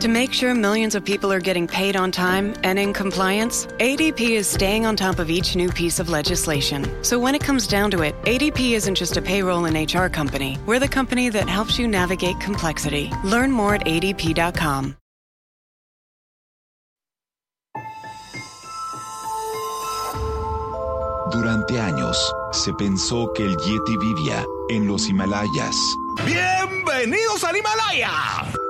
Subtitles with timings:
[0.00, 4.20] To make sure millions of people are getting paid on time and in compliance, ADP
[4.30, 6.86] is staying on top of each new piece of legislation.
[7.02, 10.56] So when it comes down to it, ADP isn't just a payroll and HR company.
[10.66, 13.10] We're the company that helps you navigate complexity.
[13.24, 14.94] Learn more at adp.com.
[21.32, 22.16] Durante años,
[22.52, 25.76] se pensó que el Yeti vivía en los Himalayas.
[26.24, 28.67] ¡Bienvenidos al Himalaya!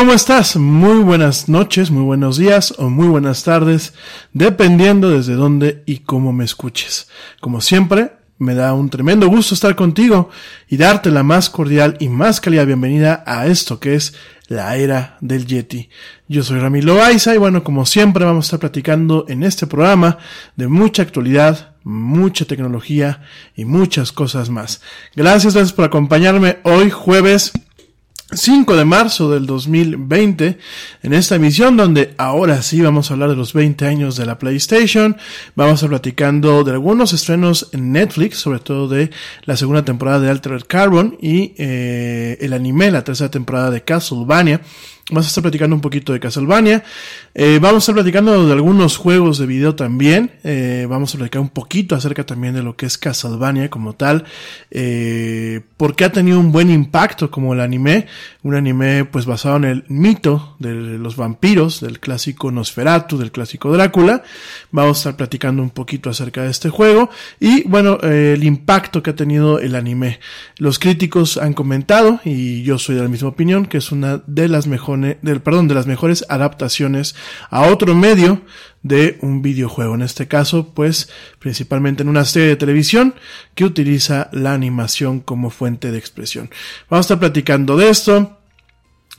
[0.00, 0.56] ¿Cómo estás?
[0.56, 3.92] Muy buenas noches, muy buenos días o muy buenas tardes,
[4.32, 7.10] dependiendo desde dónde y cómo me escuches.
[7.38, 10.30] Como siempre, me da un tremendo gusto estar contigo
[10.68, 14.14] y darte la más cordial y más cálida bienvenida a esto que es
[14.48, 15.90] la era del Yeti.
[16.28, 20.16] Yo soy Ramiro Loaiza y bueno, como siempre vamos a estar platicando en este programa
[20.56, 23.20] de mucha actualidad, mucha tecnología
[23.54, 24.80] y muchas cosas más.
[25.14, 27.52] Gracias, gracias por acompañarme hoy jueves
[28.32, 30.58] 5 de marzo del 2020
[31.02, 34.38] en esta emisión donde ahora sí vamos a hablar de los 20 años de la
[34.38, 35.16] PlayStation,
[35.56, 39.10] vamos a platicando de algunos estrenos en Netflix, sobre todo de
[39.44, 44.60] la segunda temporada de Altered Carbon y eh, el anime, la tercera temporada de Castlevania.
[45.10, 46.84] Vamos a estar platicando un poquito de Castlevania.
[47.34, 50.30] Eh, vamos a estar platicando de algunos juegos de video también.
[50.44, 54.22] Eh, vamos a platicar un poquito acerca también de lo que es Castlevania como tal.
[54.70, 58.06] Eh, porque ha tenido un buen impacto como el anime.
[58.44, 63.72] Un anime pues basado en el mito de los vampiros, del clásico Nosferatu, del clásico
[63.72, 64.22] Drácula.
[64.70, 67.10] Vamos a estar platicando un poquito acerca de este juego.
[67.40, 70.20] Y bueno, el impacto que ha tenido el anime.
[70.56, 74.46] Los críticos han comentado, y yo soy de la misma opinión, que es una de
[74.46, 77.14] las mejores del, perdón, de las mejores adaptaciones
[77.50, 78.42] a otro medio
[78.82, 79.94] de un videojuego.
[79.94, 83.14] En este caso, pues, principalmente en una serie de televisión
[83.54, 86.50] que utiliza la animación como fuente de expresión.
[86.88, 88.39] Vamos a estar platicando de esto.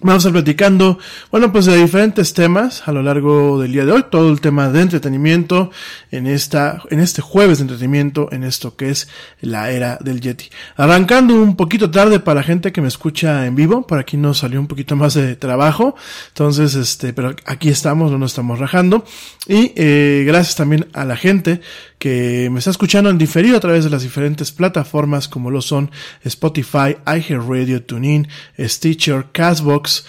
[0.04, 0.98] Vamos a estar platicando,
[1.30, 4.70] bueno, pues de diferentes temas a lo largo del día de hoy, todo el tema
[4.70, 5.70] de entretenimiento
[6.10, 9.08] en esta, en este jueves de entretenimiento, en esto que es
[9.42, 10.50] la era del Yeti.
[10.76, 14.40] Arrancando un poquito tarde para la gente que me escucha en vivo, por aquí nos
[14.40, 15.96] salió un poquito más de trabajo,
[16.30, 19.06] entonces, este, pero aquí estamos, no nos estamos rajando,
[19.48, 21.62] y eh, gracias también a la gente
[22.02, 25.92] que me está escuchando en diferido a través de las diferentes plataformas como lo son
[26.24, 28.28] Spotify, iHeartRadio, TuneIn,
[28.58, 30.04] Stitcher, Castbox,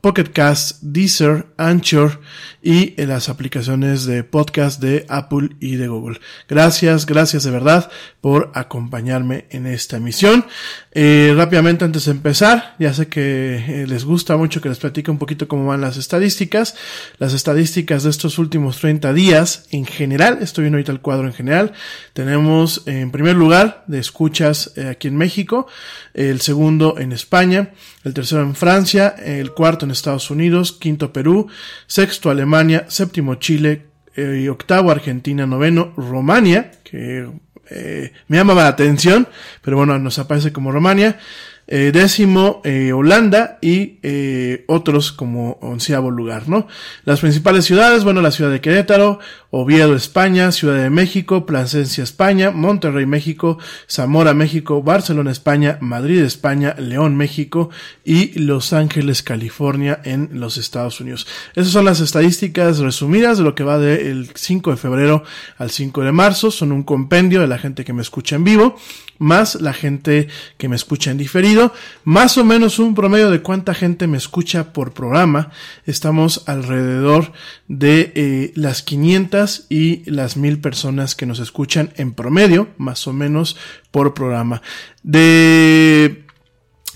[0.00, 2.20] Pocket Cast, Deezer, Anchor
[2.66, 6.18] y en las aplicaciones de podcast de Apple y de Google.
[6.48, 7.88] Gracias, gracias de verdad
[8.20, 10.44] por acompañarme en esta emisión.
[10.90, 15.12] Eh, rápidamente antes de empezar, ya sé que eh, les gusta mucho que les platique
[15.12, 16.74] un poquito cómo van las estadísticas.
[17.18, 21.34] Las estadísticas de estos últimos 30 días en general, estoy viendo ahorita el cuadro en
[21.34, 21.72] general.
[22.14, 25.68] Tenemos en primer lugar de escuchas eh, aquí en México,
[26.14, 27.70] el segundo en España,
[28.02, 31.46] el tercero en Francia, el cuarto en Estados Unidos, quinto Perú,
[31.86, 32.55] sexto Alemania,
[32.88, 37.28] séptimo Chile, eh, octavo Argentina, noveno Romania, que
[37.70, 39.28] eh, me llama la atención,
[39.62, 41.18] pero bueno, nos aparece como Romania,
[41.68, 46.68] eh, décimo eh, Holanda y eh, otros como onceavo lugar, ¿no?
[47.04, 49.18] Las principales ciudades, bueno, la ciudad de Querétaro,
[49.50, 53.58] Oviedo, España, Ciudad de México, Plasencia, España, Monterrey, México,
[53.90, 57.70] Zamora, México, Barcelona, España, Madrid, España, León, México
[58.04, 61.26] y Los Ángeles, California en los Estados Unidos.
[61.54, 65.24] Esas son las estadísticas resumidas de lo que va del 5 de febrero
[65.58, 66.50] al 5 de marzo.
[66.50, 68.76] Son un compendio de la gente que me escucha en vivo,
[69.18, 71.55] más la gente que me escucha en diferido,
[72.04, 75.50] más o menos un promedio de cuánta gente me escucha por programa.
[75.84, 77.32] Estamos alrededor
[77.68, 83.12] de eh, las 500 y las 1000 personas que nos escuchan en promedio, más o
[83.12, 83.56] menos
[83.90, 84.62] por programa.
[85.02, 86.26] De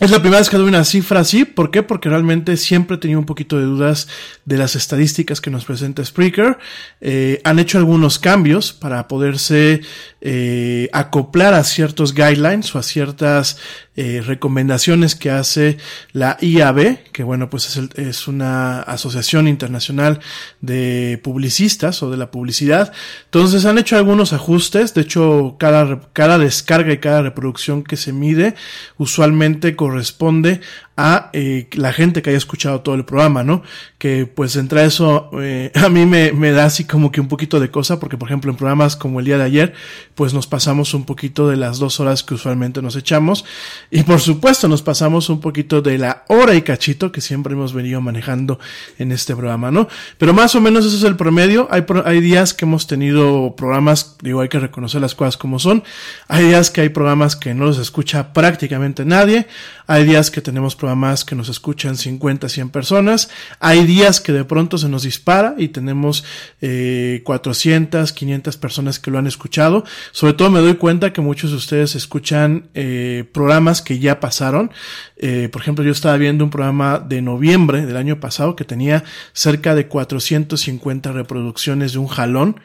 [0.01, 1.45] es la primera vez que doy una cifra así.
[1.45, 1.83] ¿Por qué?
[1.83, 4.09] Porque realmente siempre he tenido un poquito de dudas
[4.47, 6.57] de las estadísticas que nos presenta Spreaker.
[7.03, 9.83] Eh, han hecho algunos cambios para poderse
[10.23, 13.59] eh, acoplar a ciertos guidelines o a ciertas
[13.97, 15.77] eh, recomendaciones que hace
[16.13, 20.21] la IAB, que bueno, pues es, el, es, una asociación internacional
[20.61, 22.93] de publicistas o de la publicidad.
[23.25, 24.95] Entonces han hecho algunos ajustes.
[24.95, 28.55] De hecho, cada, cada descarga y cada reproducción que se mide
[28.97, 30.61] usualmente corresponde
[31.01, 33.63] a eh, la gente que haya escuchado todo el programa, ¿no?
[33.97, 37.59] Que pues entre eso eh, a mí me, me, da así como que un poquito
[37.59, 39.75] de cosa, porque por ejemplo en programas como el día de ayer,
[40.15, 43.47] pues nos pasamos un poquito de las dos horas que usualmente nos echamos
[43.91, 47.73] y por supuesto nos pasamos un poquito de la hora y cachito que siempre hemos
[47.73, 48.59] venido manejando
[48.99, 49.89] en este programa, ¿no?
[50.19, 51.67] Pero más o menos eso es el promedio.
[51.71, 55.83] Hay, hay días que hemos tenido programas, digo, hay que reconocer las cosas como son.
[56.29, 59.47] Hay días que hay programas que no los escucha prácticamente nadie.
[59.87, 60.90] Hay días que tenemos programas
[61.25, 63.31] que nos escuchan 50, 100 personas.
[63.61, 66.25] Hay días que de pronto se nos dispara y tenemos
[66.61, 69.85] eh, 400, 500 personas que lo han escuchado.
[70.13, 74.73] Sobre todo me doy cuenta que muchos de ustedes escuchan eh, programas que ya pasaron.
[75.17, 79.05] Eh, por ejemplo, yo estaba viendo un programa de noviembre del año pasado que tenía
[79.33, 82.61] cerca de 450 reproducciones de un jalón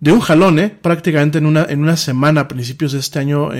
[0.00, 0.76] de un jalón, ¿eh?
[0.82, 3.50] prácticamente en una, en una semana a principios de este año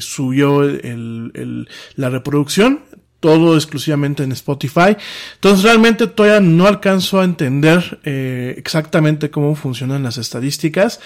[0.00, 2.82] subió la reproducción.
[3.20, 4.96] Todo exclusivamente en Spotify.
[5.34, 11.00] Entonces realmente todavía no alcanzo a entender eh, exactamente cómo funcionan las estadísticas.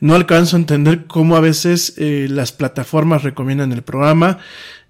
[0.00, 4.38] No alcanzo a entender cómo a veces eh, las plataformas recomiendan el programa.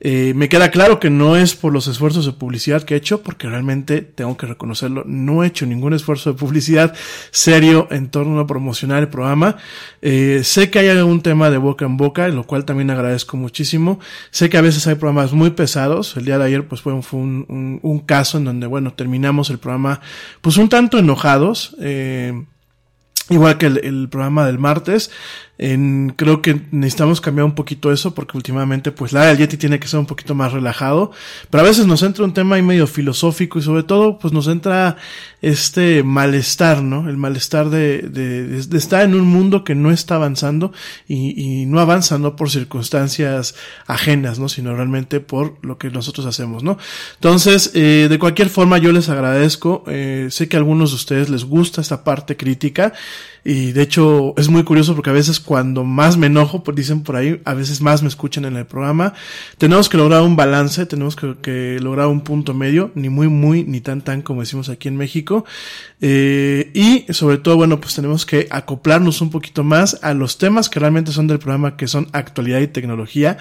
[0.01, 3.23] Eh, me queda claro que no es por los esfuerzos de publicidad que he hecho,
[3.23, 6.95] porque realmente tengo que reconocerlo, no he hecho ningún esfuerzo de publicidad
[7.31, 9.57] serio en torno a promocionar el programa.
[10.01, 13.99] Eh, sé que hay algún tema de boca en boca, lo cual también agradezco muchísimo.
[14.31, 16.17] Sé que a veces hay programas muy pesados.
[16.17, 20.01] El día de ayer pues fue, un, caso en donde, bueno, terminamos el programa
[20.41, 21.77] pues un tanto enojados.
[21.81, 22.33] Eh,
[23.31, 25.11] Igual que el, programa del martes,
[25.59, 29.81] en, creo que necesitamos cambiar un poquito eso porque últimamente pues la del Yeti tiene
[29.81, 31.11] que ser un poquito más relajado,
[31.51, 34.47] pero a veces nos entra un tema ahí medio filosófico y sobre todo pues nos
[34.47, 34.97] entra
[35.43, 37.09] este malestar, ¿no?
[37.09, 40.73] El malestar de, de, de estar en un mundo que no está avanzando
[41.07, 43.55] y, y, no avanza no por circunstancias
[43.87, 44.49] ajenas, ¿no?
[44.49, 46.79] Sino realmente por lo que nosotros hacemos, ¿no?
[47.15, 51.29] Entonces, eh, de cualquier forma yo les agradezco, eh, sé que a algunos de ustedes
[51.29, 52.93] les gusta esta parte crítica,
[53.45, 57.03] y de hecho es muy curioso porque a veces cuando más me enojo, pues dicen
[57.03, 59.15] por ahí, a veces más me escuchan en el programa.
[59.59, 63.81] Tenemos que lograr un balance, tenemos que, lograr un punto medio, ni muy muy, ni
[63.81, 65.45] tan tan como decimos aquí en México.
[66.01, 70.69] Eh, y sobre todo, bueno, pues tenemos que acoplarnos un poquito más a los temas
[70.69, 73.39] que realmente son del programa, que son actualidad y tecnología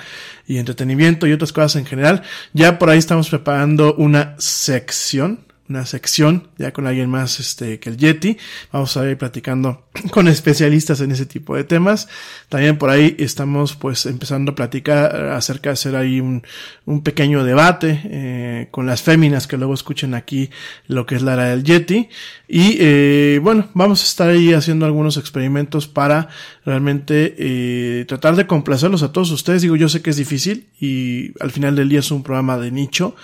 [0.48, 2.24] y entretenimiento y otras cosas en general.
[2.54, 7.90] Ya por ahí estamos preparando una sección una sección ya con alguien más este que
[7.90, 8.38] el Yeti.
[8.72, 12.08] Vamos a ir platicando con especialistas en ese tipo de temas.
[12.50, 16.44] También por ahí estamos pues empezando a platicar acerca de hacer ahí un,
[16.86, 20.50] un pequeño debate eh, con las féminas que luego escuchen aquí
[20.88, 22.10] lo que es la era del Yeti.
[22.48, 26.30] Y eh, bueno, vamos a estar ahí haciendo algunos experimentos para
[26.68, 29.62] realmente eh, tratar de complacerlos a todos ustedes.
[29.62, 32.72] Digo, yo sé que es difícil y al final del día es un programa de
[32.72, 33.16] nicho,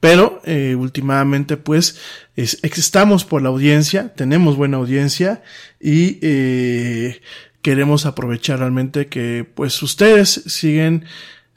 [0.00, 2.00] pero eh, últimamente pues
[2.34, 5.44] es, estamos por la audiencia, tenemos buena audiencia
[5.80, 7.20] y eh,
[7.62, 11.04] queremos aprovechar realmente que pues ustedes siguen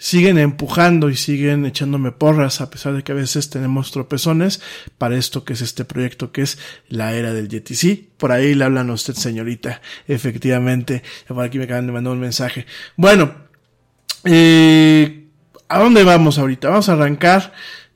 [0.02, 4.60] siguen empujando y siguen echándome porras a pesar de que a veces tenemos tropezones
[4.98, 6.58] para esto que es este proyecto que es
[6.90, 8.10] la era del Yeti.
[8.18, 11.04] Por ahí le hablan a usted señorita, efectivamente.
[11.28, 12.66] Por aquí me acaban de mandar un mensaje.
[12.96, 13.32] Bueno,
[14.24, 15.28] eh,
[15.70, 16.70] ¿a dónde vamos ahorita?
[16.70, 17.54] Vamos a arrancar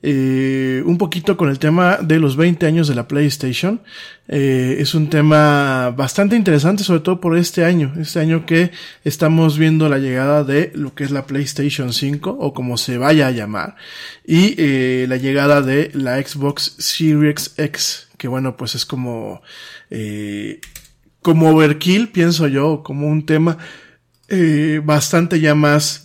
[0.07, 3.81] eh, un poquito con el tema de los 20 años de la PlayStation.
[4.27, 8.69] Eh, es un tema bastante interesante, sobre todo por este año, este año que
[9.03, 13.25] estamos viendo la llegada de lo que es la PlayStation 5 o como se vaya
[13.25, 13.77] a llamar
[14.24, 19.41] y eh, la llegada de la Xbox Series X, que bueno, pues es como
[19.89, 20.62] eh,
[21.24, 23.57] como overkill, pienso yo, como un tema
[24.27, 26.03] eh, bastante ya más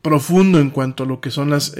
[0.00, 1.74] profundo en cuanto a lo que son las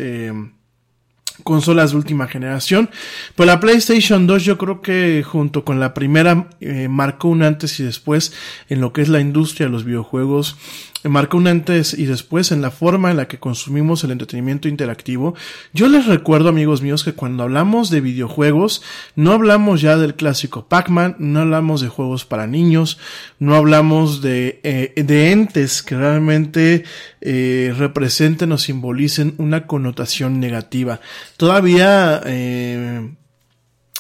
[1.45, 2.90] consolas de última generación.
[3.35, 7.78] Pues la PlayStation 2 yo creo que junto con la primera eh, marcó un antes
[7.80, 8.33] y después
[8.68, 10.57] en lo que es la industria de los videojuegos
[11.05, 15.35] marcó un antes y después en la forma en la que consumimos el entretenimiento interactivo.
[15.73, 18.83] Yo les recuerdo, amigos míos, que cuando hablamos de videojuegos,
[19.14, 22.99] no hablamos ya del clásico Pac-Man, no hablamos de juegos para niños,
[23.38, 26.85] no hablamos de, eh, de entes que realmente
[27.21, 31.00] eh, representen o simbolicen una connotación negativa.
[31.37, 33.11] Todavía eh,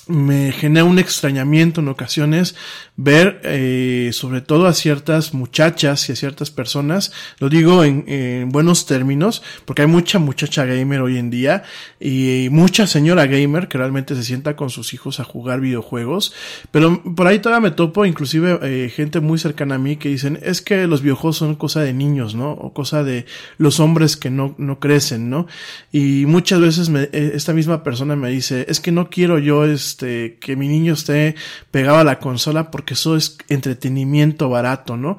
[0.08, 2.54] me genera un extrañamiento en ocasiones
[2.96, 8.48] ver eh, sobre todo a ciertas muchachas y a ciertas personas, lo digo en, en,
[8.48, 11.62] buenos términos, porque hay mucha muchacha gamer hoy en día
[12.00, 16.34] y mucha señora gamer que realmente se sienta con sus hijos a jugar videojuegos,
[16.70, 20.38] pero por ahí todavía me topo inclusive eh, gente muy cercana a mí que dicen
[20.42, 22.52] es que los videojuegos son cosa de niños, ¿no?
[22.52, 23.26] O cosa de
[23.58, 25.46] los hombres que no, no crecen, ¿no?
[25.92, 29.64] Y muchas veces me, eh, esta misma persona me dice es que no quiero yo
[29.64, 31.34] este que mi niño esté
[31.70, 35.18] pegado a la consola porque eso es entretenimiento barato, ¿no?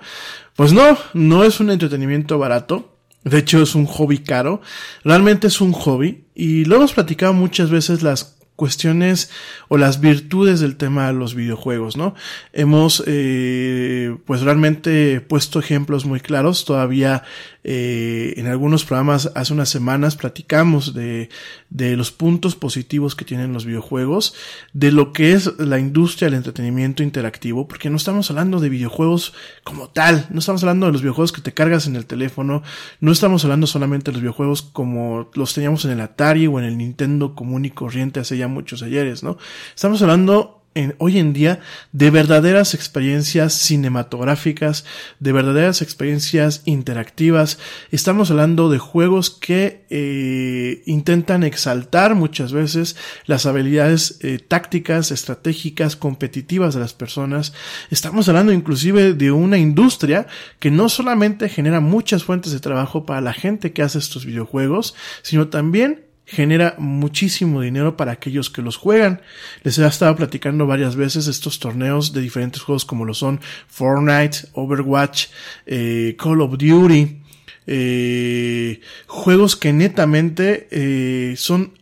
[0.55, 2.95] Pues no, no es un entretenimiento barato.
[3.23, 4.61] De hecho, es un hobby caro.
[5.03, 6.25] Realmente es un hobby.
[6.35, 9.31] Y lo hemos platicado muchas veces las cuestiones
[9.69, 12.13] o las virtudes del tema de los videojuegos, ¿no?
[12.51, 16.65] Hemos, eh, pues realmente puesto ejemplos muy claros.
[16.65, 17.23] Todavía
[17.63, 21.29] eh, en algunos programas hace unas semanas platicamos de,
[21.69, 24.33] de los puntos positivos que tienen los videojuegos,
[24.73, 29.33] de lo que es la industria del entretenimiento interactivo, porque no estamos hablando de videojuegos
[29.63, 32.63] como tal, no estamos hablando de los videojuegos que te cargas en el teléfono,
[33.01, 36.65] no estamos hablando solamente de los videojuegos como los teníamos en el Atari o en
[36.65, 39.37] el Nintendo común y corriente hace ya muchos ayeres, ¿no?
[39.75, 41.59] Estamos hablando en, hoy en día
[41.91, 44.85] de verdaderas experiencias cinematográficas,
[45.19, 47.57] de verdaderas experiencias interactivas.
[47.91, 55.95] Estamos hablando de juegos que eh, intentan exaltar muchas veces las habilidades eh, tácticas, estratégicas,
[55.95, 57.53] competitivas de las personas.
[57.89, 60.27] Estamos hablando inclusive de una industria
[60.59, 64.95] que no solamente genera muchas fuentes de trabajo para la gente que hace estos videojuegos,
[65.23, 69.21] sino también genera muchísimo dinero para aquellos que los juegan.
[69.63, 74.49] Les he estado platicando varias veces estos torneos de diferentes juegos como lo son Fortnite,
[74.53, 75.27] Overwatch,
[75.65, 77.21] eh, Call of Duty,
[77.65, 81.77] eh, juegos que netamente eh, son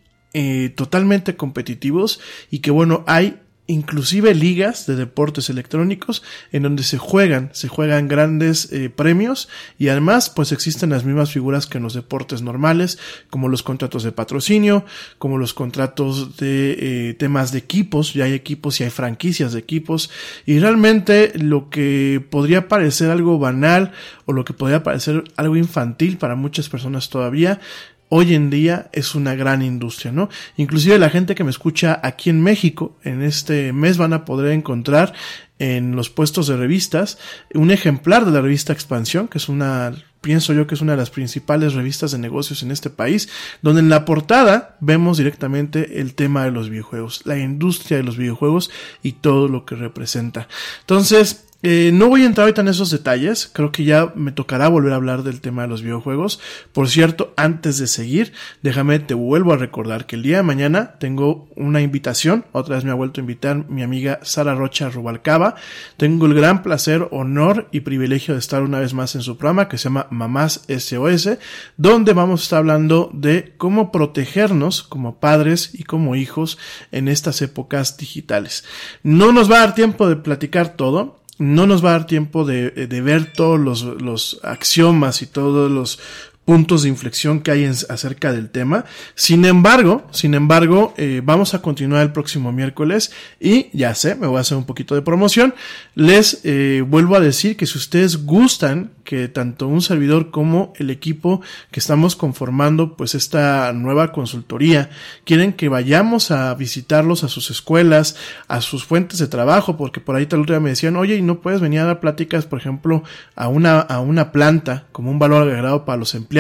[0.76, 2.20] totalmente competitivos
[2.52, 8.08] y que bueno, hay inclusive ligas de deportes electrónicos en donde se juegan, se juegan
[8.08, 12.98] grandes eh, premios y además pues existen las mismas figuras que en los deportes normales,
[13.30, 14.86] como los contratos de patrocinio,
[15.18, 19.60] como los contratos de eh, temas de equipos, ya hay equipos y hay franquicias de
[19.60, 20.10] equipos.
[20.46, 23.92] Y realmente lo que podría parecer algo banal
[24.26, 27.60] o lo que podría parecer algo infantil para muchas personas todavía
[28.10, 30.30] hoy en día es una gran industria, ¿no?
[30.56, 34.52] Inclusive la gente que me escucha aquí en México, en este mes van a poder
[34.52, 35.14] encontrar
[35.60, 37.18] en los puestos de revistas
[37.54, 40.98] un ejemplar de la revista Expansión, que es una pienso yo que es una de
[40.98, 43.30] las principales revistas de negocios en este país,
[43.62, 48.18] donde en la portada vemos directamente el tema de los videojuegos, la industria de los
[48.18, 48.70] videojuegos
[49.04, 50.50] y todo lo que representa.
[50.82, 54.68] Entonces, eh, no voy a entrar ahorita en esos detalles, creo que ya me tocará
[54.68, 56.40] volver a hablar del tema de los videojuegos.
[56.72, 60.98] Por cierto, antes de seguir, déjame, te vuelvo a recordar que el día de mañana
[61.00, 65.56] tengo una invitación, otra vez me ha vuelto a invitar mi amiga Sara Rocha Rubalcaba.
[65.98, 69.68] Tengo el gran placer, honor y privilegio de estar una vez más en su programa
[69.68, 71.38] que se llama Mamás SOS,
[71.76, 76.60] donde vamos a estar hablando de cómo protegernos como padres y como hijos
[76.92, 78.64] en estas épocas digitales.
[79.02, 82.46] No nos va a dar tiempo de platicar todo, no nos va a dar tiempo
[82.46, 86.00] de, de ver todos los, los, axiomas y todos los
[86.48, 88.86] puntos de inflexión que hay acerca del tema.
[89.16, 94.28] Sin embargo, sin embargo, eh, vamos a continuar el próximo miércoles y ya sé, me
[94.28, 95.54] voy a hacer un poquito de promoción.
[95.94, 100.90] Les eh, vuelvo a decir que si ustedes gustan que tanto un servidor como el
[100.90, 104.90] equipo que estamos conformando, pues esta nueva consultoría,
[105.26, 108.18] quieren que vayamos a visitarlos a sus escuelas,
[108.50, 111.40] a sus fuentes de trabajo, porque por ahí tal día me decían, oye, y no
[111.40, 113.04] puedes venir a dar pláticas, por ejemplo,
[113.36, 116.37] a una, a una planta como un valor agregado para los empleados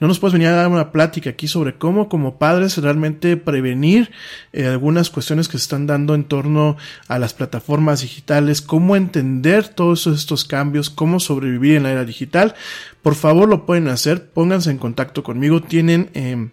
[0.00, 4.10] no nos puedes venir a dar una plática aquí sobre cómo como padres realmente prevenir
[4.52, 6.76] eh, algunas cuestiones que se están dando en torno
[7.08, 12.54] a las plataformas digitales, cómo entender todos estos cambios, cómo sobrevivir en la era digital.
[13.02, 16.10] Por favor lo pueden hacer, pónganse en contacto conmigo, tienen...
[16.14, 16.48] Eh,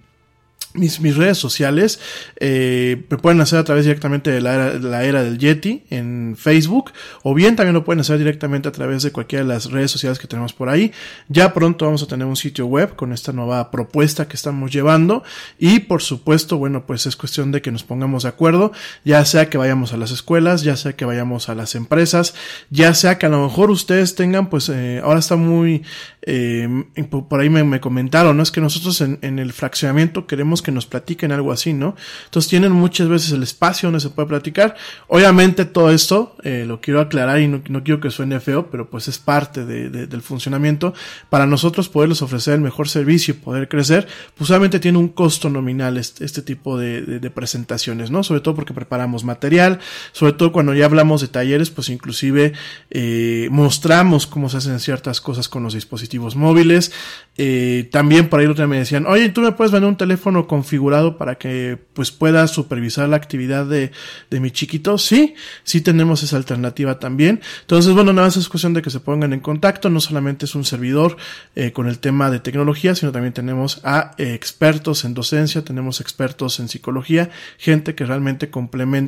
[0.73, 1.99] mis, mis redes sociales
[2.37, 6.35] eh, me pueden hacer a través directamente de la era, la era del Yeti en
[6.37, 9.91] Facebook o bien también lo pueden hacer directamente a través de cualquiera de las redes
[9.91, 10.91] sociales que tenemos por ahí.
[11.29, 15.23] Ya pronto vamos a tener un sitio web con esta nueva propuesta que estamos llevando
[15.59, 18.71] y por supuesto, bueno, pues es cuestión de que nos pongamos de acuerdo,
[19.03, 22.33] ya sea que vayamos a las escuelas, ya sea que vayamos a las empresas,
[22.69, 25.83] ya sea que a lo mejor ustedes tengan, pues eh, ahora está muy,
[26.25, 28.43] eh, por ahí me, me, comentaron, ¿no?
[28.43, 31.95] Es que nosotros en, el fraccionamiento queremos que nos platiquen algo así, ¿no?
[32.25, 34.75] Entonces tienen muchas veces el espacio donde se puede platicar.
[35.07, 38.89] Obviamente todo esto eh, lo quiero aclarar y no, no, quiero que suene feo, pero
[38.89, 40.93] pues es parte de, de, del funcionamiento.
[41.29, 44.07] Para nosotros poderles ofrecer el mejor servicio y poder crecer,
[44.37, 48.23] pues obviamente tiene un costo nominal este, este tipo de, de, presentaciones, ¿no?
[48.23, 49.79] Sobre todo porque preparamos material,
[50.13, 52.53] sobre todo cuando ya hablamos de talleres, pues inclusive
[52.91, 56.91] eh, mostramos cómo se hacen ciertas cosas con los dispositivos móviles.
[57.35, 61.17] Eh, también por ahí otra me decían, oye, tú me puedes vender un teléfono configurado
[61.17, 63.91] para que pues pueda supervisar la actividad de,
[64.29, 64.97] de mi chiquito.
[64.99, 67.41] Sí, sí tenemos esa alternativa también.
[67.61, 69.89] Entonces, bueno, nada más es cuestión de que se pongan en contacto.
[69.89, 71.17] No solamente es un servidor
[71.55, 76.01] eh, con el tema de tecnología, sino también tenemos a eh, expertos en docencia, tenemos
[76.01, 78.49] expertos en psicología, gente que realmente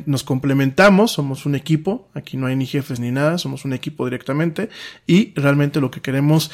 [0.06, 4.04] nos complementamos, somos un equipo, aquí no hay ni jefes ni nada, somos un equipo
[4.04, 4.68] directamente
[5.06, 6.50] y realmente lo que queremos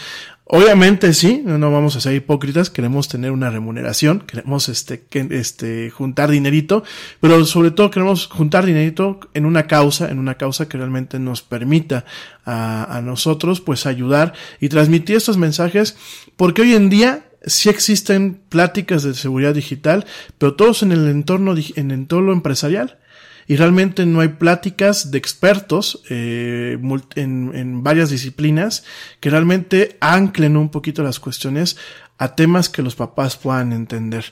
[0.55, 5.91] Obviamente sí, no vamos a ser hipócritas, queremos tener una remuneración, queremos este, que, este,
[5.91, 6.85] juntar dinerito,
[7.21, 11.43] pero sobre todo queremos juntar dinerito en una causa, en una causa que realmente nos
[11.43, 12.05] permita
[12.45, 15.97] a, a nosotros pues ayudar y transmitir estos mensajes,
[16.37, 20.07] porque hoy en día sí existen pláticas de seguridad digital,
[20.39, 22.99] pero todos en el entorno, en el entorno empresarial
[23.47, 26.79] y realmente no hay pláticas de expertos eh,
[27.17, 28.85] en, en, varias disciplinas
[29.21, 31.77] que realmente anclen un poquito las cuestiones
[32.23, 34.27] a temas que los papás puedan entender.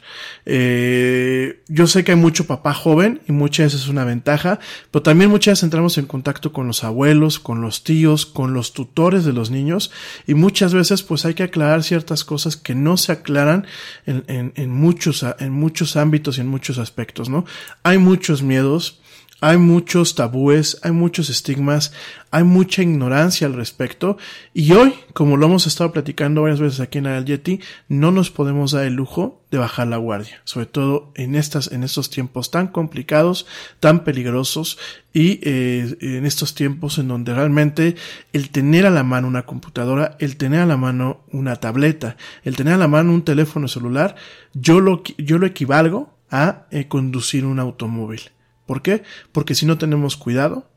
[0.47, 4.61] Eh, yo sé que hay mucho papá joven y muchas veces es una ventaja,
[4.93, 8.75] pero también muchas veces entramos en contacto con los abuelos, con los tíos, con los
[8.75, 9.91] tutores de los niños
[10.29, 13.67] y muchas veces pues hay que aclarar ciertas cosas que no se aclaran
[14.07, 17.45] en, en, en muchos, en muchos ámbitos y en muchos aspectos, ¿no?
[17.83, 19.00] Hay muchos miedos,
[19.41, 21.93] hay muchos tabúes, hay muchos estigmas,
[22.31, 24.19] hay mucha ignorancia al respecto.
[24.53, 28.31] Y hoy, como lo hemos estado platicando varias veces aquí en el Yeti, no nos
[28.31, 30.41] podemos dar el lujo de bajar la guardia.
[30.45, 33.47] Sobre todo en estas, en estos tiempos tan complicados,
[33.81, 34.79] tan peligrosos
[35.13, 37.97] y eh, en estos tiempos en donde realmente
[38.33, 42.57] el tener a la mano una computadora, el tener a la mano una tableta, el
[42.57, 44.17] tener a la mano un teléfono celular,
[44.53, 48.31] yo lo, yo lo equivalgo a eh, conducir un automóvil.
[48.71, 49.03] ¿Por qué?
[49.33, 50.70] Porque si no tenemos cuidado,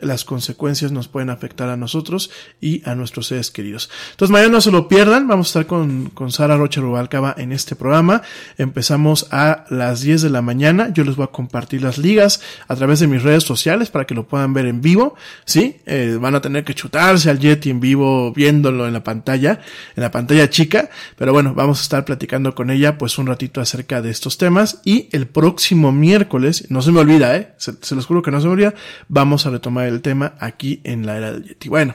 [0.00, 2.30] las consecuencias nos pueden afectar a nosotros
[2.60, 3.90] y a nuestros seres queridos.
[4.12, 7.52] Entonces mañana no se lo pierdan, vamos a estar con, con Sara Rocha Rubalcaba en
[7.52, 8.22] este programa.
[8.56, 12.76] Empezamos a las 10 de la mañana, yo les voy a compartir las ligas a
[12.76, 15.76] través de mis redes sociales para que lo puedan ver en vivo, ¿sí?
[15.86, 19.60] Eh, van a tener que chutarse al Yeti en vivo viéndolo en la pantalla,
[19.96, 23.60] en la pantalla chica, pero bueno, vamos a estar platicando con ella pues un ratito
[23.60, 27.52] acerca de estos temas y el próximo miércoles, no se me olvida, ¿eh?
[27.56, 28.74] Se, se los juro que no se me olvida,
[29.08, 31.68] vamos a retomar el tema aquí en la era del Yeti.
[31.68, 31.94] Bueno,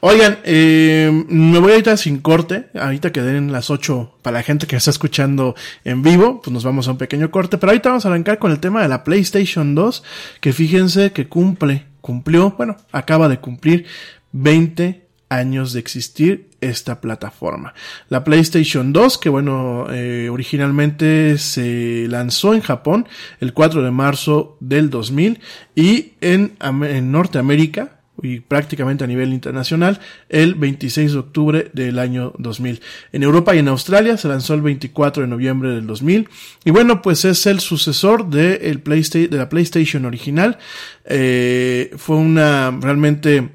[0.00, 4.66] oigan, eh, me voy ahorita sin corte, ahorita que den las 8 para la gente
[4.66, 8.06] que está escuchando en vivo, pues nos vamos a un pequeño corte, pero ahorita vamos
[8.06, 10.02] a arrancar con el tema de la PlayStation 2,
[10.40, 13.86] que fíjense que cumple, cumplió, bueno, acaba de cumplir
[14.32, 15.03] 20
[15.34, 17.74] años de existir esta plataforma.
[18.08, 23.06] La PlayStation 2, que bueno, eh, originalmente se lanzó en Japón
[23.40, 25.40] el 4 de marzo del 2000
[25.74, 32.32] y en, en Norteamérica y prácticamente a nivel internacional el 26 de octubre del año
[32.38, 32.80] 2000.
[33.12, 36.28] En Europa y en Australia se lanzó el 24 de noviembre del 2000
[36.64, 40.58] y bueno pues es el sucesor de, el PlayStation, de la PlayStation original.
[41.04, 43.50] Eh, fue una realmente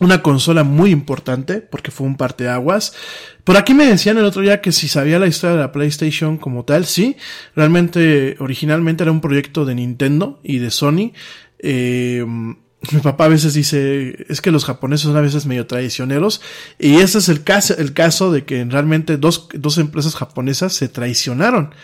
[0.00, 2.94] una consola muy importante porque fue un parteaguas.
[3.44, 6.36] Por aquí me decían el otro día que si sabía la historia de la PlayStation
[6.36, 7.16] como tal, sí,
[7.56, 11.12] realmente originalmente era un proyecto de Nintendo y de Sony.
[11.58, 12.24] Eh,
[12.92, 16.40] mi papá a veces dice, es que los japoneses son a veces medio traicioneros,
[16.78, 20.88] y ese es el caso, el caso de que realmente dos, dos empresas japonesas se
[20.88, 21.74] traicionaron.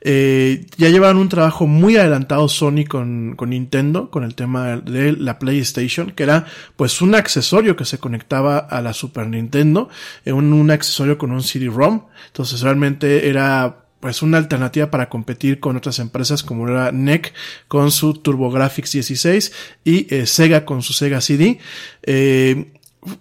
[0.00, 5.12] Eh, ya llevaban un trabajo muy adelantado Sony con, con Nintendo, con el tema de
[5.12, 9.88] la PlayStation, que era pues un accesorio que se conectaba a la Super Nintendo,
[10.24, 15.60] eh, un, un accesorio con un CD-ROM, entonces realmente era pues una alternativa para competir
[15.60, 17.32] con otras empresas como era NEC
[17.68, 19.52] con su TurboGrafx 16
[19.84, 21.58] y eh, Sega con su Sega CD.
[22.02, 22.72] Eh,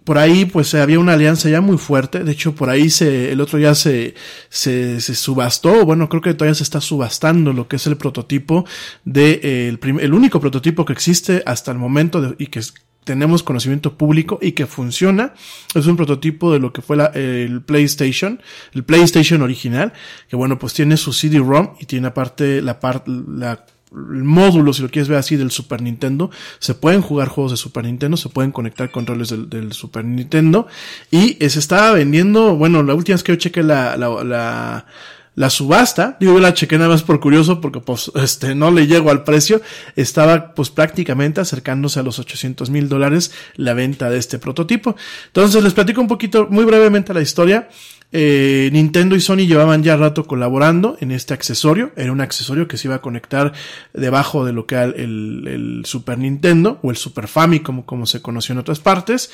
[0.03, 3.39] por ahí pues había una alianza ya muy fuerte, de hecho por ahí se, el
[3.39, 4.13] otro ya se,
[4.49, 8.65] se, se subastó, bueno creo que todavía se está subastando lo que es el prototipo
[9.05, 12.59] de eh, el, el único prototipo que existe hasta el momento de, y que
[13.09, 15.33] tenemos conocimiento público y que funciona.
[15.73, 18.39] Es un prototipo de lo que fue el PlayStation,
[18.75, 19.93] el PlayStation original,
[20.27, 24.83] que bueno, pues tiene su CD-ROM y tiene aparte la parte, la el módulo, si
[24.83, 26.29] lo quieres ver así, del Super Nintendo.
[26.59, 30.67] Se pueden jugar juegos de Super Nintendo, se pueden conectar controles del, del Super Nintendo.
[31.09, 34.85] Y se estaba vendiendo, bueno, la última vez que yo chequé la, la, la
[35.39, 38.87] la subasta, digo yo la chequé nada más por curioso porque pues este no le
[38.87, 39.61] llego al precio,
[39.95, 44.97] estaba pues prácticamente acercándose a los 800 mil dólares la venta de este prototipo.
[45.27, 47.69] Entonces les platico un poquito muy brevemente la historia.
[48.11, 51.91] Eh, Nintendo y Sony llevaban ya rato colaborando en este accesorio.
[51.95, 53.53] Era un accesorio que se iba a conectar
[53.93, 58.53] debajo de lo que era el, Super Nintendo o el Super Famicom como se conoció
[58.53, 59.29] en otras partes.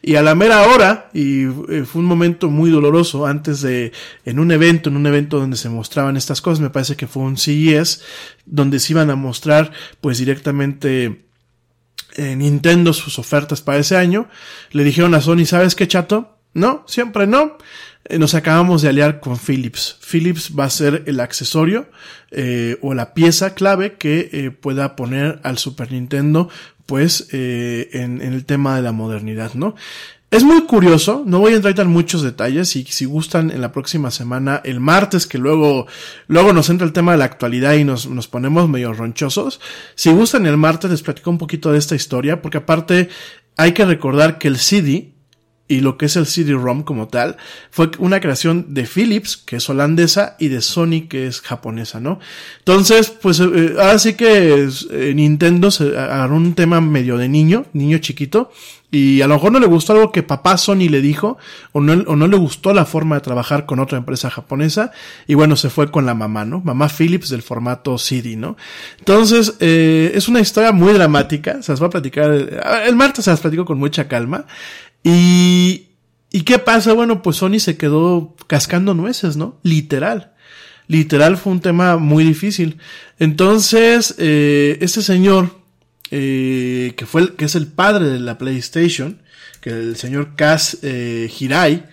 [0.00, 3.92] Y a la mera hora, y eh, fue un momento muy doloroso antes de,
[4.24, 7.24] en un evento, en un evento donde se mostraban estas cosas, me parece que fue
[7.24, 8.02] un CES,
[8.46, 11.24] donde se iban a mostrar pues directamente
[12.16, 14.28] eh, Nintendo sus ofertas para ese año.
[14.70, 16.36] Le dijeron a Sony, ¿sabes qué chato?
[16.52, 17.58] No, siempre no.
[18.04, 19.98] Eh, nos acabamos de aliar con Philips.
[20.00, 21.88] Philips va a ser el accesorio
[22.30, 26.48] eh, o la pieza clave que eh, pueda poner al Super Nintendo
[26.86, 29.76] pues eh, en, en, el tema de la modernidad, ¿no?
[30.30, 33.72] Es muy curioso, no voy a entrar en muchos detalles y si gustan en la
[33.72, 35.88] próxima semana, el martes, que luego,
[36.28, 39.60] luego nos entra el tema de la actualidad y nos, nos ponemos medio ronchosos,
[39.96, 43.08] si gustan el martes les platico un poquito de esta historia, porque aparte
[43.56, 45.14] hay que recordar que el CD,
[45.70, 47.36] y lo que es el CD-ROM como tal,
[47.70, 52.18] fue una creación de Philips, que es holandesa, y de Sony, que es japonesa, ¿no?
[52.58, 57.66] Entonces, pues eh, ahora sí que eh, Nintendo se agarró un tema medio de niño,
[57.72, 58.50] niño chiquito,
[58.92, 61.38] Y a lo mejor no le gustó algo que papá Sony le dijo,
[61.70, 64.90] o no, o no le gustó la forma de trabajar con otra empresa japonesa,
[65.28, 66.60] y bueno, se fue con la mamá, ¿no?
[66.62, 68.56] Mamá Philips del formato CD, ¿no?
[68.98, 73.30] Entonces, eh, es una historia muy dramática, se las va a platicar, el martes se
[73.30, 74.46] las platico con mucha calma,
[75.02, 75.88] y,
[76.30, 76.92] ¿y qué pasa?
[76.92, 79.58] Bueno, pues Sony se quedó cascando nueces, ¿no?
[79.62, 80.32] Literal.
[80.90, 82.78] Literal fue un tema muy difícil.
[83.20, 85.60] Entonces, eh, este señor,
[86.10, 89.22] eh, que fue que es el padre de la PlayStation,
[89.60, 91.86] que el señor Kaz eh, Hirai,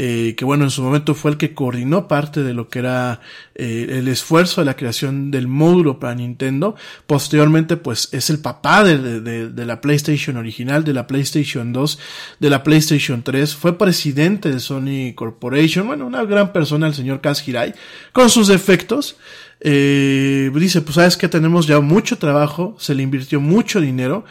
[0.00, 3.20] eh, que bueno, en su momento fue el que coordinó parte de lo que era
[3.56, 6.76] eh, el esfuerzo de la creación del módulo para Nintendo.
[7.08, 11.98] Posteriormente, pues es el papá de, de, de, la PlayStation original, de la PlayStation 2,
[12.38, 13.56] de la PlayStation 3.
[13.56, 15.88] Fue presidente de Sony Corporation.
[15.88, 17.74] Bueno, una gran persona, el señor Kaz Hirai,
[18.12, 19.16] con sus defectos
[19.60, 24.24] eh, dice, pues sabes que tenemos ya mucho trabajo, se le invirtió mucho dinero,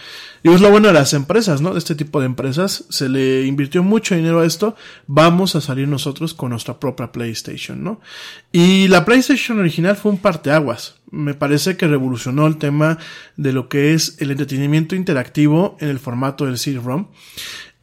[0.43, 1.73] y es lo bueno de las empresas, ¿no?
[1.73, 4.75] De este tipo de empresas, se le invirtió mucho dinero a esto,
[5.07, 7.99] vamos a salir nosotros con nuestra propia PlayStation, ¿no?
[8.51, 12.97] Y la PlayStation original fue un parteaguas, me parece que revolucionó el tema
[13.35, 17.07] de lo que es el entretenimiento interactivo en el formato del CD-ROM.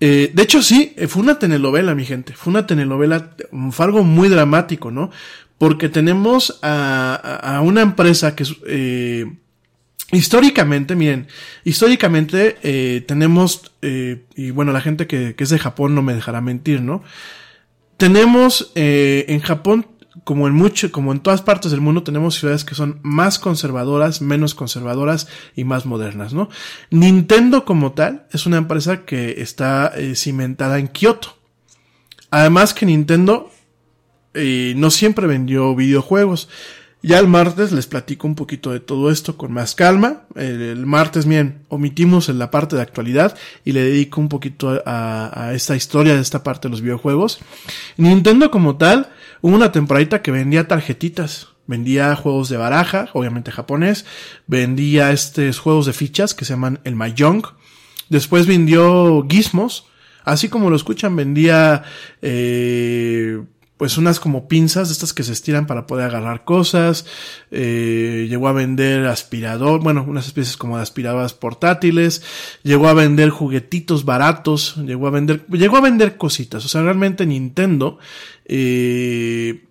[0.00, 2.34] Eh, de hecho, sí, fue una telenovela, mi gente.
[2.34, 3.36] Fue una telenovela,
[3.70, 5.10] fue algo muy dramático, ¿no?
[5.58, 9.26] Porque tenemos a, una empresa que eh,
[10.12, 11.28] históricamente, miren,
[11.64, 16.14] históricamente eh, tenemos, eh, y bueno, la gente que, que, es de Japón no me
[16.14, 17.02] dejará mentir, ¿no?
[17.96, 19.86] Tenemos eh, en Japón,
[20.24, 24.20] como en mucho, como en todas partes del mundo, tenemos ciudades que son más conservadoras,
[24.20, 26.48] menos conservadoras y más modernas, ¿no?
[26.90, 31.36] Nintendo como tal es una empresa que está cimentada en Kioto.
[32.30, 33.50] Además que Nintendo
[34.34, 36.48] y no siempre vendió videojuegos.
[37.04, 40.22] Ya el martes les platico un poquito de todo esto con más calma.
[40.36, 45.48] El, martes, bien, omitimos en la parte de actualidad y le dedico un poquito a,
[45.48, 47.40] a, esta historia de esta parte de los videojuegos.
[47.98, 49.10] Nintendo como tal,
[49.42, 51.48] hubo una temporadita que vendía tarjetitas.
[51.66, 54.06] Vendía juegos de baraja, obviamente japonés.
[54.46, 57.42] Vendía estos juegos de fichas que se llaman el Mahjong.
[58.08, 59.86] Después vendió gizmos.
[60.24, 61.82] Así como lo escuchan, vendía
[62.22, 63.42] eh,
[63.76, 67.06] pues unas como pinzas, estas que se estiran para poder agarrar cosas,
[67.50, 72.22] eh, llegó a vender aspirador, bueno, unas especies como de aspiradoras portátiles,
[72.62, 77.26] llegó a vender juguetitos baratos, llegó a vender, llegó a vender cositas, o sea, realmente
[77.26, 77.98] Nintendo,
[78.44, 79.64] eh,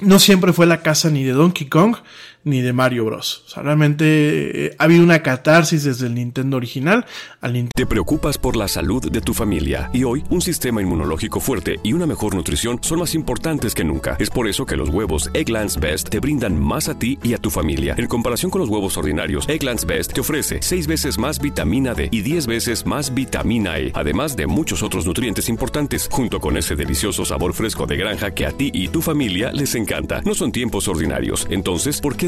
[0.00, 1.96] no siempre fue la casa ni de Donkey Kong,
[2.44, 3.44] ni de Mario Bros.
[3.56, 3.60] O
[4.00, 7.04] eh, ha habido una catarsis desde el Nintendo original
[7.40, 7.72] al Nintendo.
[7.74, 11.92] Te preocupas por la salud de tu familia y hoy un sistema inmunológico fuerte y
[11.92, 14.16] una mejor nutrición son más importantes que nunca.
[14.18, 17.38] Es por eso que los huevos Egglands Best te brindan más a ti y a
[17.38, 17.94] tu familia.
[17.98, 22.08] En comparación con los huevos ordinarios, Egglands Best te ofrece 6 veces más vitamina D
[22.10, 26.76] y 10 veces más vitamina E, además de muchos otros nutrientes importantes, junto con ese
[26.76, 30.20] delicioso sabor fresco de granja que a ti y tu familia les encanta.
[30.24, 32.27] No son tiempos ordinarios, entonces, ¿por qué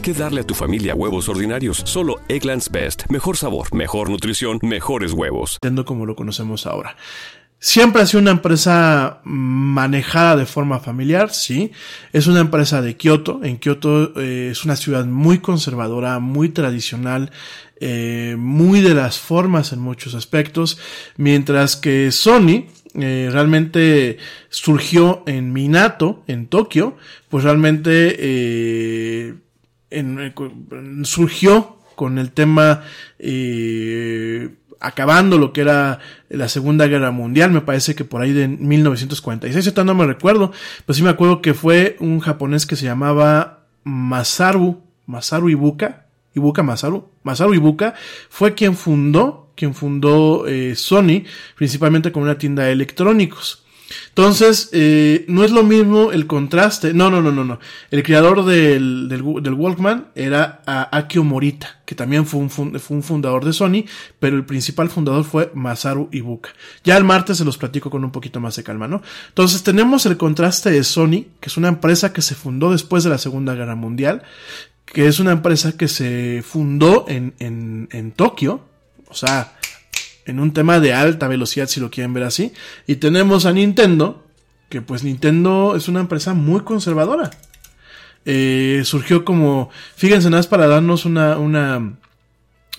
[0.00, 1.82] qué darle a tu familia huevos ordinarios?
[1.84, 3.04] Solo Egglands Best.
[3.08, 5.58] Mejor sabor, mejor nutrición, mejores huevos.
[5.84, 6.96] Como lo conocemos ahora.
[7.58, 11.72] Siempre ha sido una empresa manejada de forma familiar, sí.
[12.12, 13.40] Es una empresa de Kioto.
[13.42, 17.30] En Kioto eh, es una ciudad muy conservadora, muy tradicional,
[17.80, 20.78] eh, muy de las formas en muchos aspectos.
[21.16, 22.66] Mientras que Sony,
[22.98, 24.16] eh, realmente
[24.48, 26.96] surgió en Minato, en Tokio,
[27.28, 29.34] pues realmente eh,
[29.90, 30.32] en,
[31.04, 32.84] surgió con el tema
[33.18, 38.48] eh, acabando lo que era la Segunda Guerra Mundial, me parece que por ahí de
[38.48, 40.52] 1946, no me recuerdo,
[40.84, 46.62] pero sí me acuerdo que fue un japonés que se llamaba Masaru, Masaru Ibuka, Ibuka
[46.62, 47.94] Masaru, Masaru Ibuka,
[48.28, 51.24] fue quien fundó, quien fundó eh, Sony,
[51.56, 53.65] principalmente con una tienda de electrónicos.
[54.08, 56.92] Entonces, eh, no es lo mismo el contraste.
[56.94, 57.58] No, no, no, no, no.
[57.90, 63.02] El creador del, del, del Walkman era Akio Morita, que también fue un, fue un,
[63.02, 63.84] fundador de Sony,
[64.18, 66.50] pero el principal fundador fue Masaru Ibuka.
[66.84, 69.02] Ya el martes se los platico con un poquito más de calma, ¿no?
[69.28, 73.10] Entonces, tenemos el contraste de Sony, que es una empresa que se fundó después de
[73.10, 74.22] la Segunda Guerra Mundial,
[74.84, 78.62] que es una empresa que se fundó en, en, en Tokio,
[79.08, 79.55] o sea,
[80.26, 82.52] en un tema de alta velocidad, si lo quieren ver así.
[82.86, 84.26] Y tenemos a Nintendo,
[84.68, 87.30] que pues Nintendo es una empresa muy conservadora.
[88.24, 91.94] Eh, surgió como, fíjense, nada más para darnos una, una,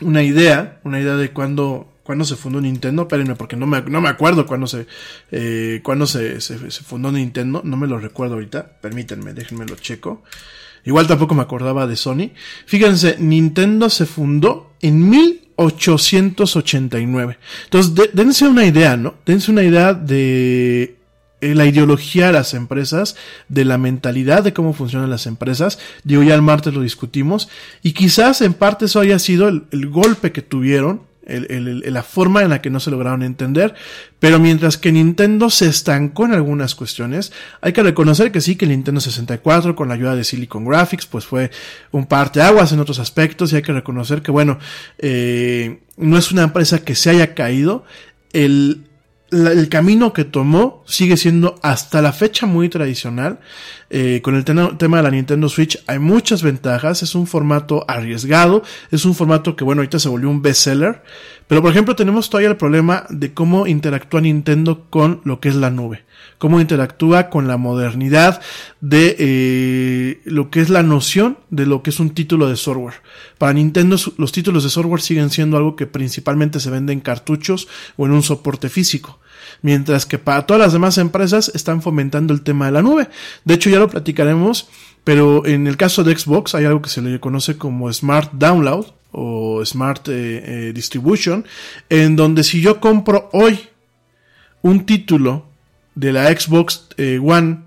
[0.01, 3.03] una idea, una idea de cuándo, cuándo se fundó Nintendo.
[3.03, 4.85] Espérenme, porque no me, no me acuerdo cuándo se,
[5.31, 7.61] eh, cuándo se, se, se fundó Nintendo.
[7.63, 8.79] No me lo recuerdo ahorita.
[8.81, 10.23] Permítanme, déjenme lo checo.
[10.83, 12.31] Igual tampoco me acordaba de Sony.
[12.65, 15.09] Fíjense, Nintendo se fundó en
[15.57, 17.37] 1889.
[17.65, 19.15] Entonces, de, dense una idea, ¿no?
[19.25, 20.97] Dense una idea de
[21.41, 23.15] eh, la ideología de las empresas,
[23.49, 25.79] de la mentalidad de cómo funcionan las empresas.
[26.03, 27.49] Digo, ya el martes lo discutimos.
[27.83, 32.41] Y quizás en parte eso haya sido el golpe que tuvieron el, el, la forma
[32.41, 33.75] en la que no se lograron entender,
[34.19, 38.65] pero mientras que Nintendo se estancó en algunas cuestiones, hay que reconocer que sí, que
[38.65, 41.51] el Nintendo 64 con la ayuda de Silicon Graphics pues fue
[41.91, 44.57] un parte aguas en otros aspectos y hay que reconocer que bueno,
[44.97, 47.83] eh, no es una empresa que se haya caído,
[48.33, 48.86] el,
[49.31, 53.39] el camino que tomó sigue siendo hasta la fecha muy tradicional.
[53.89, 57.03] Eh, con el tema de la Nintendo Switch hay muchas ventajas.
[57.03, 58.63] Es un formato arriesgado.
[58.91, 61.03] Es un formato que, bueno, ahorita se volvió un bestseller.
[61.47, 65.55] Pero, por ejemplo, tenemos todavía el problema de cómo interactúa Nintendo con lo que es
[65.55, 66.05] la nube.
[66.37, 68.41] Cómo interactúa con la modernidad
[68.79, 73.01] de eh, lo que es la noción de lo que es un título de software.
[73.37, 77.67] Para Nintendo los títulos de software siguen siendo algo que principalmente se vende en cartuchos
[77.95, 79.19] o en un soporte físico
[79.61, 83.09] mientras que para todas las demás empresas están fomentando el tema de la nube.
[83.45, 84.69] De hecho, ya lo platicaremos,
[85.03, 88.85] pero en el caso de Xbox hay algo que se le conoce como Smart Download
[89.11, 90.11] o Smart eh,
[90.67, 91.45] eh, Distribution,
[91.89, 93.59] en donde si yo compro hoy
[94.61, 95.46] un título
[95.97, 97.59] de la Xbox eh, One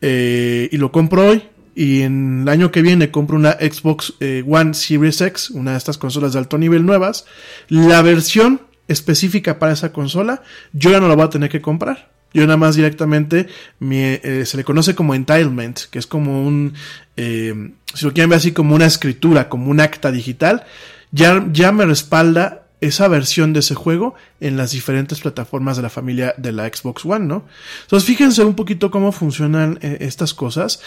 [0.00, 4.12] y lo compro hoy, y en el año que viene compro una Xbox
[4.46, 7.24] One Series X, una de estas consolas de alto nivel nuevas,
[7.68, 10.42] la versión específica para esa consola,
[10.74, 12.10] yo ya no la voy a tener que comprar.
[12.34, 13.46] Yo nada más directamente
[13.80, 16.74] eh, se le conoce como entitlement, que es como un,
[17.16, 20.64] eh, si lo quieren ver así como una escritura, como un acta digital,
[21.12, 25.90] ya, ya me respalda esa versión de ese juego en las diferentes plataformas de la
[25.90, 27.44] familia de la Xbox One, ¿no?
[27.82, 30.80] Entonces fíjense un poquito cómo funcionan eh, estas cosas.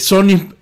[0.00, 0.54] Sony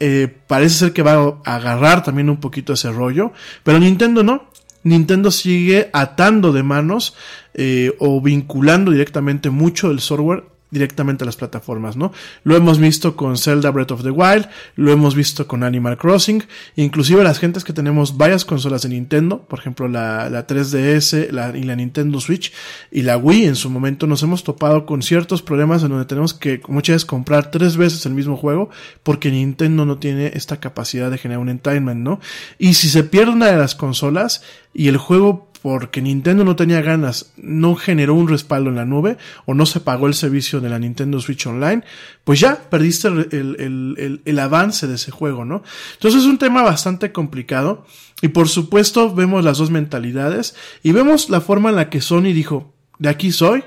[0.47, 4.51] parece ser que va a agarrar también un poquito ese rollo, pero Nintendo no.
[4.87, 7.15] Nintendo sigue atando de manos
[7.55, 12.13] eh, o vinculando directamente mucho el software directamente a las plataformas, ¿no?
[12.45, 16.43] Lo hemos visto con Zelda Breath of the Wild, lo hemos visto con Animal Crossing,
[16.75, 21.57] inclusive las gentes que tenemos varias consolas de Nintendo, por ejemplo la, la 3DS la,
[21.57, 22.53] y la Nintendo Switch
[22.91, 26.35] y la Wii en su momento nos hemos topado con ciertos problemas en donde tenemos
[26.35, 28.71] que muchas veces comprar tres veces el mismo juego
[29.03, 32.21] porque Nintendo no tiene esta capacidad de generar un entitlement, ¿no?
[32.59, 34.43] Y si se pierde una de las consolas
[34.75, 39.17] y el juego porque Nintendo no tenía ganas, no generó un respaldo en la nube
[39.47, 41.83] o no se pagó el servicio de la Nintendo Switch Online,
[42.23, 45.65] pues ya perdiste el, el, el, el, avance de ese juego, ¿no?
[45.95, 47.85] Entonces es un tema bastante complicado
[48.23, 50.55] y por supuesto vemos las dos mentalidades
[50.85, 53.65] y vemos la forma en la que Sony dijo, de aquí soy,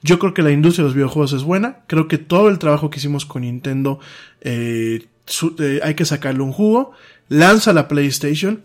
[0.00, 2.88] yo creo que la industria de los videojuegos es buena, creo que todo el trabajo
[2.88, 4.00] que hicimos con Nintendo
[4.40, 5.08] eh,
[5.58, 6.92] eh, hay que sacarle un jugo,
[7.28, 8.62] lanza la PlayStation,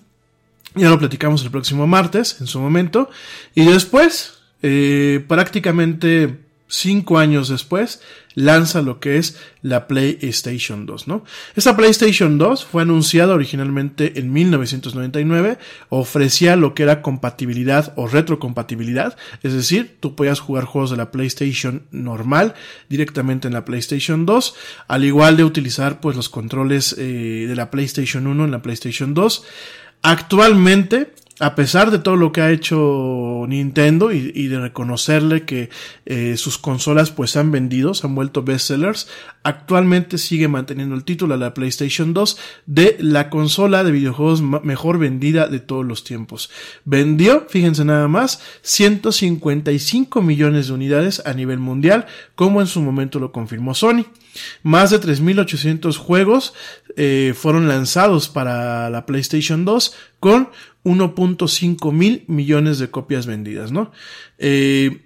[0.75, 3.09] ya lo platicamos el próximo martes, en su momento.
[3.55, 6.37] Y después, eh, prácticamente
[6.69, 8.01] cinco años después,
[8.35, 11.25] lanza lo que es la PlayStation 2, ¿no?
[11.55, 15.57] Esta PlayStation 2 fue anunciada originalmente en 1999,
[15.89, 21.11] ofrecía lo que era compatibilidad o retrocompatibilidad, es decir, tú podías jugar juegos de la
[21.11, 22.53] PlayStation normal
[22.87, 24.55] directamente en la PlayStation 2,
[24.87, 29.13] al igual de utilizar pues los controles eh, de la PlayStation 1 en la PlayStation
[29.13, 29.43] 2.
[30.01, 35.69] Actualmente, a pesar de todo lo que ha hecho Nintendo y, de reconocerle que
[36.05, 39.07] eh, sus consolas pues han vendido, se han vuelto bestsellers,
[39.43, 44.99] actualmente sigue manteniendo el título a la PlayStation 2 de la consola de videojuegos mejor
[44.99, 46.49] vendida de todos los tiempos.
[46.83, 53.19] Vendió, fíjense nada más, 155 millones de unidades a nivel mundial, como en su momento
[53.19, 54.05] lo confirmó Sony.
[54.63, 56.53] Más de 3.800 juegos
[56.95, 60.49] eh, fueron lanzados para la PlayStation 2 con
[60.83, 63.91] 1.5 mil millones de copias vendidas, ¿no?
[64.37, 65.05] Eh,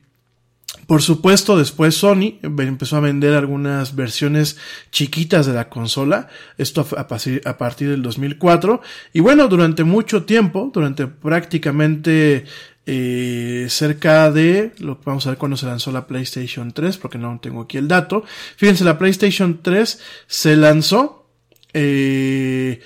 [0.87, 4.57] por supuesto, después Sony empezó a vender algunas versiones
[4.91, 8.81] chiquitas de la consola, esto a, partir del 2004,
[9.13, 12.45] y bueno, durante mucho tiempo, durante prácticamente
[12.85, 17.17] eh, cerca de, lo que vamos a ver cuando se lanzó la PlayStation 3, porque
[17.17, 18.23] no tengo aquí el dato,
[18.57, 21.27] fíjense, la PlayStation 3 se lanzó
[21.73, 22.81] eh,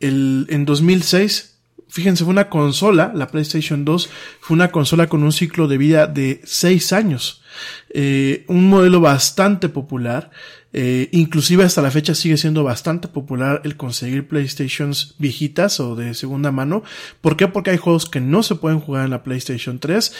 [0.00, 5.32] el, en 2006 fíjense, fue una consola, la PlayStation 2 fue una consola con un
[5.32, 7.42] ciclo de vida de 6 años.
[7.90, 10.30] Eh, un modelo bastante popular.
[10.72, 16.14] Eh, inclusive hasta la fecha sigue siendo bastante popular el conseguir PlayStations viejitas o de
[16.14, 16.82] segunda mano.
[17.20, 17.48] ¿Por qué?
[17.48, 20.12] Porque hay juegos que no se pueden jugar en la PlayStation 3.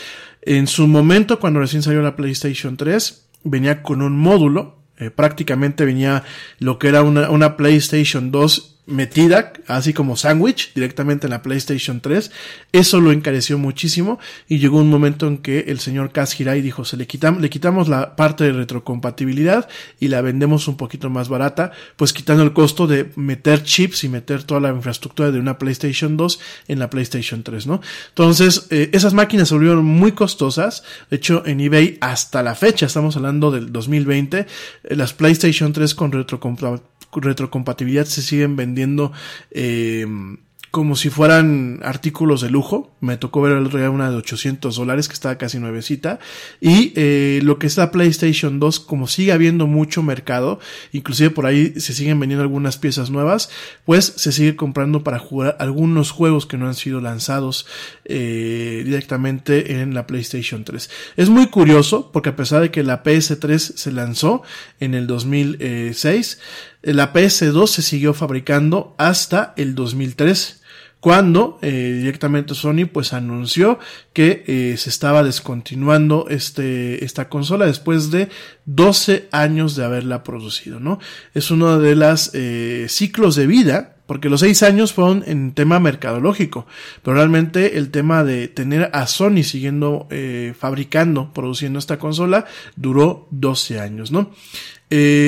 [0.42, 4.78] En su momento, cuando recién salió la PlayStation 3, venía con un módulo.
[4.96, 6.24] Eh, prácticamente venía
[6.59, 12.01] lo que era una, una PlayStation 2 metida, así como sándwich, directamente en la PlayStation
[12.01, 12.30] 3.
[12.72, 14.18] Eso lo encareció muchísimo
[14.49, 17.51] y llegó un momento en que el señor Kaz Hirai dijo, se le quitamos, le
[17.51, 19.68] quitamos la parte de retrocompatibilidad
[20.01, 24.09] y la vendemos un poquito más barata, pues quitando el costo de meter chips y
[24.09, 27.80] meter toda la infraestructura de una PlayStation 2 en la PlayStation 3, ¿no?
[28.09, 30.82] Entonces, eh, esas máquinas se volvieron muy costosas.
[31.11, 34.47] De hecho, en eBay hasta la fecha, estamos hablando del 2020, eh,
[34.97, 36.12] las PlayStation 3 con
[37.12, 38.78] retrocompatibilidad se siguen vendiendo
[39.51, 40.07] eh,
[40.70, 42.93] como si fueran artículos de lujo.
[43.01, 46.18] Me tocó ver el otro día una de 800 dólares que estaba casi nuevecita.
[46.61, 50.61] Y eh, lo que es la PlayStation 2, como sigue habiendo mucho mercado,
[50.93, 53.51] inclusive por ahí se siguen vendiendo algunas piezas nuevas,
[53.85, 57.66] pues se sigue comprando para jugar algunos juegos que no han sido lanzados
[58.05, 60.91] eh, directamente en la PlayStation 3.
[61.16, 64.43] Es muy curioso porque a pesar de que la PS3 se lanzó
[64.81, 66.39] en el 2006,
[66.95, 70.59] la PS2 se siguió fabricando hasta el 2003
[71.01, 73.78] cuando eh, directamente Sony pues anunció
[74.12, 78.28] que eh, se estaba descontinuando este, esta consola después de
[78.66, 80.99] 12 años de haberla producido, ¿no?
[81.34, 85.78] Es uno de los eh, ciclos de vida porque los seis años fueron en tema
[85.80, 86.66] mercadológico,
[87.03, 90.09] pero realmente el tema de tener a Sony siguiendo
[90.59, 94.30] fabricando, produciendo esta consola, duró 12 años, ¿no?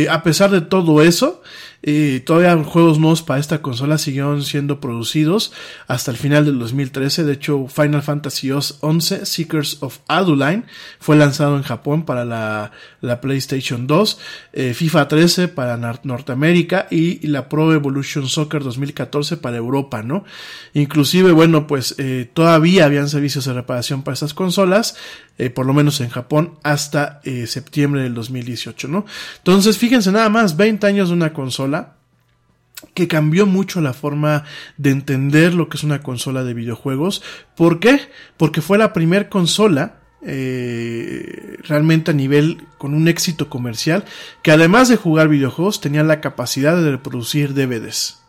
[0.08, 1.42] A pesar de todo eso,
[1.82, 5.52] y todavía juegos nuevos para esta consola siguieron siendo producidos
[5.86, 7.24] hasta el final del 2013.
[7.24, 10.64] De hecho, Final Fantasy XI Seekers of Aduline
[10.98, 14.18] fue lanzado en Japón para la, la PlayStation 2,
[14.52, 20.24] eh, FIFA 13 para Norteamérica y, la Pro Evolution Soccer 2014 para Europa, ¿no?
[20.74, 24.96] Inclusive, bueno, pues eh, todavía habían servicios de reparación para estas consolas,
[25.38, 29.06] eh, por lo menos en Japón, hasta septiembre del 2018, ¿no?
[29.38, 31.69] Entonces, fíjense nada más, 20 años de una consola
[32.94, 34.44] que cambió mucho la forma
[34.76, 37.22] de entender lo que es una consola de videojuegos.
[37.56, 38.00] ¿Por qué?
[38.36, 44.04] Porque fue la primera consola eh, realmente a nivel con un éxito comercial
[44.42, 48.19] que además de jugar videojuegos tenía la capacidad de reproducir DVDs.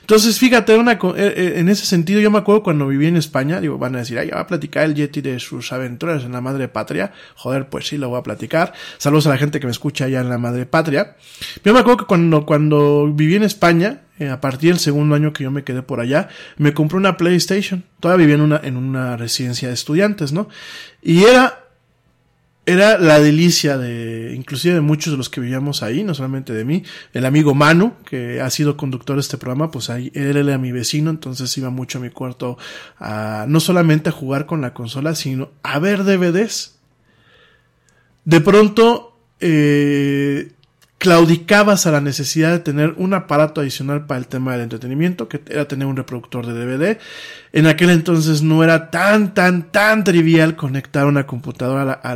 [0.00, 3.78] Entonces, fíjate, eh, eh, en ese sentido, yo me acuerdo cuando viví en España, digo,
[3.78, 6.68] van a decir, ay, va a platicar el Yeti de sus aventuras en la madre
[6.68, 7.12] patria.
[7.34, 8.72] Joder, pues sí, lo voy a platicar.
[8.98, 11.16] Saludos a la gente que me escucha allá en la madre patria.
[11.64, 15.32] Yo me acuerdo que cuando, cuando viví en España, eh, a partir del segundo año
[15.32, 17.84] que yo me quedé por allá, me compré una PlayStation.
[18.00, 20.48] Todavía vivía en una, en una residencia de estudiantes, ¿no?
[21.02, 21.67] Y era
[22.68, 26.66] era la delicia de, inclusive de muchos de los que vivíamos ahí, no solamente de
[26.66, 26.82] mí,
[27.14, 30.70] el amigo Manu, que ha sido conductor de este programa, pues ahí, él era mi
[30.70, 32.58] vecino, entonces iba mucho a mi cuarto
[32.98, 36.78] a, no solamente a jugar con la consola, sino a ver DVDs.
[38.26, 40.52] De pronto, eh,
[40.98, 45.40] claudicabas a la necesidad de tener un aparato adicional para el tema del entretenimiento, que
[45.48, 46.98] era tener un reproductor de DVD.
[47.52, 52.14] En aquel entonces no era tan, tan, tan trivial conectar una computadora a la, a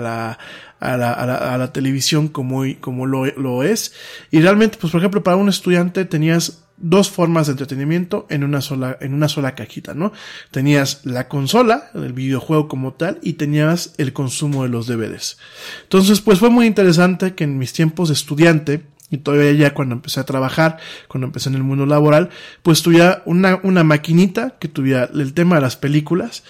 [0.97, 3.95] la, a la, a la, televisión como, como lo, lo es.
[4.33, 8.61] Y realmente, pues por ejemplo, para un estudiante tenías dos formas de entretenimiento en una
[8.61, 10.13] sola, en una sola cajita, ¿no?
[10.51, 15.39] Tenías la consola, el videojuego como tal, y tenías el consumo de los DVDs.
[15.85, 19.95] Entonces, pues fue muy interesante que en mis tiempos de estudiante, y todavía ya cuando
[19.95, 22.31] empecé a trabajar, cuando empecé en el mundo laboral,
[22.63, 26.43] pues tuviera una, una maquinita que tuviera el tema de las películas,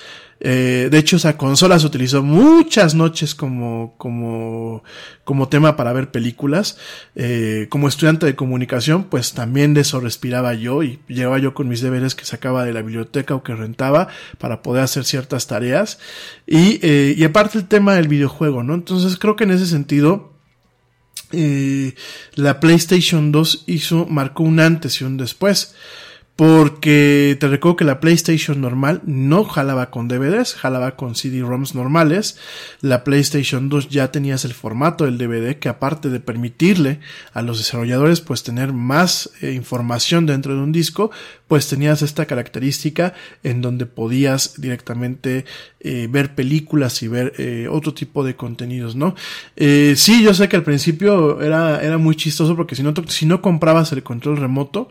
[0.44, 4.82] eh, de hecho, esa consola se utilizó muchas noches como, como,
[5.22, 6.78] como tema para ver películas.
[7.14, 11.68] Eh, como estudiante de comunicación, pues también de eso respiraba yo y llegaba yo con
[11.68, 16.00] mis deberes que sacaba de la biblioteca o que rentaba para poder hacer ciertas tareas.
[16.44, 18.74] Y, eh, y aparte el tema del videojuego, ¿no?
[18.74, 20.32] Entonces creo que en ese sentido,
[22.34, 25.76] la PlayStation 2 hizo, marcó un antes y un después.
[26.34, 32.38] Porque te recuerdo que la PlayStation normal no jalaba con DVDs, jalaba con CD-ROMs normales.
[32.80, 37.00] La PlayStation 2 ya tenías el formato del DVD que aparte de permitirle
[37.34, 41.10] a los desarrolladores pues tener más eh, información dentro de un disco,
[41.48, 43.12] pues tenías esta característica
[43.42, 45.44] en donde podías directamente
[45.80, 49.14] eh, ver películas y ver eh, otro tipo de contenidos, ¿no?
[49.54, 53.42] Sí, yo sé que al principio era, era muy chistoso porque si no, si no
[53.42, 54.90] comprabas el control remoto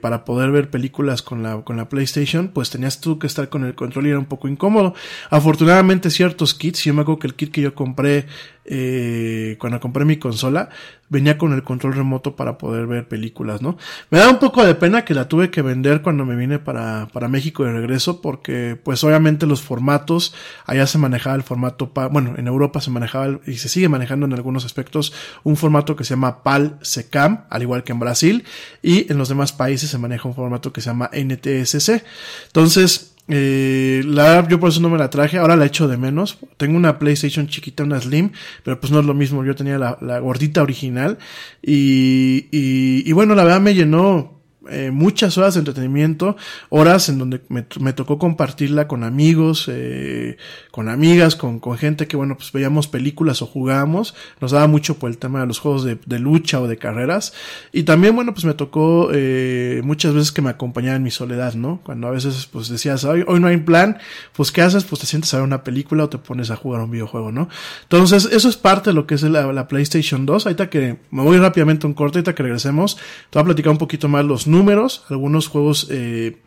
[0.00, 3.64] para poder ver películas con la, con la PlayStation, pues tenías tú que estar con
[3.64, 4.94] el control y era un poco incómodo.
[5.30, 8.26] Afortunadamente ciertos kits, yo me acuerdo que el kit que yo compré
[8.66, 10.70] eh, cuando compré mi consola,
[11.08, 13.76] venía con el control remoto para poder ver películas, ¿no?
[14.10, 17.08] Me da un poco de pena que la tuve que vender cuando me vine para,
[17.12, 20.34] para México de regreso, porque pues obviamente los formatos,
[20.66, 24.32] allá se manejaba el formato, bueno, en Europa se manejaba y se sigue manejando en
[24.32, 25.12] algunos aspectos
[25.42, 28.44] un formato que se llama PAL SECAM, al igual que en Brasil,
[28.82, 32.02] y en los demás países se maneja un formato que se llama NTSC.
[32.46, 35.38] Entonces, eh, la yo por eso no me la traje.
[35.38, 36.38] Ahora la echo de menos.
[36.56, 38.30] Tengo una PlayStation chiquita, una Slim,
[38.62, 39.44] pero pues no es lo mismo.
[39.44, 41.18] Yo tenía la, la gordita original.
[41.62, 44.33] Y, y, y bueno, la verdad me llenó
[44.70, 46.36] eh, muchas horas de entretenimiento,
[46.68, 50.36] horas en donde me, tocó compartirla con amigos, eh,
[50.70, 55.10] con amigas, con, gente que, bueno, pues veíamos películas o jugábamos, nos daba mucho por
[55.10, 57.34] el tema de los juegos de, lucha o de carreras,
[57.72, 61.54] y también, bueno, pues me tocó eh, muchas veces que me acompañaba en mi soledad,
[61.54, 61.80] ¿no?
[61.84, 63.98] Cuando a veces, pues decías, hoy, hoy no hay plan,
[64.34, 64.84] pues ¿qué haces?
[64.84, 67.48] Pues te sientes a ver una película o te pones a jugar un videojuego, ¿no?
[67.82, 71.22] Entonces, eso es parte de lo que es la, la PlayStation 2, ahorita que me
[71.22, 72.96] voy rápidamente a un corte, ahorita que regresemos,
[73.30, 76.38] te voy a platicar un poquito más los números, algunos juegos eh,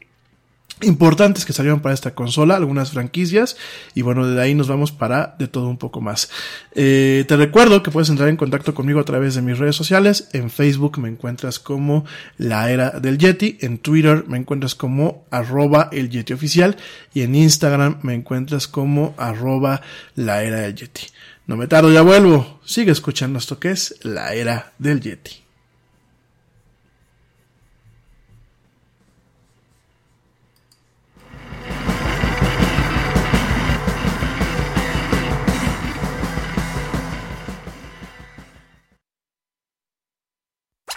[0.81, 3.57] importantes que salieron para esta consola, algunas franquicias,
[3.95, 6.29] y bueno, de ahí nos vamos para de todo un poco más.
[6.75, 10.29] Eh, te recuerdo que puedes entrar en contacto conmigo a través de mis redes sociales,
[10.33, 12.05] en Facebook me encuentras como
[12.37, 16.77] la era del Yeti, en Twitter me encuentras como arroba el Yeti oficial,
[17.13, 19.81] y en Instagram me encuentras como arroba
[20.15, 21.07] la era del Yeti.
[21.47, 22.59] No me tardo, ya vuelvo.
[22.65, 25.46] Sigue escuchando esto que es la era del Yeti.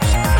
[0.00, 0.39] Bye.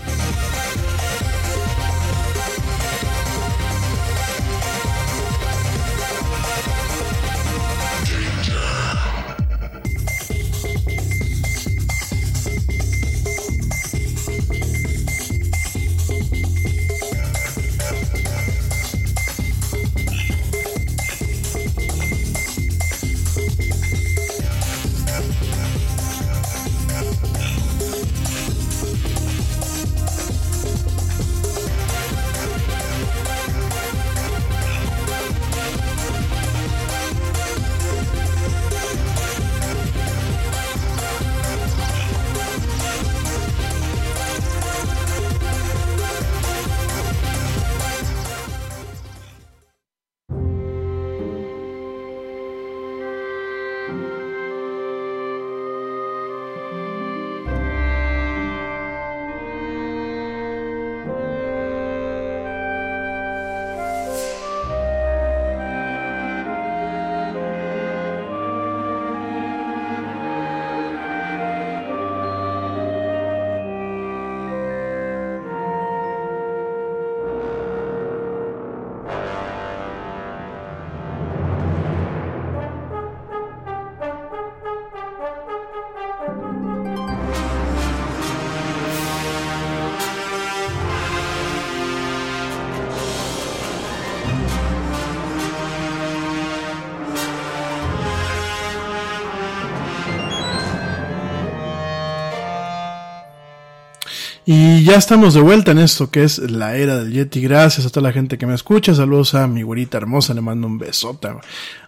[104.81, 107.39] Y ya estamos de vuelta en esto que es la era del Yeti.
[107.39, 108.95] Gracias a toda la gente que me escucha.
[108.95, 111.27] Saludos a mi güerita hermosa, le mando un besote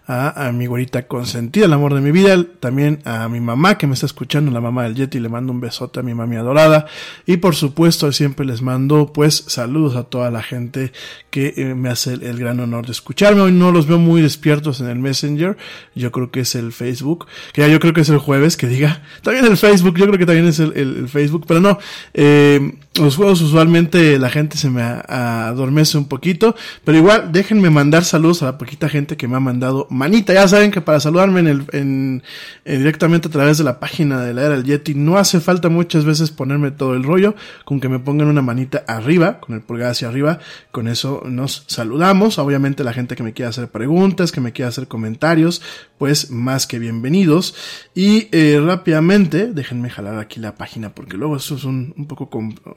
[0.06, 2.40] a, a mi güerita consentida, el amor de mi vida.
[2.60, 5.60] También a mi mamá que me está escuchando, la mamá del Yeti, le mando un
[5.60, 6.86] besote a mi mami adorada.
[7.26, 10.92] Y por supuesto, siempre les mando pues saludos a toda la gente
[11.30, 13.40] que eh, me hace el, gran honor de escucharme.
[13.40, 15.56] Hoy no los veo muy despiertos en el Messenger.
[15.96, 17.26] Yo creo que es el Facebook.
[17.52, 19.02] Que ya yo creo que es el jueves que diga.
[19.22, 21.44] También el Facebook, yo creo que también es el, el, el Facebook.
[21.48, 21.78] Pero no,
[22.12, 26.54] eh, los juegos usualmente la gente se me adormece un poquito.
[26.84, 30.32] Pero igual, déjenme mandar saludos a la poquita gente que me ha mandado manita.
[30.32, 32.22] Ya saben que para saludarme en el, en,
[32.64, 35.68] en, directamente a través de la página de la era del Yeti no hace falta
[35.68, 37.34] muchas veces ponerme todo el rollo.
[37.64, 40.38] Con que me pongan una manita arriba, con el pulgar hacia arriba.
[40.70, 42.38] Con eso nos saludamos.
[42.38, 45.62] Obviamente la gente que me quiera hacer preguntas, que me quiera hacer comentarios,
[45.98, 47.56] pues más que bienvenidos.
[47.94, 52.30] Y eh, rápidamente, déjenme jalar aquí la página porque luego eso es un, un poco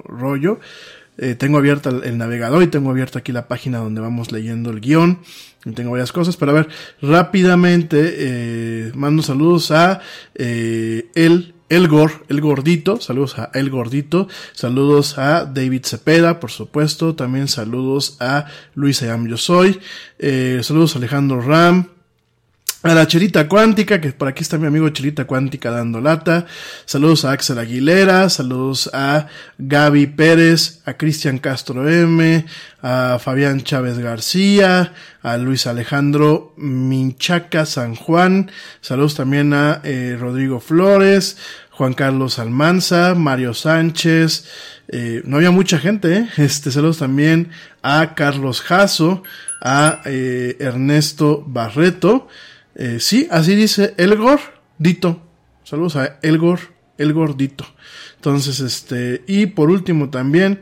[0.08, 0.60] rollo.
[1.20, 4.82] Eh, tengo abierta el, navegador y tengo abierta aquí la página donde vamos leyendo el
[4.82, 5.20] guion.
[5.66, 6.70] Y tengo varias cosas, pero a ver,
[7.02, 10.00] rápidamente eh, mando saludos a
[10.36, 16.50] eh, el el Gor, el gordito, saludos a El Gordito, saludos a David Cepeda, por
[16.50, 19.78] supuesto, también saludos a Luis Ayam Yo Soy,
[20.18, 21.90] eh, saludos a Alejandro Ram,
[22.90, 26.46] a la Chelita Cuántica, que por aquí está mi amigo Chelita Cuántica dando lata.
[26.86, 29.28] Saludos a Axel Aguilera, saludos a
[29.58, 32.46] Gaby Pérez, a Cristian Castro M,
[32.82, 40.60] a Fabián Chávez García, a Luis Alejandro Minchaca San Juan, saludos también a eh, Rodrigo
[40.60, 41.38] Flores,
[41.72, 44.46] Juan Carlos Almanza, Mario Sánchez,
[44.88, 46.28] eh, no había mucha gente, ¿eh?
[46.38, 47.50] este, saludos también
[47.82, 49.24] a Carlos Jasso,
[49.62, 52.28] a eh, Ernesto Barreto,
[52.78, 54.40] eh, sí, así dice Elgor
[54.78, 55.22] Dito.
[55.64, 56.60] Saludos a Elgor,
[56.98, 57.66] El Gordito.
[58.16, 60.62] Entonces, este, y por último también,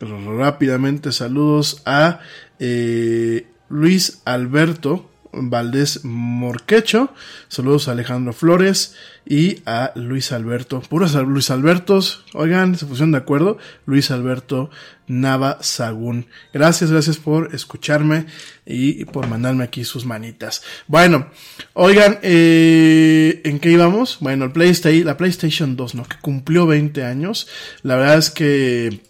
[0.00, 2.20] rápidamente saludos a
[2.58, 7.12] eh, Luis Alberto Valdés Morquecho.
[7.48, 8.94] Saludos a Alejandro Flores
[9.26, 10.80] y a Luis Alberto.
[10.80, 12.24] Puros Luis Albertos.
[12.34, 13.58] Oigan, se pusieron de acuerdo.
[13.86, 14.70] Luis Alberto
[15.06, 16.26] Nava Sagún.
[16.52, 18.26] Gracias, gracias por escucharme
[18.66, 20.62] y por mandarme aquí sus manitas.
[20.86, 21.28] Bueno,
[21.74, 24.18] oigan, eh, ¿en qué íbamos?
[24.20, 26.04] Bueno, el PlayStation, la PlayStation 2, ¿no?
[26.04, 27.48] Que cumplió 20 años.
[27.82, 29.00] La verdad es que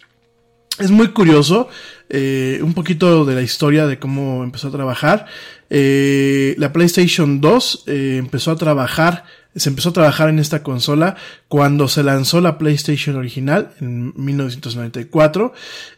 [0.79, 1.69] es muy curioso.
[2.15, 5.25] Eh, un poquito de la historia de cómo empezó a trabajar.
[5.75, 9.23] Eh, la PlayStation 2 eh, empezó a trabajar,
[9.55, 11.15] se empezó a trabajar en esta consola
[11.47, 15.51] cuando se lanzó la PlayStation original en 1994.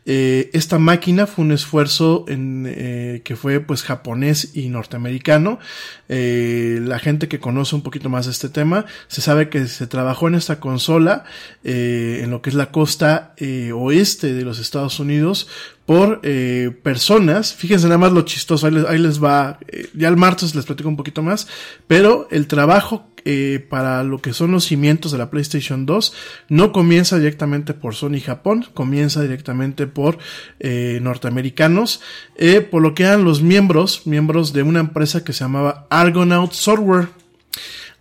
[0.05, 5.59] Eh, esta máquina fue un esfuerzo que fue pues japonés y norteamericano.
[6.07, 10.29] La gente que conoce un poquito más de este tema se sabe que se trabajó
[10.29, 11.25] en esta consola
[11.63, 13.35] en lo que es la costa
[13.73, 15.47] oeste de los Estados Unidos
[15.85, 17.53] por eh, personas.
[17.53, 20.97] Fíjense nada más lo chistoso, ahí les, va, eh, ya el martes les platico un
[20.97, 21.47] poquito más,
[21.87, 26.13] pero el trabajo eh, para lo que son los cimientos de la PlayStation 2
[26.49, 30.19] no comienza directamente por Sony Japón, comienza directamente por
[30.59, 32.01] eh, norteamericanos,
[32.35, 36.51] eh, por lo que eran los miembros, miembros de una empresa que se llamaba Argonaut
[36.51, 37.07] Software.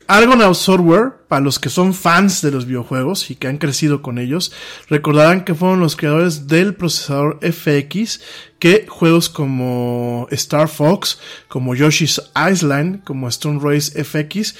[0.07, 4.19] Argonaut Software, para los que son fans de los videojuegos y que han crecido con
[4.19, 4.53] ellos,
[4.89, 8.21] recordarán que fueron los creadores del procesador FX
[8.59, 14.55] que juegos como Star Fox, como Yoshi's Island, como Stone Race FX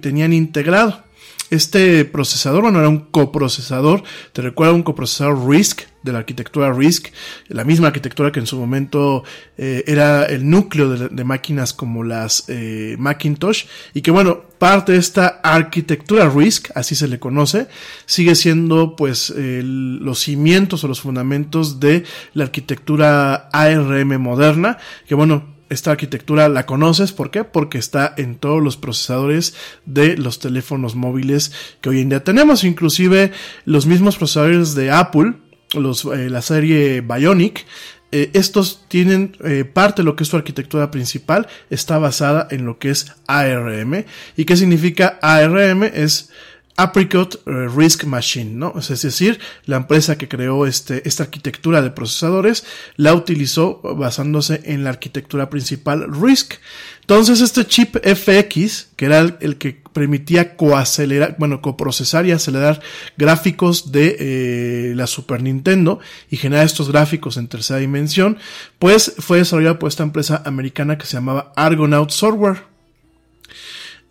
[0.00, 1.04] tenían integrado.
[1.50, 7.12] Este procesador, bueno, era un coprocesador, te recuerda un coprocesador RISC, de la arquitectura RISC,
[7.48, 9.22] la misma arquitectura que en su momento
[9.58, 14.98] eh, era el núcleo de, máquinas como las eh, Macintosh, y que bueno, parte de
[14.98, 17.68] esta arquitectura RISC, así se le conoce,
[18.06, 25.59] sigue siendo pues los cimientos o los fundamentos de la arquitectura ARM moderna, que bueno,
[25.70, 27.44] esta arquitectura la conoces, ¿por qué?
[27.44, 29.54] Porque está en todos los procesadores
[29.86, 33.32] de los teléfonos móviles que hoy en día tenemos, inclusive
[33.64, 35.34] los mismos procesadores de Apple,
[35.72, 37.64] los, eh, la serie Bionic,
[38.12, 42.64] eh, estos tienen eh, parte de lo que es su arquitectura principal, está basada en
[42.64, 44.04] lo que es ARM.
[44.36, 45.84] ¿Y qué significa ARM?
[45.84, 46.30] Es
[46.76, 48.74] Apricot eh, Risk Machine, ¿no?
[48.78, 52.64] Es decir, la empresa que creó este, esta arquitectura de procesadores
[52.96, 56.54] la utilizó basándose en la arquitectura principal RISC.
[57.00, 62.80] Entonces este chip FX, que era el, que permitía coacelerar, bueno, coprocesar y acelerar
[63.16, 65.98] gráficos de eh, la Super Nintendo
[66.30, 68.38] y generar estos gráficos en tercera dimensión,
[68.78, 72.62] pues fue desarrollado por esta empresa americana que se llamaba Argonaut Software.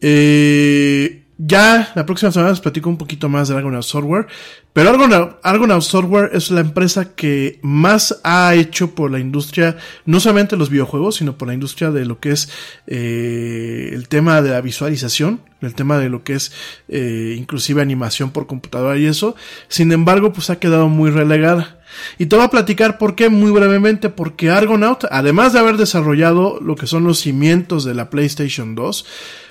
[0.01, 4.27] Eh, ya la próxima semana les platico un poquito más de Argonaut Software.
[4.73, 10.19] Pero Argonaut, Argonaut, Software es la empresa que más ha hecho por la industria, no
[10.19, 12.49] solamente los videojuegos, sino por la industria de lo que es
[12.87, 16.51] eh, el tema de la visualización, el tema de lo que es
[16.89, 19.33] eh, inclusive animación por computadora y eso.
[19.69, 21.79] Sin embargo, pues ha quedado muy relegada.
[22.17, 26.59] Y te voy a platicar por qué muy brevemente, porque Argonaut, además de haber desarrollado
[26.59, 29.05] lo que son los cimientos de la PlayStation 2,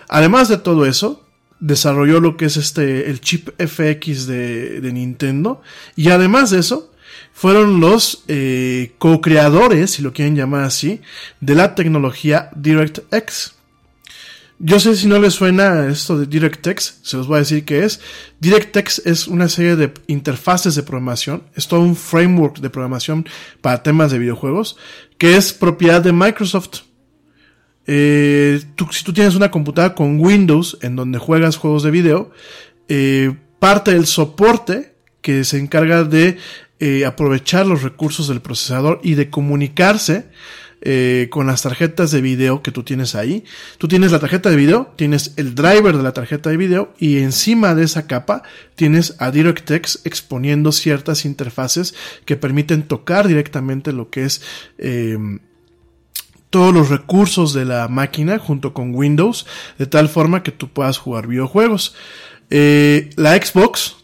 [0.09, 1.25] además de todo eso,
[1.61, 5.63] desarrolló lo que es este, el chip FX de, de Nintendo.
[5.97, 6.91] Y además de eso,
[7.39, 11.01] fueron los eh, co-creadores, si lo quieren llamar así,
[11.41, 13.55] de la tecnología DirectX.
[14.59, 17.85] Yo sé si no les suena esto de DirectX, se los voy a decir qué
[17.85, 18.01] es.
[18.41, 23.25] DirectX es una serie de interfaces de programación, es todo un framework de programación
[23.61, 24.77] para temas de videojuegos,
[25.17, 26.88] que es propiedad de Microsoft.
[27.89, 28.61] Eh,
[28.91, 32.31] si tú tienes una computadora con Windows en donde juegas juegos de video,
[32.89, 36.37] eh, parte del soporte que se encarga de
[36.81, 40.27] eh, aprovechar los recursos del procesador y de comunicarse
[40.81, 43.43] eh, con las tarjetas de video que tú tienes ahí.
[43.79, 47.19] Tú tienes la tarjeta de video, tienes el driver de la tarjeta de video y
[47.19, 48.45] encima de esa capa
[48.77, 54.41] tienes a DirectX exponiendo ciertas interfaces que permiten tocar directamente lo que es
[54.79, 55.19] eh,
[56.51, 59.47] todos los recursos de la máquina junto con Windows,
[59.79, 61.95] de tal forma que tú puedas jugar videojuegos.
[62.51, 63.97] Eh, la Xbox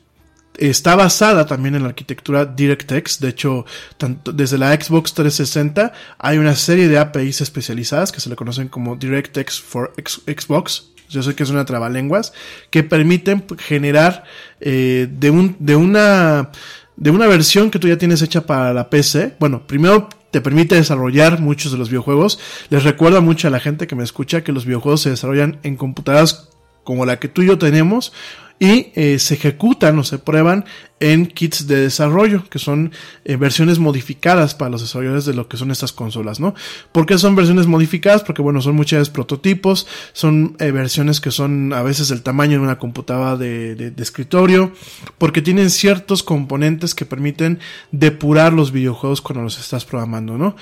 [0.59, 3.21] está basada también en la arquitectura DirectX.
[3.21, 3.65] De hecho,
[3.97, 8.69] tanto, desde la Xbox 360 hay una serie de APIs especializadas que se le conocen
[8.69, 10.91] como DirectX for Xbox.
[11.09, 12.33] Yo sé que es una trabalenguas
[12.71, 14.25] que permiten generar
[14.61, 16.51] eh, de un de una
[16.97, 19.37] de una versión que tú ya tienes hecha para la PC.
[19.41, 22.39] Bueno, primero te permite desarrollar muchos de los videojuegos.
[22.71, 25.77] Les recuerda mucho a la gente que me escucha que los videojuegos se desarrollan en
[25.77, 26.51] computadoras
[26.83, 28.13] como la que tú y yo tenemos
[28.59, 30.65] y eh, se ejecutan o se prueban
[31.01, 32.93] en kits de desarrollo, que son
[33.25, 36.55] eh, versiones modificadas para los desarrolladores de lo que son estas consolas, ¿no?
[36.93, 38.23] ¿Por qué son versiones modificadas?
[38.23, 42.59] Porque, bueno, son muchas veces prototipos, son eh, versiones que son a veces del tamaño
[42.59, 44.73] de una computadora de, de, escritorio,
[45.19, 47.59] porque tienen ciertos componentes que permiten
[47.91, 50.57] depurar los videojuegos cuando los estás programando, ¿no?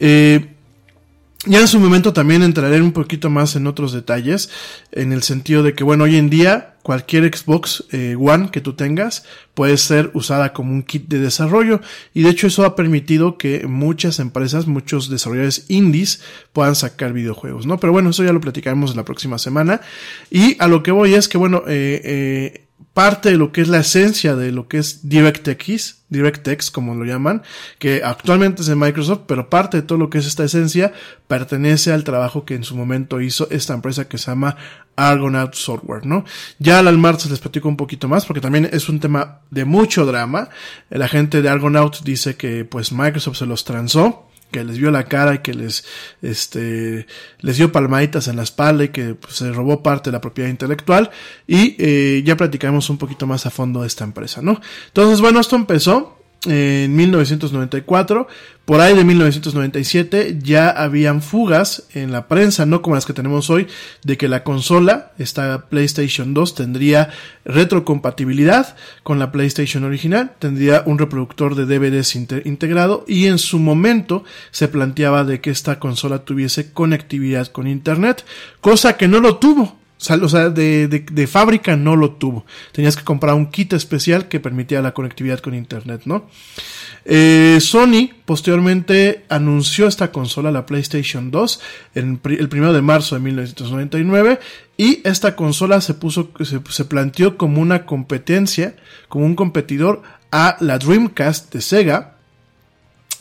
[0.00, 0.54] Eh,
[1.46, 4.50] ya en su momento también entraré un poquito más en otros detalles,
[4.90, 8.72] en el sentido de que, bueno, hoy en día cualquier Xbox eh, One que tú
[8.72, 11.80] tengas puede ser usada como un kit de desarrollo
[12.14, 16.22] y de hecho eso ha permitido que muchas empresas, muchos desarrolladores indies
[16.52, 17.78] puedan sacar videojuegos, ¿no?
[17.78, 19.80] Pero bueno, eso ya lo platicaremos la próxima semana
[20.30, 22.67] y a lo que voy es que, bueno, eh, eh,
[22.98, 27.04] parte de lo que es la esencia de lo que es DirectX, DirectX como lo
[27.04, 27.44] llaman,
[27.78, 30.92] que actualmente es de Microsoft, pero parte de todo lo que es esta esencia
[31.28, 34.56] pertenece al trabajo que en su momento hizo esta empresa que se llama
[34.96, 36.24] Argonaut Software, ¿no?
[36.58, 40.04] Ya al martes les platico un poquito más porque también es un tema de mucho
[40.04, 40.48] drama.
[40.90, 45.04] La gente de Argonaut dice que pues Microsoft se los transó que les vio la
[45.04, 45.84] cara y que les,
[46.22, 47.06] este,
[47.40, 50.50] les dio palmaditas en la espalda y que pues, se robó parte de la propiedad
[50.50, 51.10] intelectual
[51.46, 54.60] y eh, ya platicamos un poquito más a fondo de esta empresa, ¿no?
[54.88, 58.28] Entonces, bueno, esto empezó en 1994.
[58.64, 63.48] Por ahí de 1997 ya habían fugas en la prensa, no como las que tenemos
[63.48, 63.66] hoy,
[64.04, 67.08] de que la consola, esta PlayStation 2, tendría
[67.46, 74.22] retrocompatibilidad con la PlayStation original, tendría un reproductor de DVDs integrado y en su momento
[74.50, 78.26] se planteaba de que esta consola tuviese conectividad con Internet,
[78.60, 82.46] cosa que no lo tuvo o sea, de, fábrica no lo tuvo.
[82.72, 86.28] Tenías que comprar un kit especial que permitía la conectividad con internet, ¿no?
[87.04, 91.60] Eh, Sony posteriormente anunció esta consola, la PlayStation 2,
[91.94, 94.38] en, el primero de marzo de 1999,
[94.76, 98.76] y esta consola se puso, se planteó como una competencia,
[99.08, 102.17] como un competidor a la Dreamcast de Sega,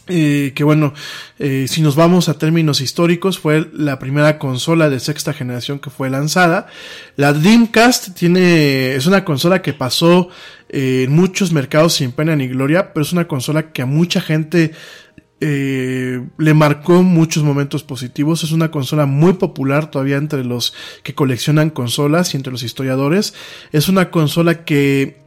[0.08, 0.93] eh, que bueno,
[1.38, 5.89] eh, si nos vamos a términos históricos, fue la primera consola de sexta generación que
[5.89, 6.68] fue lanzada.
[7.16, 10.30] La Dreamcast tiene, es una consola que pasó
[10.70, 14.22] eh, en muchos mercados sin pena ni gloria, pero es una consola que a mucha
[14.22, 14.72] gente
[15.39, 18.43] le marcó muchos momentos positivos.
[18.43, 23.36] Es una consola muy popular todavía entre los que coleccionan consolas y entre los historiadores.
[23.72, 25.26] Es una consola que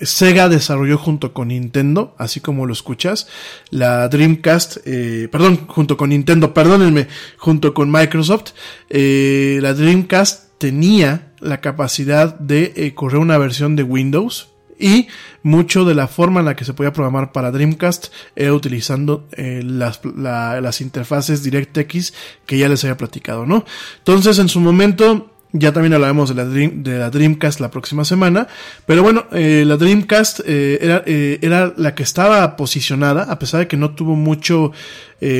[0.00, 3.28] Sega desarrolló junto con Nintendo, así como lo escuchas,
[3.70, 8.52] la Dreamcast, eh, perdón, junto con Nintendo, perdónenme, junto con Microsoft,
[8.88, 14.48] eh, la Dreamcast tenía la capacidad de eh, correr una versión de Windows
[14.78, 15.08] y
[15.42, 20.02] mucho de la forma en la que se podía programar para Dreamcast era utilizando las,
[20.04, 22.12] las interfaces DirectX
[22.44, 23.64] que ya les había platicado, ¿no?
[23.98, 28.48] Entonces en su momento ya también hablaremos de la, de la Dreamcast la próxima semana.
[28.86, 33.60] Pero bueno, eh, la Dreamcast eh, era, eh, era la que estaba posicionada, a pesar
[33.60, 34.72] de que no tuvo mucho,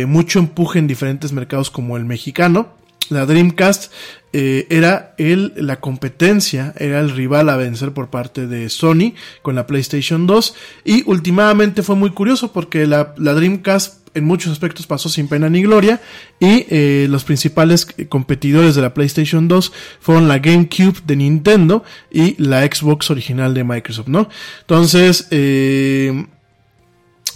[0.07, 2.75] mucho empuje en diferentes mercados como el mexicano.
[3.09, 3.93] La Dreamcast
[4.33, 9.67] era el, la competencia, era el rival a vencer por parte de Sony con la
[9.67, 10.55] PlayStation 2.
[10.85, 15.49] Y últimamente fue muy curioso porque la, la Dreamcast en muchos aspectos pasó sin pena
[15.49, 16.01] ni gloria
[16.41, 22.41] y eh, los principales competidores de la PlayStation 2 fueron la GameCube de Nintendo y
[22.43, 24.29] la Xbox original de Microsoft, ¿no?
[24.63, 26.27] Entonces, eh,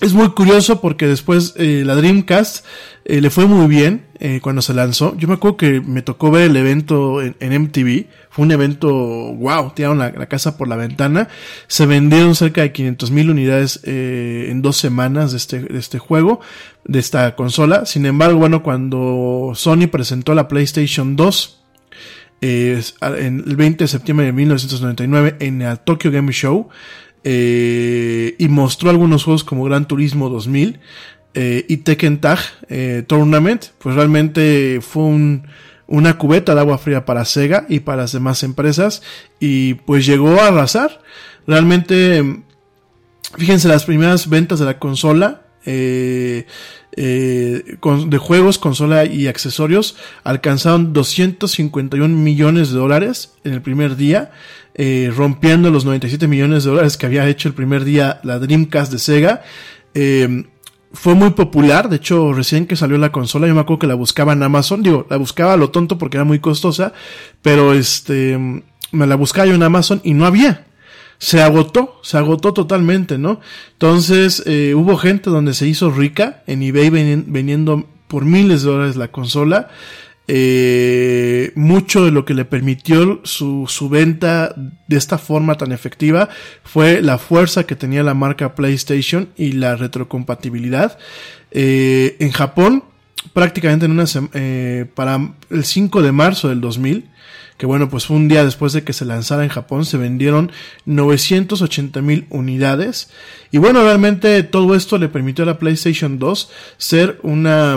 [0.00, 2.64] es muy curioso porque después eh, la Dreamcast
[3.04, 5.14] eh, le fue muy bien eh, cuando se lanzó.
[5.18, 8.06] Yo me acuerdo que me tocó ver el evento en, MTV.
[8.30, 11.28] Fue un evento, wow, tiraron la, casa por la ventana.
[11.66, 16.40] Se vendieron cerca de 500 mil unidades en dos semanas de este, de este juego,
[16.84, 17.86] de esta consola.
[17.86, 21.56] Sin embargo, bueno, cuando Sony presentó la PlayStation 2,
[22.42, 26.68] en el 20 de septiembre de 1999 en el Tokyo Game Show,
[27.22, 30.80] eh, y mostró algunos juegos como Gran Turismo 2000
[31.34, 35.46] eh, y Tekken Tag eh, Tournament, pues realmente fue un,
[35.86, 39.02] una cubeta de agua fría para Sega y para las demás empresas
[39.38, 41.02] y pues llegó a arrasar.
[41.46, 42.42] Realmente,
[43.36, 45.39] fíjense las primeras ventas de la consola.
[45.66, 46.46] Eh,
[46.96, 54.32] eh, de juegos, consola y accesorios alcanzaron 251 millones de dólares en el primer día,
[54.74, 58.92] eh, rompiendo los 97 millones de dólares que había hecho el primer día la Dreamcast
[58.92, 59.42] de Sega.
[59.94, 60.44] Eh,
[60.92, 63.94] fue muy popular, de hecho recién que salió la consola yo me acuerdo que la
[63.94, 66.92] buscaba en Amazon, digo, la buscaba a lo tonto porque era muy costosa,
[67.42, 68.36] pero este,
[68.90, 70.66] me la buscaba yo en Amazon y no había.
[71.20, 73.40] Se agotó, se agotó totalmente, ¿no?
[73.72, 78.96] Entonces eh, hubo gente donde se hizo rica en eBay vendiendo por miles de dólares
[78.96, 79.68] la consola.
[80.32, 84.54] Eh, mucho de lo que le permitió su, su, venta
[84.86, 86.28] de esta forma tan efectiva
[86.62, 90.98] fue la fuerza que tenía la marca PlayStation y la retrocompatibilidad.
[91.50, 92.84] Eh, en Japón,
[93.32, 94.04] prácticamente en una
[94.34, 97.08] eh, para el 5 de marzo del 2000,
[97.60, 100.50] que bueno, pues fue un día después de que se lanzara en Japón, se vendieron
[100.86, 103.10] 980 mil unidades.
[103.50, 107.74] Y bueno, realmente todo esto le permitió a la PlayStation 2 ser una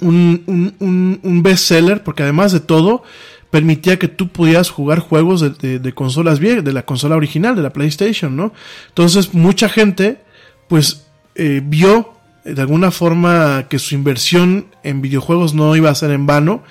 [0.00, 0.42] un,
[0.80, 3.04] un, un, bestseller, porque además de todo,
[3.52, 7.62] permitía que tú pudieras jugar juegos de, de, consolas viejas, de la consola original, de
[7.62, 8.52] la PlayStation, ¿no?
[8.88, 10.24] Entonces, mucha gente,
[10.66, 11.06] pues,
[11.36, 16.26] eh, vio de alguna forma que su inversión en videojuegos no iba a ser en
[16.26, 16.64] vano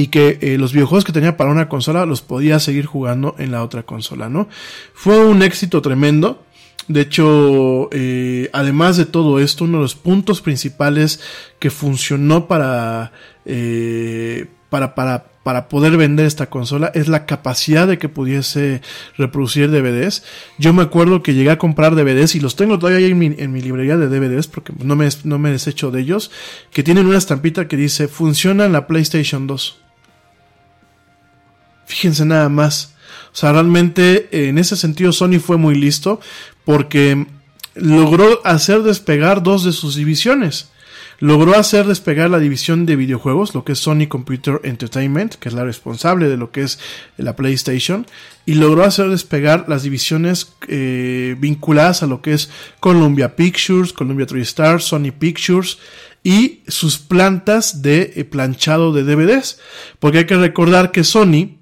[0.00, 3.50] y que eh, los videojuegos que tenía para una consola los podía seguir jugando en
[3.50, 4.48] la otra consola, ¿no?
[4.94, 6.42] Fue un éxito tremendo.
[6.88, 11.20] De hecho, eh, además de todo esto, uno de los puntos principales
[11.58, 13.12] que funcionó para,
[13.44, 18.80] eh, para, para, para poder vender esta consola es la capacidad de que pudiese
[19.18, 20.24] reproducir DVDs.
[20.58, 23.52] Yo me acuerdo que llegué a comprar DVDs y los tengo todavía en mi, en
[23.52, 26.30] mi librería de DVDs porque no me, no me deshecho de ellos,
[26.72, 29.89] que tienen una estampita que dice funciona en la PlayStation 2.
[31.90, 32.94] Fíjense nada más.
[33.32, 36.20] O sea, realmente en ese sentido Sony fue muy listo
[36.64, 37.26] porque
[37.74, 40.70] logró hacer despegar dos de sus divisiones.
[41.18, 45.54] Logró hacer despegar la división de videojuegos, lo que es Sony Computer Entertainment, que es
[45.54, 46.78] la responsable de lo que es
[47.18, 48.06] la PlayStation,
[48.46, 54.26] y logró hacer despegar las divisiones eh, vinculadas a lo que es Columbia Pictures, Columbia
[54.26, 55.78] TriStar, Sony Pictures,
[56.22, 59.58] y sus plantas de eh, planchado de DVDs.
[59.98, 61.59] Porque hay que recordar que Sony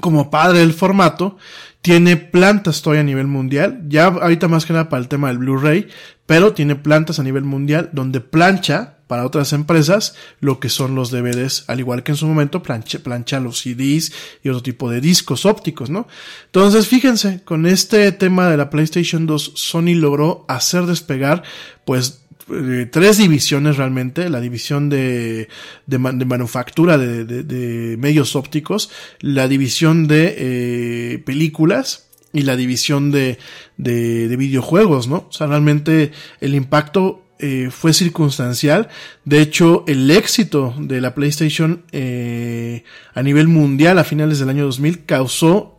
[0.00, 1.36] como padre del formato,
[1.82, 5.38] tiene plantas todavía a nivel mundial, ya ahorita más que nada para el tema del
[5.38, 5.88] Blu-ray,
[6.26, 11.10] pero tiene plantas a nivel mundial donde plancha para otras empresas lo que son los
[11.10, 14.12] DVDs, al igual que en su momento plancha, plancha los CDs
[14.42, 16.08] y otro tipo de discos ópticos, ¿no?
[16.46, 21.42] Entonces, fíjense, con este tema de la PlayStation 2, Sony logró hacer despegar,
[21.84, 25.48] pues, eh, tres divisiones realmente, la división de,
[25.86, 33.38] de, manufactura de, medios ópticos, la división de eh, películas y la división de,
[33.76, 35.26] de, videojuegos, ¿no?
[35.28, 38.88] O sea, realmente el impacto eh, fue circunstancial.
[39.24, 45.04] De hecho, el éxito de la PlayStation a nivel mundial a finales del año 2000
[45.04, 45.78] causó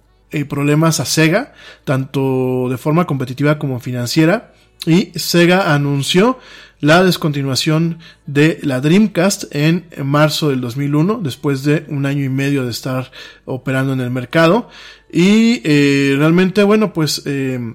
[0.49, 1.53] problemas a Sega,
[1.85, 4.51] tanto de forma competitiva como financiera
[4.85, 6.39] y Sega anunció
[6.79, 12.65] la descontinuación de la Dreamcast en marzo del 2001, después de un año y medio
[12.65, 13.11] de estar
[13.45, 14.69] operando en el mercado.
[15.11, 17.73] Y eh, realmente, bueno, pues eh,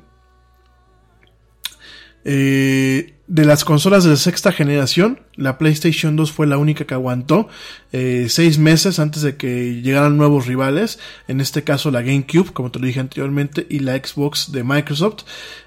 [2.25, 7.49] eh, de las consolas de sexta generación, la PlayStation 2 fue la única que aguantó
[7.93, 10.99] eh, seis meses antes de que llegaran nuevos rivales,
[11.29, 15.25] en este caso la GameCube, como te lo dije anteriormente, y la Xbox de Microsoft.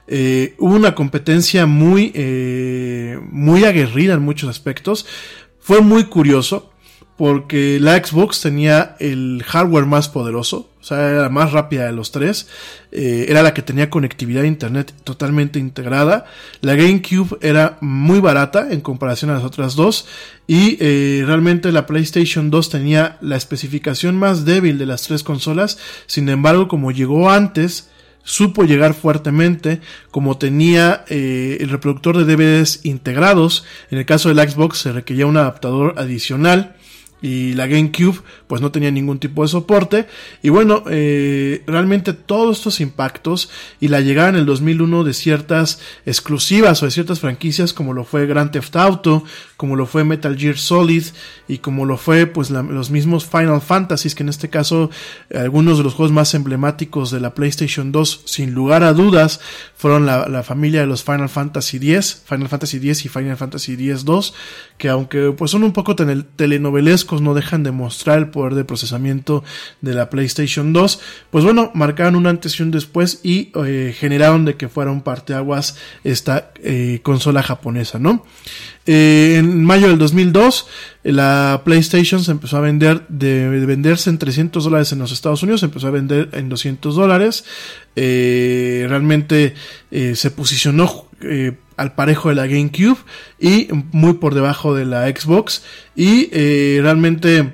[0.08, 2.12] Eh, hubo una competencia muy,
[3.32, 5.06] muy aguerrida en muchos aspectos.
[5.60, 6.73] Fue muy curioso
[7.18, 11.91] porque la Xbox tenía el hardware más poderoso, o sea, era la más rápida de
[11.91, 12.47] los tres,
[12.91, 16.26] eh, era la que tenía conectividad a internet totalmente integrada,
[16.61, 20.07] la GameCube era muy barata en comparación a las otras dos,
[20.47, 25.78] y eh, realmente la PlayStation 2 tenía la especificación más débil de las tres consolas,
[26.07, 27.89] sin embargo, como llegó antes,
[28.24, 34.49] supo llegar fuertemente, como tenía eh, el reproductor de DVDs integrados, en el caso del
[34.49, 36.76] Xbox se requería un adaptador adicional,
[37.24, 40.08] y la GameCube pues no tenía ningún tipo de soporte.
[40.44, 43.50] Y bueno eh, realmente todos estos impactos
[43.80, 48.04] y la llegada en el 2001 de ciertas exclusivas o de ciertas franquicias como lo
[48.04, 49.24] fue Grand Theft Auto
[49.58, 51.04] como lo fue Metal Gear Solid
[51.47, 54.89] y como lo fue pues los mismos Final Fantasies que en este caso
[55.34, 59.39] algunos de los juegos más emblemáticos de la PlayStation 2 sin lugar a dudas
[59.76, 63.74] fueron la, la familia de los Final Fantasy X Final Fantasy X y Final Fantasy
[63.74, 64.34] X 2
[64.78, 69.43] que aunque pues son un poco telenovelescos no dejan de mostrar el poder de procesamiento
[69.82, 70.99] de la PlayStation 2,
[71.32, 75.01] pues bueno, marcaron un antes y un después y eh, generaron de que fuera un
[75.01, 78.26] parteaguas esta eh, consola japonesa, ¿no?
[78.86, 80.68] Eh, en mayo del 2002,
[81.03, 85.61] la PlayStation se empezó a vender, de, venderse en 300 dólares en los Estados Unidos,
[85.61, 87.45] se empezó a vender en 200 dólares.
[87.95, 89.53] realmente
[89.91, 91.07] se posicionó
[91.78, 92.97] al parejo de la GameCube
[93.39, 95.64] y muy por debajo de la Xbox
[95.95, 97.53] y eh, realmente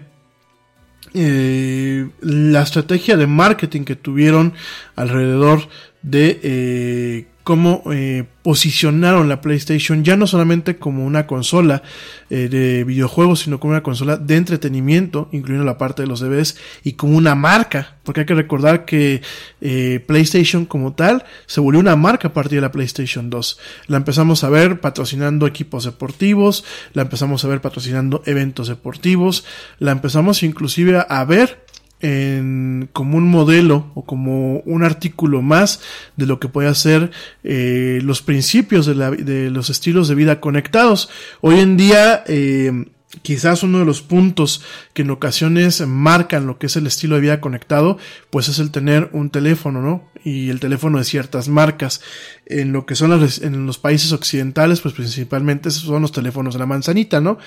[1.14, 4.54] eh, la estrategia de marketing que tuvieron
[4.96, 5.68] alrededor
[6.02, 11.82] de eh, cómo eh, posicionaron la PlayStation ya no solamente como una consola
[12.30, 16.58] eh, de videojuegos, sino como una consola de entretenimiento, incluyendo la parte de los DVDs,
[16.84, 19.24] y como una marca, porque hay que recordar que
[19.62, 23.60] eh, PlayStation como tal se volvió una marca a partir de la PlayStation 2.
[23.88, 29.44] La empezamos a ver patrocinando equipos deportivos, la empezamos a ver patrocinando eventos deportivos,
[29.80, 31.66] la empezamos inclusive a ver
[32.02, 35.82] en, como un modelo o como un artículo más
[36.16, 37.12] de lo que puede ser
[37.44, 41.10] eh, los principios de, la, de, los estilos de vida conectados.
[41.42, 42.86] Hoy en día, eh,
[43.22, 44.64] quizás uno de los puntos
[44.94, 47.98] que en ocasiones marcan lo que es el estilo de vida conectado,
[48.30, 50.10] pues es el tener un teléfono, ¿no?
[50.24, 52.02] Y el teléfono de ciertas marcas.
[52.46, 56.60] En lo que son los, en los países occidentales, pues principalmente son los teléfonos de
[56.60, 57.40] la manzanita, ¿no?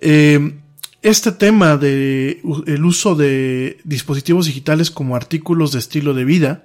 [0.00, 0.54] Eh,
[1.02, 6.64] este tema de el uso de dispositivos digitales como artículos de estilo de vida,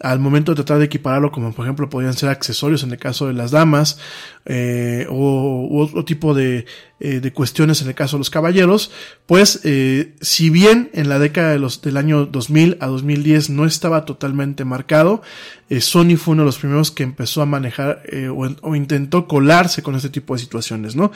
[0.00, 3.26] al momento de tratar de equipararlo como por ejemplo podrían ser accesorios en el caso
[3.26, 3.98] de las damas
[4.46, 6.66] eh, o otro tipo de,
[7.00, 8.92] eh, de, cuestiones en el caso de los caballeros
[9.26, 13.64] pues eh, si bien en la década de los, del año 2000 a 2010 no
[13.64, 15.20] estaba totalmente marcado
[15.68, 19.26] eh, Sony fue uno de los primeros que empezó a manejar eh, o, o, intentó
[19.26, 21.10] colarse con este tipo de situaciones no,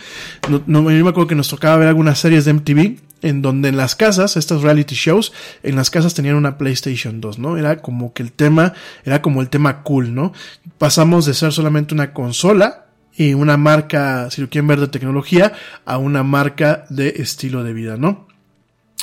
[0.48, 3.76] no, no me acuerdo que nos tocaba ver algunas series de MTV en donde en
[3.76, 5.32] las casas, estas reality shows,
[5.62, 7.56] en las casas tenían una PlayStation 2, ¿no?
[7.56, 8.74] Era como que el tema,
[9.04, 10.32] era como el tema cool, ¿no?
[10.78, 15.52] Pasamos de ser solamente una consola y una marca, si lo quieren ver de tecnología,
[15.84, 18.26] a una marca de estilo de vida, ¿no?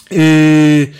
[0.10, 0.94] Eh,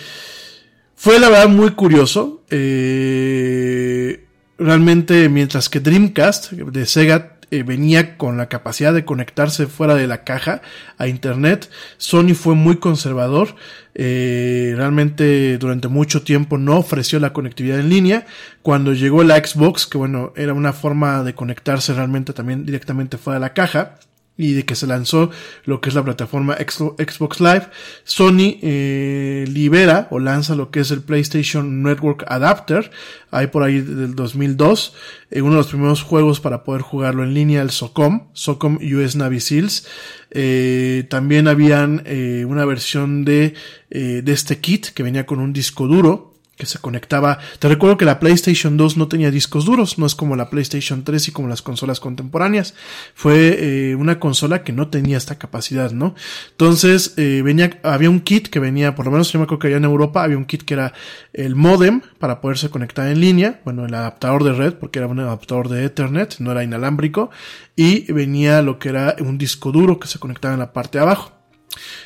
[0.94, 2.42] fue la verdad muy curioso.
[2.50, 4.24] Eh,
[4.58, 10.06] realmente, mientras que Dreamcast de Sega eh, venía con la capacidad de conectarse fuera de
[10.06, 10.62] la caja
[10.98, 11.70] a internet.
[11.96, 13.56] Sony fue muy conservador.
[13.94, 18.26] Eh, realmente durante mucho tiempo no ofreció la conectividad en línea.
[18.62, 23.38] Cuando llegó la Xbox, que bueno, era una forma de conectarse realmente también directamente fuera
[23.38, 23.98] de la caja
[24.40, 25.30] y de que se lanzó
[25.64, 27.66] lo que es la plataforma Xbox Live,
[28.04, 32.90] Sony eh, libera o lanza lo que es el PlayStation Network Adapter,
[33.30, 34.94] ahí por ahí del 2002,
[35.30, 39.16] eh, uno de los primeros juegos para poder jugarlo en línea, el SOCOM, SOCOM US
[39.16, 39.86] Navy SEALs.
[40.30, 43.54] Eh, también habían eh, una versión de,
[43.90, 46.29] eh, de este kit que venía con un disco duro,
[46.60, 47.38] que se conectaba.
[47.58, 51.02] Te recuerdo que la PlayStation 2 no tenía discos duros, no es como la PlayStation
[51.02, 52.74] 3 y como las consolas contemporáneas.
[53.14, 53.56] Fue
[53.90, 56.14] eh, una consola que no tenía esta capacidad, ¿no?
[56.50, 59.68] Entonces, eh, venía, había un kit que venía, por lo menos yo me acuerdo que
[59.68, 60.92] allá en Europa había un kit que era
[61.32, 65.18] el modem para poderse conectar en línea, bueno, el adaptador de red, porque era un
[65.18, 67.30] adaptador de Ethernet, no era inalámbrico,
[67.74, 71.04] y venía lo que era un disco duro que se conectaba en la parte de
[71.04, 71.39] abajo.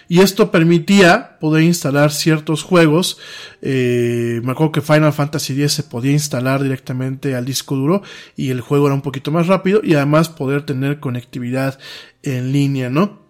[0.08, 3.18] Y esto permitía poder instalar ciertos juegos.
[3.62, 8.02] Eh, me acuerdo que Final Fantasy X se podía instalar directamente al disco duro
[8.36, 11.78] y el juego era un poquito más rápido y además poder tener conectividad
[12.22, 13.23] en línea, ¿no?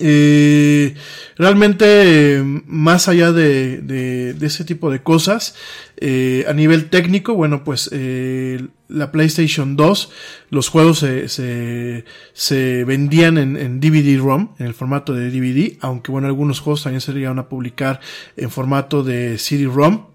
[0.00, 0.94] Eh,
[1.36, 5.54] realmente, más allá de, de, de, ese tipo de cosas,
[5.96, 10.10] eh, a nivel técnico, bueno, pues eh, la PlayStation 2,
[10.50, 16.12] los juegos se, se, se vendían en, en DVD-ROM, en el formato de DVD, aunque
[16.12, 18.00] bueno, algunos juegos también se llegaron a publicar
[18.36, 20.06] en formato de CD-ROM.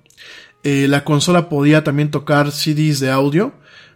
[0.63, 3.53] Eh, la consola podía también tocar CDs de audio,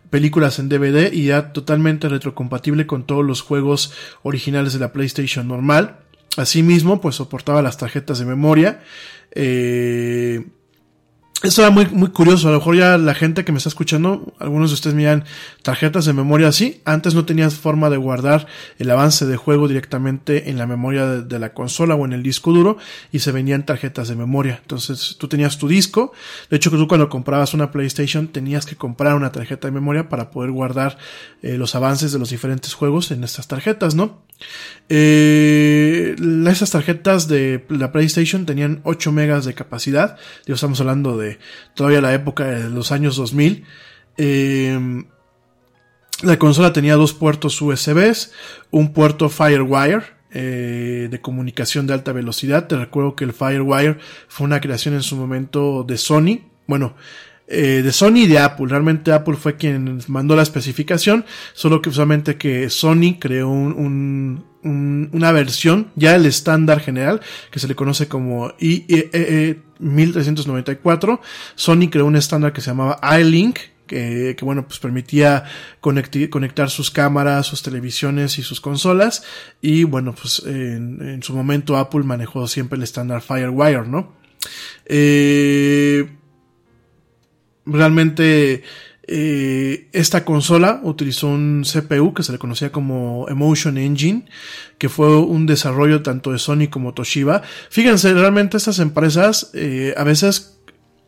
[0.09, 3.93] películas en DVD y ya totalmente retrocompatible con todos los juegos
[4.23, 5.99] originales de la PlayStation normal.
[6.38, 8.81] Asimismo, pues soportaba las tarjetas de memoria.
[9.31, 10.45] Eh,
[11.43, 12.47] eso era muy, muy curioso.
[12.47, 15.23] A lo mejor ya la gente que me está escuchando, algunos de ustedes miran
[15.61, 16.81] tarjetas de memoria así.
[16.84, 18.47] Antes no tenías forma de guardar
[18.80, 22.51] el avance de juego directamente en la memoria de, la consola o en el disco
[22.53, 22.77] duro
[23.11, 24.57] y se venían tarjetas de memoria.
[24.64, 26.11] Entonces tú tenías tu disco.
[26.49, 30.09] De hecho, que tú cuando comprabas una PlayStation tenías que comprar una tarjeta de memoria
[30.09, 30.97] para poder guardar
[31.43, 34.23] eh, los avances de los diferentes juegos en estas tarjetas, ¿no?
[34.89, 36.15] Eh,
[36.47, 40.18] esas tarjetas de la PlayStation tenían 8 megas de capacidad.
[40.45, 41.26] Ya estamos hablando de
[41.73, 43.65] todavía la época de los años 2000.
[44.17, 45.03] Eh,
[46.23, 48.31] la consola tenía dos puertos USBs,
[48.71, 52.67] un puerto Firewire eh, de comunicación de alta velocidad.
[52.67, 53.97] Te recuerdo que el Firewire
[54.27, 56.39] fue una creación en su momento de Sony.
[56.65, 56.95] Bueno,
[57.47, 58.65] eh, de Sony y de Apple.
[58.67, 61.23] Realmente Apple fue quien mandó la especificación,
[61.53, 67.22] solo que solamente que Sony creó un, un, una versión, ya el estándar general,
[67.52, 71.22] que se le conoce como IEEE 1394.
[71.56, 75.45] Sony creó un estándar que se llamaba iLink, que, que, bueno, pues permitía
[75.80, 79.23] conectar sus cámaras, sus televisiones y sus consolas.
[79.61, 84.14] Y bueno, pues en, en su momento Apple manejó siempre el estándar Firewire, ¿no?
[84.85, 86.10] Eh,
[87.65, 88.64] realmente
[89.07, 94.25] eh, esta consola utilizó un CPU que se le conocía como Emotion Engine,
[94.77, 97.41] que fue un desarrollo tanto de Sony como Toshiba.
[97.69, 100.57] Fíjense, realmente estas empresas eh, a veces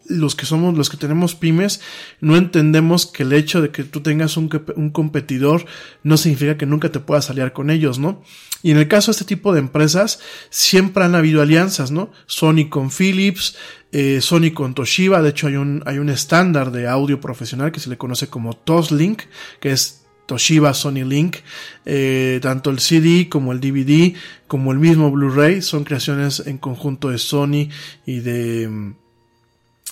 [0.08, 1.82] los que somos, los que tenemos pymes,
[2.20, 5.66] no entendemos que el hecho de que tú tengas un, un competidor
[6.02, 8.24] no significa que nunca te puedas aliar con ellos, ¿no?
[8.64, 10.20] Y en el caso de este tipo de empresas,
[10.50, 12.12] siempre han habido alianzas, ¿no?
[12.26, 13.56] Sony con Philips,
[13.92, 17.80] eh, Sony con Toshiba, de hecho hay un, hay un estándar de audio profesional que
[17.80, 19.24] se le conoce como Toslink,
[19.60, 21.38] que es Toshiba Sony Link,
[21.86, 24.14] eh, tanto el CD como el DVD,
[24.48, 27.70] como el mismo Blu-ray, son creaciones en conjunto de Sony
[28.06, 28.94] y de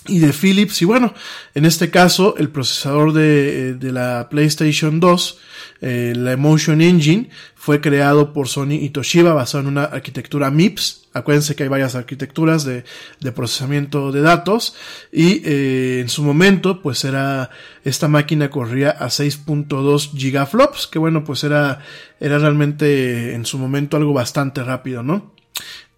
[0.06, 0.80] y de Philips.
[0.82, 1.14] Y bueno,
[1.54, 5.38] en este caso, el procesador de, de la PlayStation 2,
[5.80, 11.07] eh, la Emotion Engine, fue creado por Sony y Toshiba basado en una arquitectura MIPS.
[11.18, 12.84] Acuérdense que hay varias arquitecturas de,
[13.32, 14.74] procesamiento de datos.
[15.12, 17.50] Y eh, en su momento, pues era,
[17.84, 21.80] esta máquina corría a 6.2 gigaflops, que bueno, pues era,
[22.20, 25.34] era realmente en su momento algo bastante rápido, ¿no?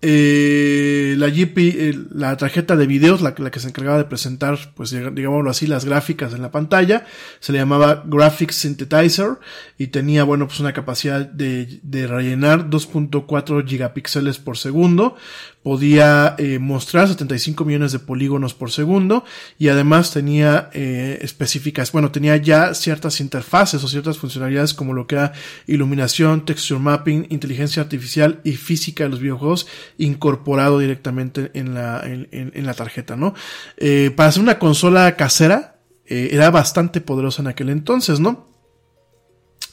[0.03, 4.59] Eh, la GP, eh, la tarjeta de videos, la, la, que se encargaba de presentar,
[4.75, 7.05] pues digámoslo así, las gráficas en la pantalla,
[7.39, 9.39] se le llamaba Graphics Synthesizer
[9.77, 15.17] y tenía, bueno, pues una capacidad de, de rellenar 2.4 gigapíxeles por segundo,
[15.63, 19.25] podía eh, mostrar 75 millones de polígonos por segundo
[19.59, 25.07] y además tenía eh, específicas, bueno, tenía ya ciertas interfaces o ciertas funcionalidades como lo
[25.07, 25.33] que era
[25.67, 29.67] iluminación, texture mapping, inteligencia artificial y física de los videojuegos
[29.99, 33.35] incorporado directamente en la, en, en, la tarjeta, ¿no?
[33.77, 38.51] Eh, para hacer una consola casera, eh, era bastante poderosa en aquel entonces, ¿no?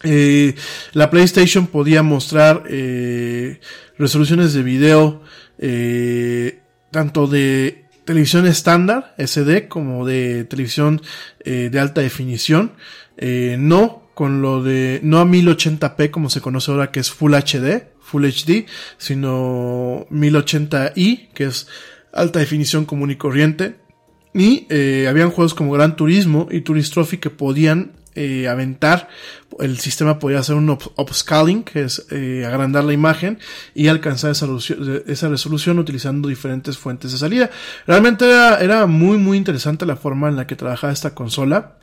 [0.03, 0.53] Eh,
[0.93, 3.59] la PlayStation podía mostrar eh,
[3.97, 5.23] resoluciones de video
[5.59, 6.59] eh,
[6.91, 11.01] tanto de televisión estándar, SD, como de televisión
[11.43, 12.71] eh, de alta definición.
[13.17, 17.35] Eh, no con lo de, no a 1080p como se conoce ahora que es Full
[17.35, 18.65] HD, Full HD,
[18.97, 21.67] sino 1080i, que es
[22.13, 23.75] alta definición común y corriente.
[24.33, 29.09] Y eh, habían juegos como Gran Turismo y Tourist Trophy que podían eh, aventar,
[29.59, 33.39] el sistema podía hacer un upscaling, que es eh, agrandar la imagen
[33.75, 37.49] y alcanzar esa, resolución utilizando diferentes fuentes de salida.
[37.85, 41.77] Realmente era, era muy muy interesante la forma en la que trabajaba esta consola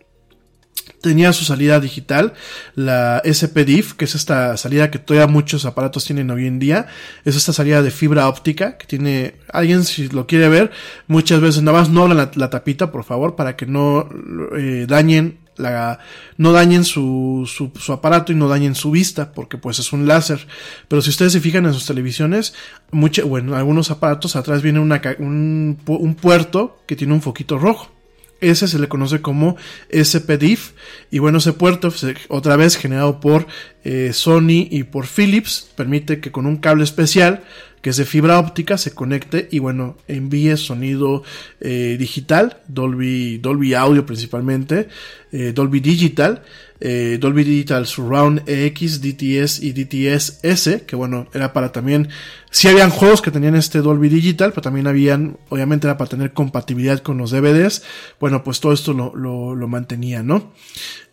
[1.00, 2.32] tenía su salida digital,
[2.74, 6.86] la SPDIF, que es esta salida que todavía muchos aparatos tienen hoy en día,
[7.24, 10.72] es esta salida de fibra óptica que tiene, alguien si lo quiere ver,
[11.06, 14.08] muchas veces nada más no abran la, la tapita, por favor, para que no
[14.56, 15.98] eh, dañen la,
[16.36, 20.46] no dañen su, su, aparato y no dañen su vista, porque pues es un láser.
[20.88, 22.54] Pero si ustedes se fijan en sus televisiones,
[22.90, 27.90] mucho, bueno, algunos aparatos atrás viene una, un, un puerto que tiene un foquito rojo.
[28.40, 29.56] Ese se le conoce como
[29.90, 30.72] SPDIF.
[31.10, 31.92] Y bueno, ese puerto,
[32.28, 33.46] otra vez generado por
[33.84, 37.42] eh, Sony y por Philips, permite que con un cable especial
[37.84, 41.22] que es de fibra óptica se conecte y bueno envíe sonido
[41.60, 44.88] eh, digital Dolby Dolby Audio principalmente
[45.30, 46.42] eh, Dolby Digital
[46.80, 52.08] eh, Dolby Digital Surround EX DTS y DTS S que bueno era para también
[52.50, 56.32] si habían juegos que tenían este Dolby Digital pero también habían obviamente era para tener
[56.32, 57.82] compatibilidad con los DVDs
[58.18, 60.54] bueno pues todo esto lo, lo, lo mantenía no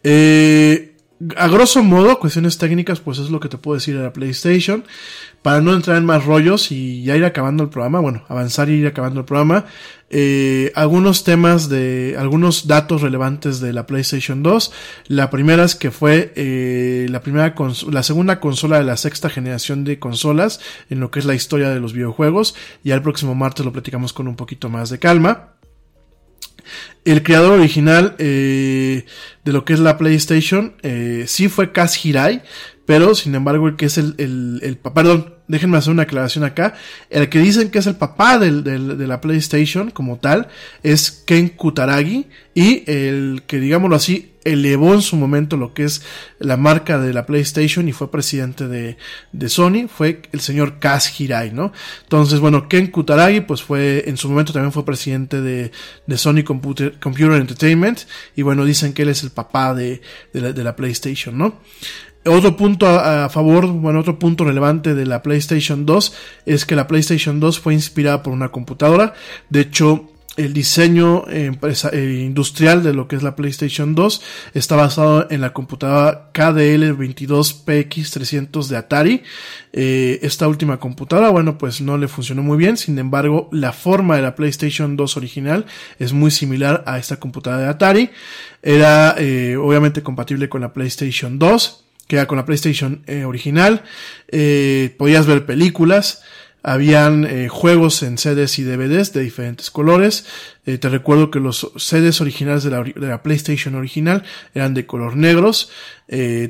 [0.03, 0.90] eh,
[1.37, 4.83] a grosso modo, cuestiones técnicas, pues es lo que te puedo decir de la PlayStation.
[5.41, 8.73] Para no entrar en más rollos y ya ir acabando el programa, bueno, avanzar y
[8.73, 9.65] ir acabando el programa,
[10.11, 14.71] eh, algunos temas de, algunos datos relevantes de la PlayStation 2.
[15.07, 17.55] La primera es que fue eh, la primera,
[17.89, 21.69] la segunda consola de la sexta generación de consolas en lo que es la historia
[21.69, 22.55] de los videojuegos.
[22.83, 25.53] Ya el próximo martes lo platicamos con un poquito más de calma.
[27.03, 29.05] El creador original eh,
[29.43, 32.43] de lo que es la PlayStation eh, sí fue Kaz Hirai,
[32.91, 36.73] pero sin embargo el que es el, el, perdón, déjenme hacer una aclaración acá,
[37.09, 40.49] el que dicen que es el papá del, del, de la PlayStation como tal
[40.83, 46.01] es Ken Kutaragi y el que digámoslo así elevó en su momento lo que es
[46.39, 48.97] la marca de la PlayStation y fue presidente de,
[49.31, 51.71] de Sony fue el señor Kaz Hirai, ¿no?
[52.03, 55.71] Entonces, bueno, Ken Kutaragi pues fue en su momento también fue presidente de,
[56.07, 58.01] de Sony Computer, Computer Entertainment
[58.35, 60.01] y bueno, dicen que él es el papá de,
[60.33, 61.61] de la PlayStation, ¿no?
[62.25, 66.13] Otro punto a, favor, bueno, otro punto relevante de la PlayStation 2
[66.45, 69.13] es que la PlayStation 2 fue inspirada por una computadora.
[69.49, 74.21] De hecho, el diseño empresa, eh, industrial de lo que es la PlayStation 2
[74.53, 79.23] está basado en la computadora KDL 22PX300 de Atari.
[79.73, 82.77] Eh, esta última computadora, bueno, pues no le funcionó muy bien.
[82.77, 85.65] Sin embargo, la forma de la PlayStation 2 original
[85.99, 88.09] es muy similar a esta computadora de Atari.
[88.61, 93.83] Era eh, obviamente compatible con la PlayStation 2, que era con la PlayStation eh, original.
[94.27, 96.21] Eh, podías ver películas.
[96.61, 100.25] Habían eh, juegos en CDs y DVDs de diferentes colores.
[100.65, 104.23] Eh, te recuerdo que los CDs originales de la, PlayStation original
[104.53, 105.71] eran de color negros.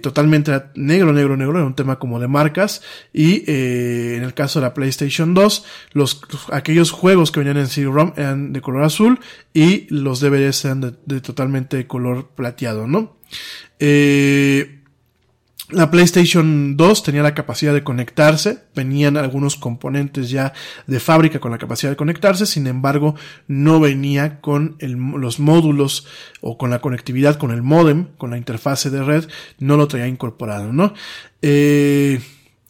[0.02, 1.60] Totalmente negro, negro, negro.
[1.60, 2.82] Era un tema como de marcas.
[3.14, 6.22] Y en el caso de la PlayStation 2, los,
[6.52, 9.20] aquellos juegos que venían en CD-ROM eran de color azul.
[9.54, 13.22] Y los DVDs eran de, de totalmente color plateado, ¿no?
[13.84, 14.81] Eh,
[15.72, 20.54] la PlayStation 2 tenía la capacidad de conectarse, venían algunos componentes ya
[20.88, 23.16] de fábrica con la capacidad de conectarse, sin embargo
[23.48, 26.08] no venía con los módulos
[26.42, 29.26] o con la conectividad con el modem, con la interfase de red,
[29.60, 30.94] no lo traía incorporado, ¿no?
[31.42, 32.22] Eh,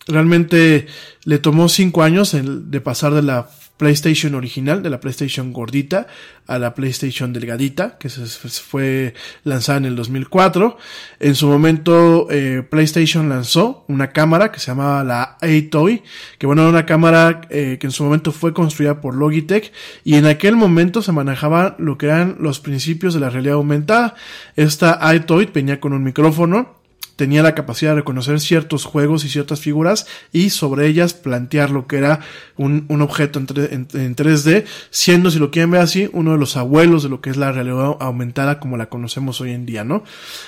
[0.08, 0.88] realmente
[1.24, 3.50] le tomó cinco años de pasar de la
[3.82, 6.06] PlayStation original, de la PlayStation gordita
[6.46, 10.78] a la PlayStation delgadita, que se fue lanzada en el 2004.
[11.20, 16.04] En su momento, eh, PlayStation lanzó una cámara que se llamaba la A-Toy,
[16.38, 20.14] que bueno, era una cámara eh, que en su momento fue construida por Logitech y
[20.14, 24.14] en aquel momento se manejaba lo que eran los principios de la realidad aumentada.
[24.56, 26.81] Esta A-Toy venía con un micrófono,
[27.22, 31.86] tenía la capacidad de reconocer ciertos juegos y ciertas figuras y sobre ellas plantear lo
[31.86, 32.22] que era
[32.58, 36.40] un, un objeto en, en, en, 3D, siendo, si lo quieren ver así, uno de
[36.40, 39.84] los abuelos de lo que es la realidad aumentada como la conocemos hoy en día,
[39.84, 40.04] ¿no?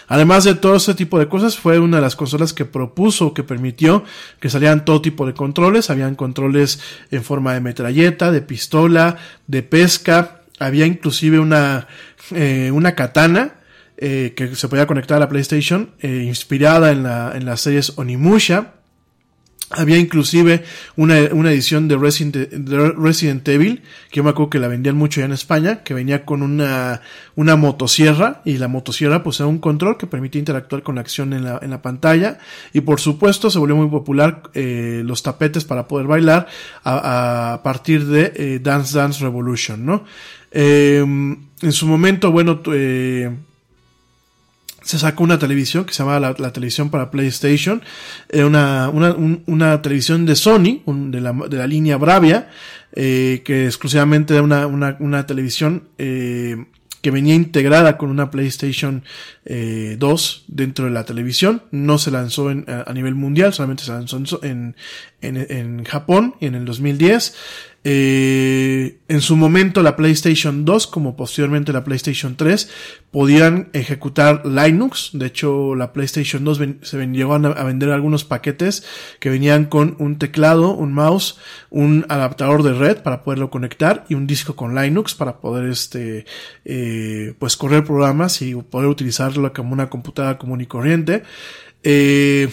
[0.07, 3.43] Además de todo ese tipo de cosas, fue una de las consolas que propuso, que
[3.43, 4.03] permitió
[4.39, 6.79] que salieran todo tipo de controles, habían controles
[7.11, 11.85] en forma de metralleta, de pistola, de pesca, había inclusive una,
[12.31, 13.57] eh, una katana,
[14.05, 17.93] eh, que se podía conectar a la PlayStation, eh, inspirada en, la, en las series
[17.95, 18.73] Onimusha.
[19.69, 20.65] Había inclusive
[20.97, 23.81] una, una edición de Resident, de Resident, Evil,
[24.11, 26.99] que yo me acuerdo que la vendían mucho ya en España, que venía con una,
[27.37, 31.31] una motosierra, y la motosierra pues era un control que permitía interactuar con la acción
[31.31, 32.39] en la, en la pantalla,
[32.73, 36.47] y por supuesto se volvió muy popular eh, los tapetes para poder bailar
[36.83, 40.03] a, partir de Dance Dance Revolution, ¿no?
[40.51, 42.61] Eh, en su momento, bueno,
[44.83, 47.81] se sacó una televisión que se llamaba la, televisión para PlayStation,
[48.29, 52.49] eh, una, una, un, una, televisión de Sony, un, de, la, de, la, línea Bravia,
[52.93, 56.65] eh, que exclusivamente era una, una, una televisión eh,
[57.01, 59.03] que venía integrada con una PlayStation
[59.45, 61.63] 2 dentro de la televisión.
[61.71, 64.77] No se lanzó en, a, a, nivel mundial, solamente se lanzó en,
[65.19, 67.35] en, en Japón en el 2010.
[67.85, 72.69] Eh, en su momento la PlayStation 2 como posteriormente la PlayStation 3
[73.11, 75.09] podían ejecutar Linux.
[75.13, 78.85] De hecho la PlayStation 2 ven, se vendió a, a, vender algunos paquetes
[79.19, 81.37] que venían con un teclado un mouse
[81.69, 86.25] un adaptador de red para poderlo conectar y un disco con Linux para poder este
[86.63, 91.23] eh, pues correr programas y poder utilizarlo como una computadora común y corriente.
[91.83, 92.47] Eh,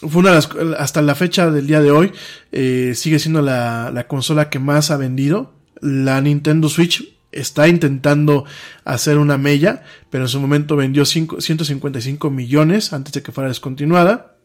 [0.00, 0.48] fue una de las,
[0.78, 2.12] hasta la fecha del día de hoy,
[2.52, 5.54] eh, sigue siendo la, la, consola que más ha vendido.
[5.80, 8.44] La Nintendo Switch está intentando
[8.84, 13.48] hacer una mella, pero en su momento vendió cinco, 155 millones antes de que fuera
[13.48, 14.36] descontinuada.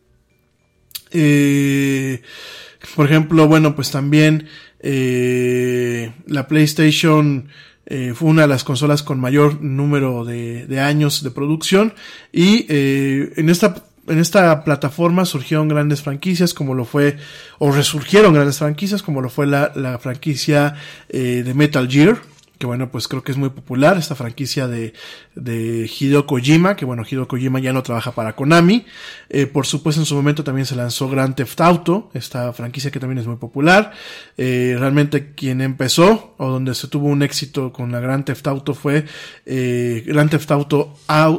[1.11, 2.21] Eh,
[2.95, 4.47] por ejemplo, bueno, pues también
[4.80, 7.49] eh, la PlayStation
[8.13, 11.95] fue una de las consolas con mayor número de, de años de producción
[12.31, 17.18] y en esta en esta plataforma surgieron grandes franquicias como lo fue,
[17.60, 20.76] o resurgieron grandes franquicias como lo fue la, la franquicia
[21.10, 22.18] eh, de Metal Gear,
[22.60, 24.94] que bueno, pues creo que es muy popular, esta franquicia de,
[25.34, 28.86] de Hideo Kojima, que bueno, Hideo Kojima ya no trabaja para Konami.
[29.30, 32.99] Eh, por supuesto, en su momento también se lanzó Grand Theft Auto, esta franquicia que
[32.99, 33.94] también es muy popular.
[34.38, 38.73] Eh, realmente quien empezó, o donde se tuvo un éxito con la Grand Theft Auto
[38.73, 39.06] fue
[39.45, 40.94] eh, Grand Theft Auto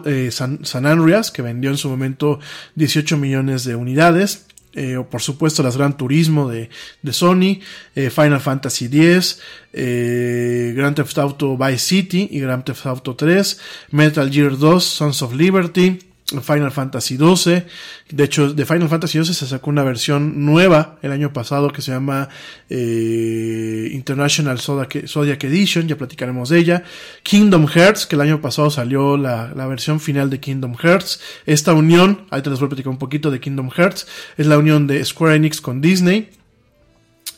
[0.07, 2.41] eh, San, San Andreas, que vendió en su momento
[2.77, 4.47] 18 millones de unidades.
[4.73, 6.71] Eh, o por supuesto las Gran Turismo de,
[7.03, 7.59] de Sony,
[7.97, 9.41] eh, Final Fantasy X,
[9.73, 13.61] eh, Grand Theft Auto Vice City y Grand Theft Auto 3,
[13.91, 15.99] Metal Gear 2, Sons of Liberty,
[16.43, 17.65] Final Fantasy XII.
[18.11, 21.83] De hecho, de Final Fantasy XII se sacó una versión nueva el año pasado que
[21.83, 22.29] se llama
[22.69, 26.83] eh, International Zodiac, Edition, ya platicaremos de ella.
[27.23, 31.21] Kingdom Hearts, que el año pasado salió la, la, versión final de Kingdom Hearts.
[31.47, 34.59] Esta unión, ahí te les voy a platicar un poquito de Kingdom Hearts, es la
[34.59, 36.40] unión de Square Enix con Disney.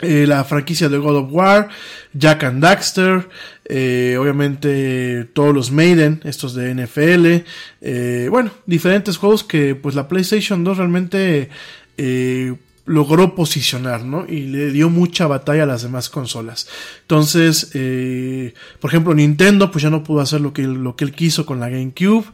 [0.02, 1.68] Eh, la franquicia de God of War,
[2.12, 3.28] Jack and Daxter,
[3.64, 7.44] eh, obviamente todos los Maiden, estos de NFL,
[7.80, 11.48] eh, bueno, diferentes juegos que pues la PlayStation 2 realmente
[11.96, 12.54] eh,
[12.84, 14.26] logró posicionar, ¿no?
[14.26, 16.68] Y le dio mucha batalla a las demás consolas.
[17.02, 21.12] Entonces, eh, por ejemplo, Nintendo, pues ya no pudo hacer lo que, lo que él
[21.12, 22.24] quiso con la GameCube.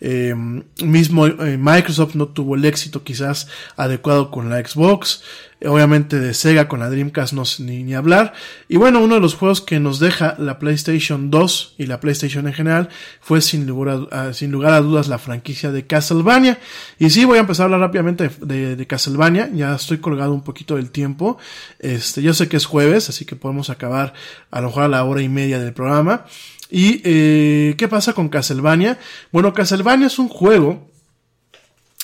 [0.00, 0.34] Eh,
[0.82, 5.22] mismo eh, Microsoft no tuvo el éxito quizás adecuado con la Xbox.
[5.66, 8.32] Obviamente de Sega con la Dreamcast no ni, ni hablar.
[8.68, 12.46] Y bueno, uno de los juegos que nos deja la PlayStation 2 y la PlayStation
[12.46, 12.88] en general
[13.20, 16.60] fue sin lugar a, sin lugar a dudas la franquicia de Castlevania.
[16.98, 19.50] Y sí, voy a empezar a hablar rápidamente de Castlevania.
[19.52, 21.38] Ya estoy colgado un poquito del tiempo.
[21.78, 24.12] Este, yo sé que es jueves, así que podemos acabar
[24.50, 26.24] a lo mejor a la hora y media del programa.
[26.70, 28.98] ¿Y eh, qué pasa con Castlevania?
[29.32, 30.88] Bueno, Castlevania es un juego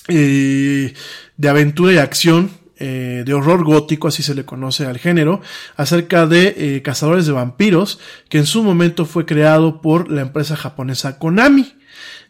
[0.08, 0.94] eh,
[1.36, 5.40] de aventura y acción eh, de horror gótico, así se le conoce al género,
[5.74, 7.98] acerca de eh, cazadores de vampiros,
[8.28, 11.72] que en su momento fue creado por la empresa japonesa Konami.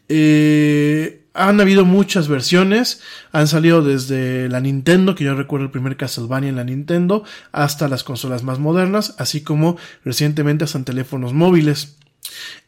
[0.09, 3.03] Eh, han habido muchas versiones,
[3.33, 7.89] han salido desde la Nintendo, que yo recuerdo el primer Castlevania en la Nintendo, hasta
[7.89, 11.97] las consolas más modernas, así como recientemente hasta en teléfonos móviles.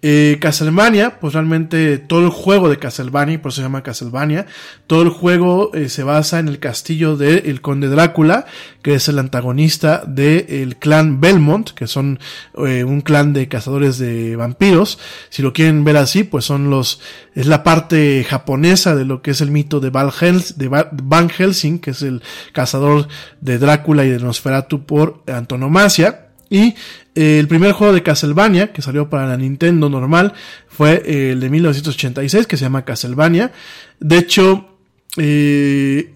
[0.03, 4.47] Eh, Castlevania, pues realmente todo el juego de Castlevania, por eso se llama Castlevania,
[4.87, 8.45] todo el juego eh, se basa en el castillo del el conde Drácula,
[8.83, 12.21] que es el antagonista del clan Belmont, que son
[12.67, 14.99] eh, un clan de cazadores de vampiros.
[15.31, 17.01] Si lo quieren ver así, pues son los,
[17.35, 21.91] es la parte japonesa de lo que es el mito de, de Van Helsing, que
[21.91, 22.23] es el
[22.53, 23.09] cazador
[23.41, 26.26] de Drácula y de Nosferatu por antonomasia.
[26.51, 26.75] Y
[27.15, 30.35] eh, el primer juego de Castlevania, que salió para la Nintendo normal,
[30.69, 33.53] fue eh, el de 1986, que se llama Castlevania.
[34.01, 34.69] De hecho,
[35.17, 36.13] eh,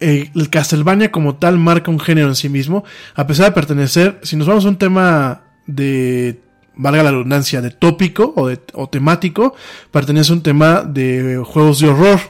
[0.00, 2.84] el Castlevania como tal marca un género en sí mismo,
[3.14, 6.40] a pesar de pertenecer, si nos vamos a un tema de
[6.74, 9.54] valga la redundancia, de tópico o, de, o temático,
[9.90, 12.20] pertenece a un tema de juegos de horror.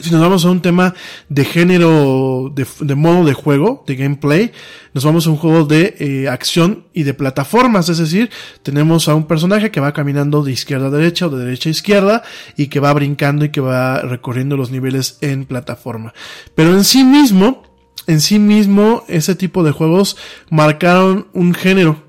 [0.00, 0.94] Si nos vamos a un tema
[1.28, 4.52] de género, de, modo de juego, de gameplay,
[4.94, 8.30] nos vamos a un juego de eh, acción y de plataformas, es decir,
[8.62, 11.72] tenemos a un personaje que va caminando de izquierda a derecha o de derecha a
[11.72, 12.22] izquierda
[12.56, 16.14] y que va brincando y que va recorriendo los niveles en plataforma.
[16.54, 17.62] Pero en sí mismo,
[18.06, 20.16] en sí mismo, ese tipo de juegos
[20.50, 22.04] marcaron un género,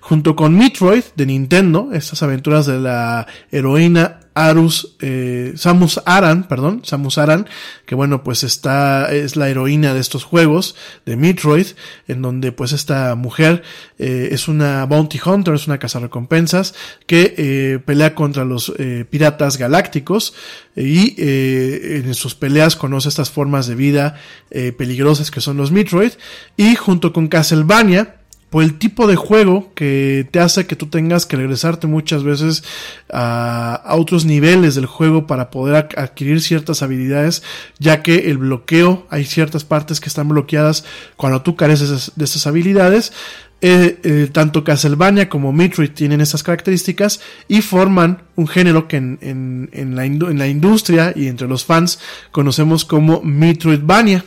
[0.00, 6.82] junto con Metroid de Nintendo, estas aventuras de la heroína Arus, eh, Samus Aran, perdón,
[6.84, 7.46] Samus Aran,
[7.86, 11.66] que bueno, pues está, es la heroína de estos juegos, de Metroid,
[12.08, 13.62] en donde pues esta mujer
[13.98, 16.74] eh, es una bounty hunter, es una cazarrecompensas,
[17.06, 20.34] que eh, pelea contra los eh, piratas galácticos,
[20.74, 24.16] y eh, en sus peleas conoce estas formas de vida
[24.50, 26.12] eh, peligrosas que son los Metroid,
[26.56, 28.21] y junto con Castlevania,
[28.52, 32.62] por el tipo de juego que te hace que tú tengas que regresarte muchas veces
[33.10, 37.42] a, otros niveles del juego para poder adquirir ciertas habilidades,
[37.78, 40.84] ya que el bloqueo, hay ciertas partes que están bloqueadas
[41.16, 43.14] cuando tú careces de esas habilidades.
[43.62, 49.70] Eh, eh, tanto Castlevania como Metroid tienen esas características y forman un género que en,
[49.94, 52.00] la, en la industria y entre los fans
[52.32, 54.26] conocemos como Metroidvania.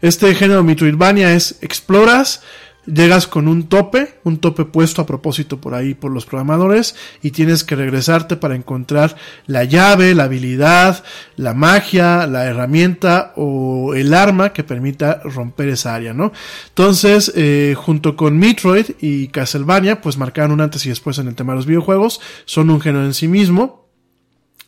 [0.00, 2.42] Este género Metroidvania es exploras,
[2.86, 7.30] llegas con un tope, un tope puesto a propósito por ahí por los programadores y
[7.30, 11.04] tienes que regresarte para encontrar la llave, la habilidad,
[11.36, 16.32] la magia, la herramienta o el arma que permita romper esa área, ¿no?
[16.68, 21.34] Entonces, eh, junto con Metroid y Castlevania, pues marcaron un antes y después en el
[21.34, 23.82] tema de los videojuegos, son un género en sí mismo.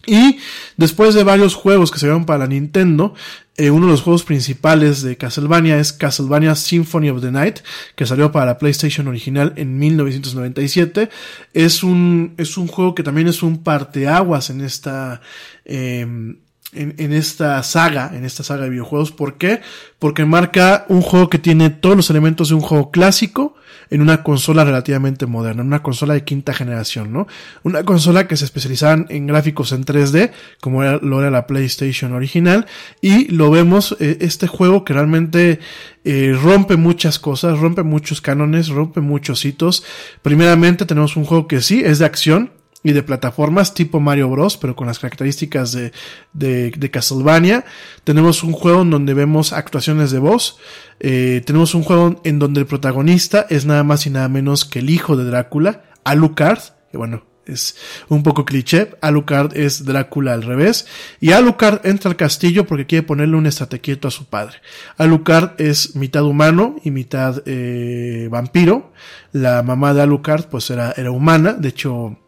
[0.06, 0.38] Y
[0.76, 3.14] después de varios juegos que se dieron para la Nintendo,
[3.56, 7.60] eh, uno de los juegos principales de Castlevania es Castlevania Symphony of the Night,
[7.94, 11.08] que salió para la PlayStation original en 1997.
[11.52, 15.20] Es un, es un juego que también es un parteaguas en esta,
[15.64, 16.36] eh, en,
[16.72, 19.12] en, esta saga, en esta saga de videojuegos.
[19.12, 19.60] ¿Por qué?
[20.00, 23.54] Porque marca un juego que tiene todos los elementos de un juego clásico
[23.90, 27.26] en una consola relativamente moderna, una consola de quinta generación, ¿no?
[27.62, 32.12] Una consola que se especializaba en gráficos en 3D, como era, lo era la PlayStation
[32.12, 32.66] original,
[33.00, 35.60] y lo vemos, eh, este juego que realmente
[36.04, 39.84] eh, rompe muchas cosas, rompe muchos cánones, rompe muchos hitos.
[40.22, 42.50] Primeramente tenemos un juego que sí es de acción,
[42.84, 45.90] y de plataformas tipo Mario Bros, pero con las características de,
[46.34, 47.64] de, de Castlevania.
[48.04, 50.58] Tenemos un juego en donde vemos actuaciones de voz.
[51.00, 54.80] Eh, tenemos un juego en donde el protagonista es nada más y nada menos que
[54.80, 56.60] el hijo de Drácula, Alucard,
[56.92, 57.76] que bueno, es
[58.08, 58.90] un poco cliché.
[59.00, 60.86] Alucard es Drácula al revés.
[61.20, 64.58] Y Alucard entra al castillo porque quiere ponerle un estate quieto a su padre.
[64.98, 68.92] Alucard es mitad humano y mitad eh, vampiro.
[69.32, 71.54] La mamá de Alucard pues era, era humana.
[71.54, 72.18] De hecho,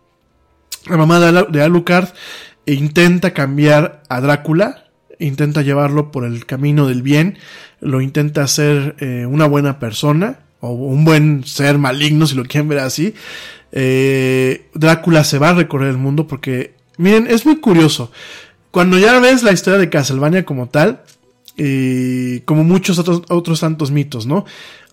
[0.89, 2.09] la mamá de, Alucard
[2.67, 4.85] intenta cambiar a Drácula.
[5.19, 7.39] Intenta llevarlo por el camino del bien.
[7.81, 10.41] Lo intenta hacer eh, una buena persona.
[10.61, 13.15] O un buen ser maligno, si lo quieren ver así
[13.73, 18.11] eh, Drácula se va a recorrer el mundo porque, miren, es muy curioso.
[18.71, 21.03] Cuando ya ves la historia de Castlevania como tal,
[21.59, 24.45] y como muchos otros, otros tantos mitos, ¿no?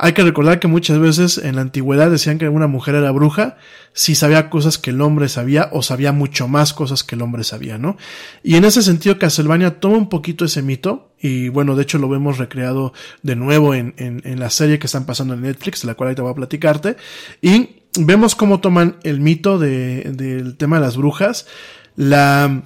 [0.03, 3.55] Hay que recordar que muchas veces en la antigüedad decían que una mujer era bruja
[3.93, 7.45] si sabía cosas que el hombre sabía o sabía mucho más cosas que el hombre
[7.45, 7.95] sabía, ¿no?
[8.43, 12.09] Y en ese sentido Castlevania toma un poquito ese mito y bueno, de hecho lo
[12.09, 15.95] vemos recreado de nuevo en, en, la serie que están pasando en Netflix, de la
[15.95, 16.97] cual ahorita voy a platicarte
[17.41, 21.47] y vemos cómo toman el mito de, del tema de las brujas.
[21.95, 22.63] La,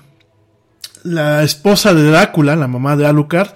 [1.04, 3.50] la esposa de Drácula, la mamá de Alucard,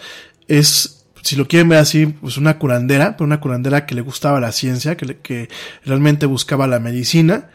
[0.48, 4.40] es, si lo quieren ver así, pues una curandera, pero una curandera que le gustaba
[4.40, 5.50] la ciencia, que, que
[5.86, 7.50] realmente buscaba la medicina.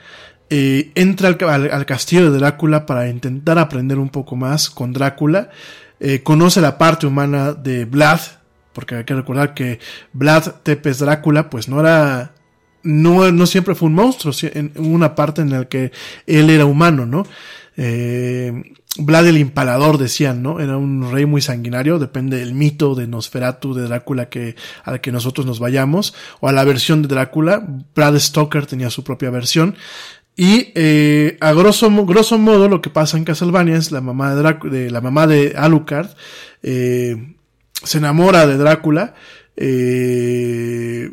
[0.49, 5.51] Eh, entra al, castillo de Drácula para intentar aprender un poco más con Drácula.
[5.99, 8.21] Eh, conoce la parte humana de Vlad,
[8.73, 9.81] porque hay que recordar que
[10.13, 12.33] Vlad Tepes Drácula, pues no era
[12.85, 15.91] no, no siempre fue un monstruo, en una parte en la que
[16.27, 17.27] él era humano, ¿no?
[17.77, 20.61] Eh, Vlad el Impalador decían, ¿no?
[20.61, 25.13] Era un rey muy sanguinario, depende del mito de Nosferatu, de Drácula que, al que
[25.13, 27.67] nosotros nos vayamos, o a la versión de Drácula.
[27.95, 29.77] Brad Stoker tenía su propia versión.
[30.37, 34.71] Y eh, a grosso, grosso modo lo que pasa en Castlevania es la mamá de,
[34.71, 36.11] de la mamá de Alucard
[36.63, 37.35] eh,
[37.83, 39.15] se enamora de Drácula,
[39.57, 41.13] eh,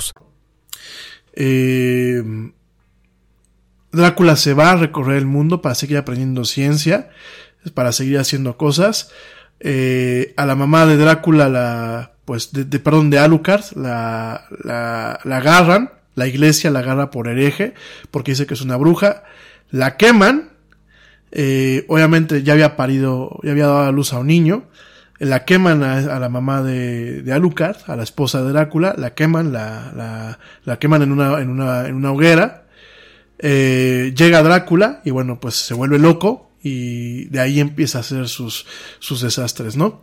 [1.33, 2.23] Eh,
[3.91, 7.09] Drácula se va a recorrer el mundo para seguir aprendiendo ciencia,
[7.73, 9.11] para seguir haciendo cosas.
[9.59, 15.37] Eh, a la mamá de Drácula, la, pues, de, perdón, de Alucard, la, la, la
[15.37, 17.73] agarran, la iglesia la agarra por hereje,
[18.09, 19.23] porque dice que es una bruja,
[19.69, 20.51] la queman,
[21.31, 24.65] eh, obviamente ya había parido, ya había dado a luz a un niño,
[25.21, 29.53] la queman a, la mamá de, de, Alucard, a la esposa de Drácula, la queman,
[29.53, 32.63] la, la, queman en una, en una, en una hoguera.
[33.37, 38.27] Eh, llega Drácula y bueno, pues se vuelve loco y de ahí empieza a hacer
[38.27, 38.65] sus,
[38.97, 40.01] sus desastres, ¿no?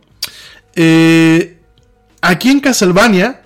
[0.73, 1.59] Eh,
[2.21, 3.41] aquí en Castlevania,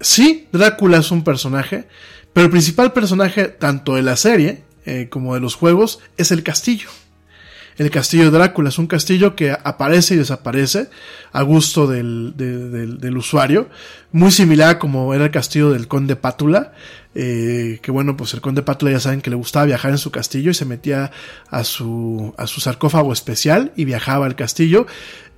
[0.00, 1.88] sí, Drácula es un personaje,
[2.34, 6.42] pero el principal personaje tanto de la serie eh, como de los juegos es el
[6.42, 6.90] castillo
[7.78, 8.68] el castillo de Drácula.
[8.68, 10.88] Es un castillo que aparece y desaparece
[11.32, 13.68] a gusto del, del, usuario.
[14.12, 16.72] Muy similar como era el castillo del conde Pátula.
[17.14, 20.10] Eh, que bueno, pues el conde Pátula ya saben que le gustaba viajar en su
[20.10, 21.10] castillo y se metía
[21.48, 24.86] a su, a su sarcófago especial y viajaba al castillo.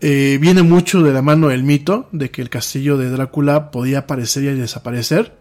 [0.00, 4.00] Eh, viene mucho de la mano del mito de que el castillo de Drácula podía
[4.00, 5.39] aparecer y desaparecer.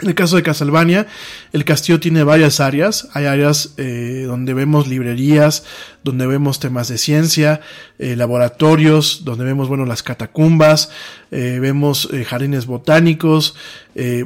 [0.00, 1.06] En el caso de Castlevania,
[1.52, 3.08] el castillo tiene varias áreas.
[3.14, 5.64] Hay áreas eh, donde vemos librerías,
[6.04, 7.60] donde vemos temas de ciencia,
[7.98, 10.90] eh, laboratorios, donde vemos, bueno, las catacumbas,
[11.30, 13.56] eh, vemos jardines botánicos,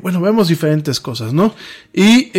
[0.03, 1.55] bueno, vemos diferentes cosas, ¿no?
[1.95, 2.31] Y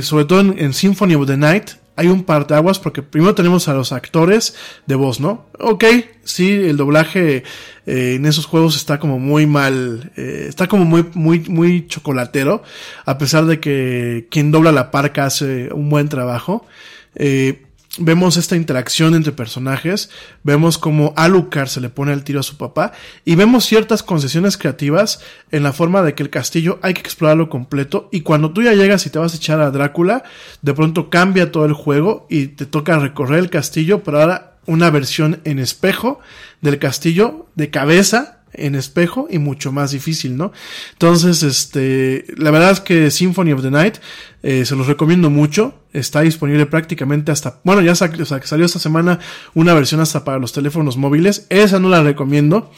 [0.00, 3.68] sobre todo en Symphony of the Night, hay un par de aguas porque primero tenemos
[3.68, 4.54] a los actores
[4.86, 5.46] de voz, ¿no?
[5.58, 5.84] Ok,
[6.24, 7.44] sí, el doblaje
[7.86, 12.62] eh, en esos juegos está como muy mal, eh, está como muy, muy, muy chocolatero,
[13.04, 16.66] a pesar de que quien dobla la parca hace un buen trabajo.
[17.14, 17.66] Eh,
[17.98, 20.08] vemos esta interacción entre personajes,
[20.42, 22.92] vemos como Alucard se le pone el tiro a su papá
[23.24, 25.20] y vemos ciertas concesiones creativas
[25.50, 28.72] en la forma de que el castillo hay que explorarlo completo y cuando tú ya
[28.72, 30.22] llegas y te vas a echar a Drácula,
[30.62, 34.90] de pronto cambia todo el juego y te toca recorrer el castillo, pero ahora una
[34.90, 36.20] versión en espejo
[36.60, 40.52] del castillo de cabeza en espejo y mucho más difícil, ¿no?
[40.92, 43.96] Entonces, este, la verdad es que Symphony of the Night
[44.42, 45.74] eh, se los recomiendo mucho.
[45.92, 49.18] Está disponible prácticamente hasta, bueno, ya salió esta semana
[49.54, 51.46] una versión hasta para los teléfonos móviles.
[51.50, 52.70] Esa no la recomiendo.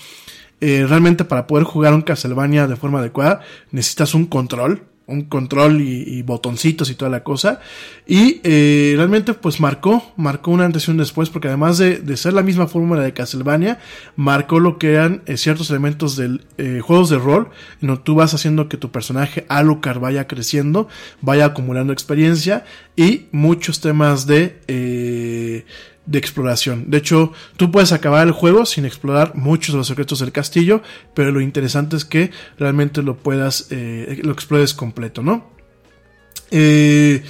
[0.60, 3.40] Eh, realmente para poder jugar un Castlevania de forma adecuada
[3.72, 7.60] necesitas un control un control y, botoncitos y toda la cosa.
[8.06, 12.32] Y eh, realmente pues marcó, marcó una antes y un después, porque además de, ser
[12.32, 13.78] la misma fórmula de Castlevania,
[14.16, 17.50] marcó lo que eran eh, ciertos elementos de eh, juegos de rol,
[17.82, 20.88] en donde tú vas haciendo que tu personaje Alucard vaya creciendo,
[21.20, 22.64] vaya acumulando experiencia
[22.96, 25.64] y muchos temas de
[26.06, 26.90] de exploración.
[26.90, 30.82] De hecho, tú puedes acabar el juego sin explorar muchos de los secretos del castillo,
[31.14, 35.50] pero lo interesante es que realmente lo puedas, eh, lo explores completo, ¿no?
[36.50, 37.22] Eh,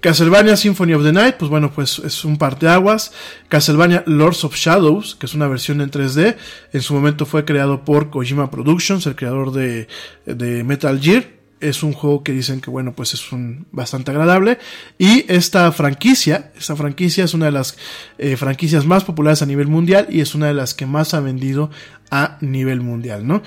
[0.00, 3.12] Castlevania Symphony of the Night, pues bueno, pues es un par de aguas.
[3.48, 6.36] Castlevania Lords of Shadows, que es una versión en 3D,
[6.72, 9.88] en su momento fue creado por Kojima Productions, el creador de,
[10.26, 14.58] de Metal Gear es un juego que dicen que bueno pues es un bastante agradable.
[14.98, 17.76] Y esta franquicia esta franquicia es una de las
[18.18, 21.20] eh, franquicias más populares a nivel mundial y es una de las que más ha
[21.20, 21.70] vendido
[22.10, 23.42] a nivel mundial no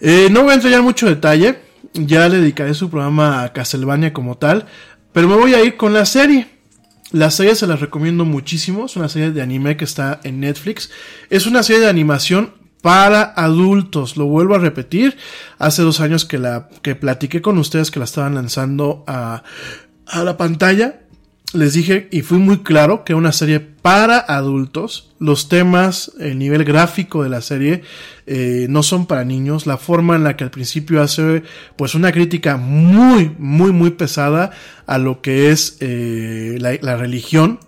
[0.00, 1.60] eh, no voy a entrar mucho detalle
[1.94, 4.66] ya le dedicaré su programa a Castlevania como tal
[5.16, 6.46] pero me voy a ir con la serie.
[7.10, 10.90] La serie se la recomiendo muchísimo, es una serie de anime que está en Netflix.
[11.30, 12.52] Es una serie de animación
[12.86, 14.16] para adultos.
[14.16, 15.16] Lo vuelvo a repetir.
[15.58, 19.42] Hace dos años que la que platiqué con ustedes que la estaban lanzando a,
[20.06, 21.00] a la pantalla.
[21.52, 25.12] Les dije y fui muy claro que una serie para adultos.
[25.18, 27.82] Los temas, el nivel gráfico de la serie
[28.28, 29.66] eh, no son para niños.
[29.66, 31.42] La forma en la que al principio hace
[31.74, 34.52] pues una crítica muy, muy, muy pesada
[34.86, 37.58] a lo que es eh, la, la religión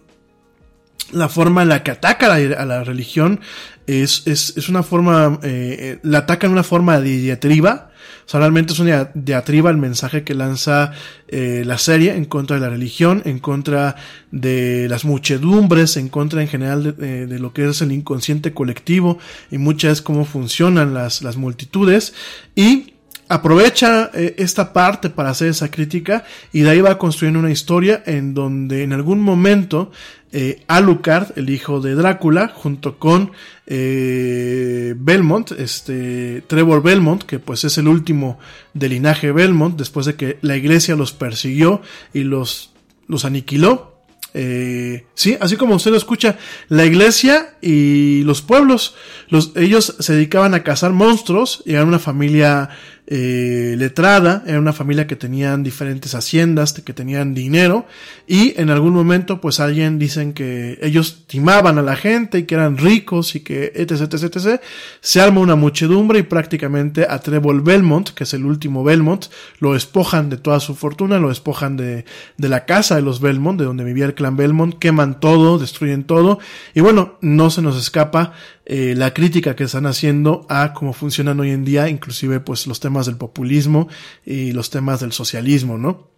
[1.13, 3.41] la forma en la que ataca a la, religión
[3.87, 7.91] es, es, es, una forma, eh, eh, la ataca en una forma de diatriba.
[8.27, 10.93] O sea, realmente es una diatriba el mensaje que lanza
[11.29, 13.97] eh, la serie en contra de la religión, en contra
[14.31, 19.19] de las muchedumbres, en contra en general de, de lo que es el inconsciente colectivo
[19.51, 22.13] y muchas cómo funcionan las, las multitudes.
[22.55, 22.95] Y
[23.29, 28.03] aprovecha eh, esta parte para hacer esa crítica y de ahí va construyendo una historia
[28.07, 29.91] en donde en algún momento
[30.33, 33.33] eh, Alucard, el hijo de Drácula, junto con
[33.67, 38.39] eh, Belmont, este Trevor Belmont, que pues es el último
[38.75, 41.81] del linaje Belmont, después de que la iglesia los persiguió
[42.13, 42.73] y los,
[43.07, 43.97] los aniquiló.
[44.35, 46.37] Eh, sí, así como usted lo escucha,
[46.69, 48.95] la iglesia y los pueblos,
[49.29, 52.69] los, ellos se dedicaban a cazar monstruos y eran una familia
[53.11, 57.87] eh, letrada, era una familia que tenían diferentes haciendas, que tenían dinero
[58.27, 62.55] y en algún momento pues alguien dicen que ellos timaban a la gente y que
[62.55, 64.61] eran ricos y que etc, etc, etc.
[65.01, 69.25] Se arma una muchedumbre y prácticamente a Trevor Belmont, que es el último Belmont,
[69.59, 72.05] lo despojan de toda su fortuna, lo despojan de,
[72.37, 76.05] de la casa de los Belmont, de donde vivía el clan Belmont, queman todo, destruyen
[76.05, 76.41] todo
[76.75, 78.35] y bueno, no se nos escapa
[78.71, 82.81] eh, la crítica que están haciendo a cómo funcionan hoy en día, inclusive pues los
[82.81, 83.89] temas del populismo
[84.27, 86.09] y los temas del socialismo, ¿no?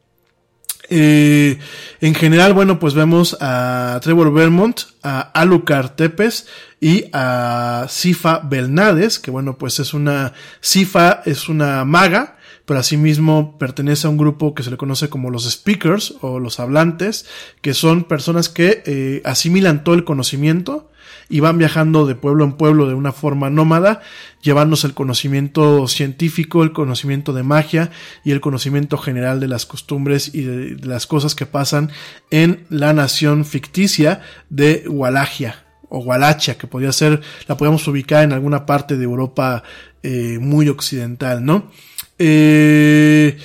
[0.89, 1.60] Eh,
[2.01, 6.48] en general, bueno, pues vemos a Trevor Belmont, a Alucard Tepes
[6.81, 13.56] y a Sifa Belnades, que bueno, pues es una, Sifa es una maga, pero asimismo
[13.59, 17.27] pertenece a un grupo que se le conoce como los speakers o los hablantes,
[17.62, 20.89] que son personas que eh, asimilan todo el conocimiento,
[21.31, 24.02] y van viajando de pueblo en pueblo de una forma nómada,
[24.43, 27.90] llevándose el conocimiento científico, el conocimiento de magia
[28.24, 31.90] y el conocimiento general de las costumbres y de, las cosas que pasan
[32.31, 34.20] en la nación ficticia
[34.51, 39.62] de Walagia o Wallachia, que podría ser, la podemos ubicar en alguna parte de Europa
[40.02, 41.70] eh, muy occidental, ¿no?
[42.19, 43.39] Eh,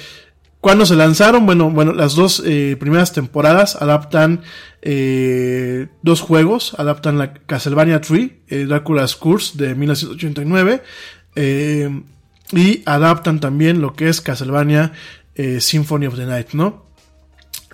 [0.65, 4.41] cuando se lanzaron, bueno, bueno, las dos eh, primeras temporadas adaptan
[4.81, 10.81] eh, dos juegos, adaptan la Castlevania 3, eh, Dracula's Curse de 1989,
[11.35, 12.01] eh,
[12.51, 14.91] y adaptan también lo que es Castlevania
[15.59, 16.87] Symphony of the Night, ¿no?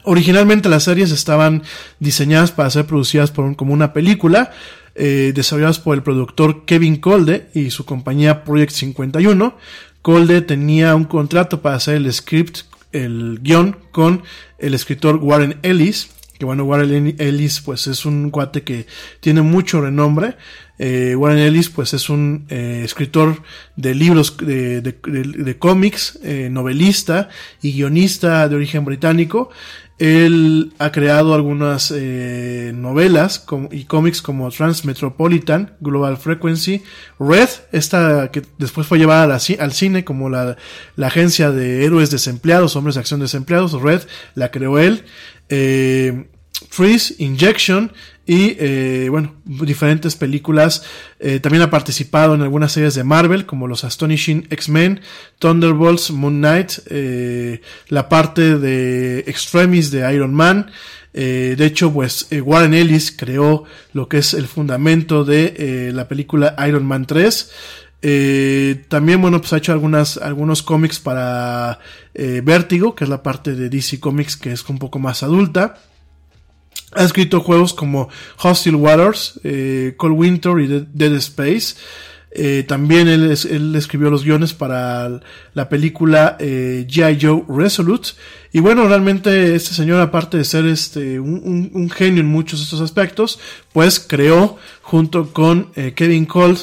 [0.03, 1.63] Originalmente las series estaban
[1.99, 4.51] diseñadas para ser producidas como una película,
[4.95, 9.55] desarrolladas por el productor Kevin Colde y su compañía Project 51.
[10.01, 14.23] Colde tenía un contrato para hacer el script el guion con
[14.59, 18.87] el escritor Warren Ellis, que bueno, Warren Ellis pues es un cuate que
[19.19, 20.37] tiene mucho renombre.
[20.79, 23.43] Eh, Warren Ellis pues es un eh, escritor
[23.75, 27.29] de libros de, de, cómics, eh, novelista
[27.61, 29.51] y guionista de origen británico.
[30.01, 36.81] Él ha creado algunas eh, novelas y cómics como Transmetropolitan, Global Frequency,
[37.19, 40.57] Red, esta que después fue llevada al cine como la,
[40.95, 44.01] la, agencia de héroes desempleados, hombres de acción desempleados, Red,
[44.33, 45.03] la creó él.
[45.49, 46.25] Eh,
[46.69, 47.91] Freeze, Injection
[48.25, 50.83] y eh, bueno, diferentes películas.
[51.19, 55.01] Eh, también ha participado en algunas series de Marvel como los Astonishing X-Men,
[55.39, 60.71] Thunderbolts, Moon Knight, eh, la parte de Extremis de Iron Man.
[61.13, 65.91] Eh, de hecho, pues eh, Warren Ellis creó lo que es el fundamento de eh,
[65.93, 67.51] la película Iron Man 3.
[68.03, 71.79] Eh, también, bueno, pues ha hecho algunas, algunos cómics para
[72.13, 75.75] eh, Vértigo, que es la parte de DC Comics que es un poco más adulta.
[76.93, 78.09] Ha escrito juegos como
[78.41, 81.75] Hostile Waters, eh, Cold Winter y Dead Space.
[82.33, 83.29] Eh, también él,
[83.75, 85.19] escribió los guiones para
[85.53, 87.17] la película eh, G.I.
[87.21, 88.09] Joe Resolute.
[88.53, 92.81] Y bueno, realmente este señor, aparte de ser este, un, genio en muchos de estos
[92.81, 93.39] aspectos,
[93.73, 96.57] pues creó junto con eh, Kevin Cole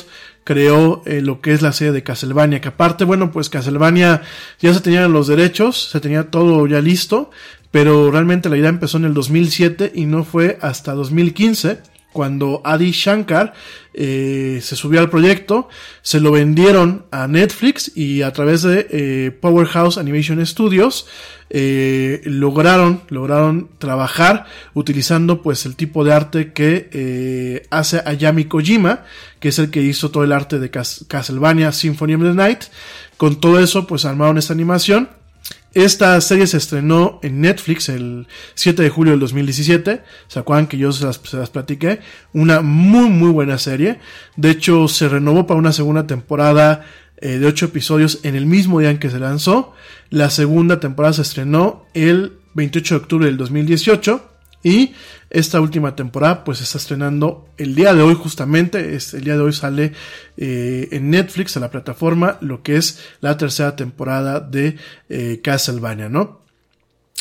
[0.48, 4.22] creó eh, lo que es la serie de Castlevania, que aparte, bueno, pues Castlevania
[4.58, 7.30] ya se tenían los derechos, se tenía todo ya listo,
[7.70, 11.78] pero realmente la idea empezó en el 2007 y no fue hasta 2015
[12.12, 13.52] cuando Adi Shankar
[13.92, 15.68] eh, se subió al proyecto,
[16.02, 21.06] se lo vendieron a Netflix y a través de eh, Powerhouse Animation Studios
[21.50, 29.04] eh, lograron lograron trabajar utilizando pues el tipo de arte que eh, hace Ayami Kojima,
[29.40, 32.64] que es el que hizo todo el arte de Cas Castlevania Symphony of the Night.
[33.16, 35.08] Con todo eso pues armaron esta animación
[35.74, 40.02] esta serie se estrenó en Netflix el 7 de julio del 2017.
[40.26, 41.18] ¿Se acuerdan que yo se las,
[41.50, 42.00] platiqué?
[42.32, 44.00] Una muy, muy buena serie.
[44.36, 46.86] De hecho, se renovó para una segunda temporada
[47.18, 49.74] eh, de 8 episodios en el mismo día en que se lanzó.
[50.08, 54.24] La segunda temporada se estrenó el 28 de octubre del 2018.
[54.64, 54.94] Y
[55.30, 59.42] esta última temporada pues está estrenando el día de hoy justamente, es, el día de
[59.42, 59.92] hoy sale
[60.36, 64.76] eh, en Netflix, a la plataforma, lo que es la tercera temporada de
[65.08, 66.38] eh, Castlevania, ¿no?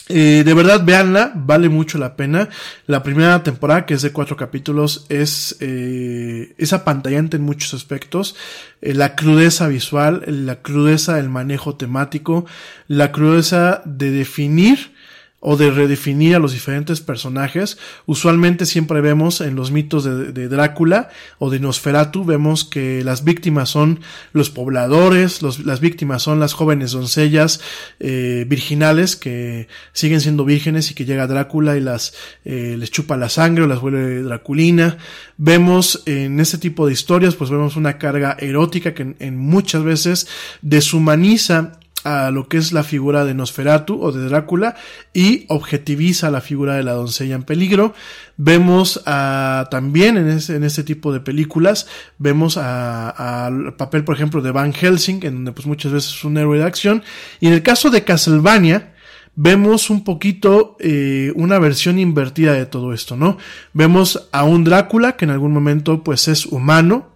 [0.10, 2.50] Eh, de verdad, véanla, vale mucho la pena.
[2.86, 8.36] La primera temporada, que es de cuatro capítulos, es, eh, es apantallante en muchos aspectos.
[8.82, 12.46] Eh, la crudeza visual, la crudeza del manejo temático,
[12.88, 14.96] la crudeza de definir
[15.40, 17.78] o de redefinir a los diferentes personajes.
[18.08, 23.24] Usualmente siempre vemos en los mitos de, de, Drácula o de Nosferatu, vemos que las
[23.24, 24.00] víctimas son
[24.34, 27.62] los pobladores, los, las víctimas son las jóvenes doncellas
[28.00, 33.16] eh, virginales que siguen siendo vírgenes y que llega Drácula y las eh, les chupa
[33.16, 34.98] la sangre o las vuelve draculina.
[35.38, 39.84] Vemos en este tipo de historias, pues vemos una carga erótica que en, en muchas
[39.84, 40.28] veces
[40.64, 41.74] deshumaniza
[42.04, 44.76] a lo que es la figura de Nosferatu o de Drácula
[45.14, 47.94] y objetiviza la figura de la doncella en peligro.
[48.38, 51.88] Vemos a, también en, en este tipo de películas,
[52.18, 56.38] vemos al papel, por ejemplo, de Van Helsing, en donde pues muchas veces es un
[56.38, 57.04] héroe de acción.
[57.40, 58.94] Y en el caso de Castlevania,
[59.36, 63.38] vemos un poquito eh, una versión invertida de todo esto, ¿no?
[63.74, 67.16] Vemos a un Drácula que en algún momento pues es humano,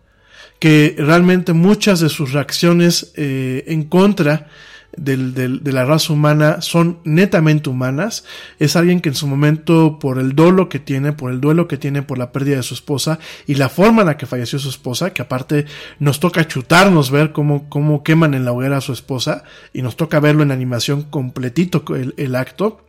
[0.59, 4.47] que realmente muchas de sus reacciones eh, en contra
[4.97, 8.25] del, del, de la raza humana son netamente humanas.
[8.59, 11.77] Es alguien que en su momento, por el dolo que tiene, por el duelo que
[11.77, 14.69] tiene por la pérdida de su esposa y la forma en la que falleció su
[14.69, 15.65] esposa, que aparte
[15.99, 19.43] nos toca chutarnos ver cómo, cómo queman en la hoguera a su esposa
[19.73, 22.81] y nos toca verlo en animación completito el, el acto.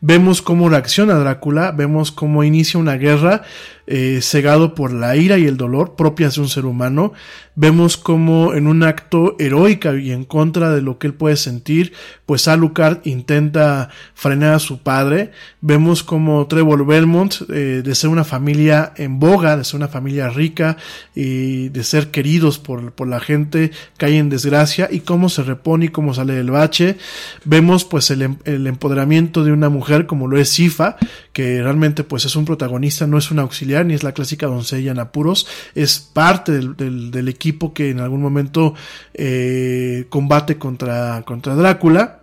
[0.00, 3.42] Vemos cómo reacciona Drácula, vemos cómo inicia una guerra
[3.90, 7.14] eh, cegado por la ira y el dolor propias de un ser humano.
[7.54, 11.94] Vemos como en un acto heroico y en contra de lo que él puede sentir,
[12.26, 15.32] pues Alucard intenta frenar a su padre.
[15.62, 20.28] Vemos como Trevor Belmont, eh, de ser una familia en boga, de ser una familia
[20.28, 20.76] rica
[21.14, 25.86] y de ser queridos por, por la gente, cae en desgracia y cómo se repone
[25.86, 26.98] y cómo sale del bache.
[27.44, 30.96] Vemos pues el, el empoderamiento de una mujer como lo es Sifa,
[31.32, 34.92] que realmente pues es un protagonista, no es un auxiliar ni es la clásica doncella
[34.92, 38.74] en apuros, es parte del equipo que en algún momento
[39.14, 42.22] eh, combate contra, contra Drácula.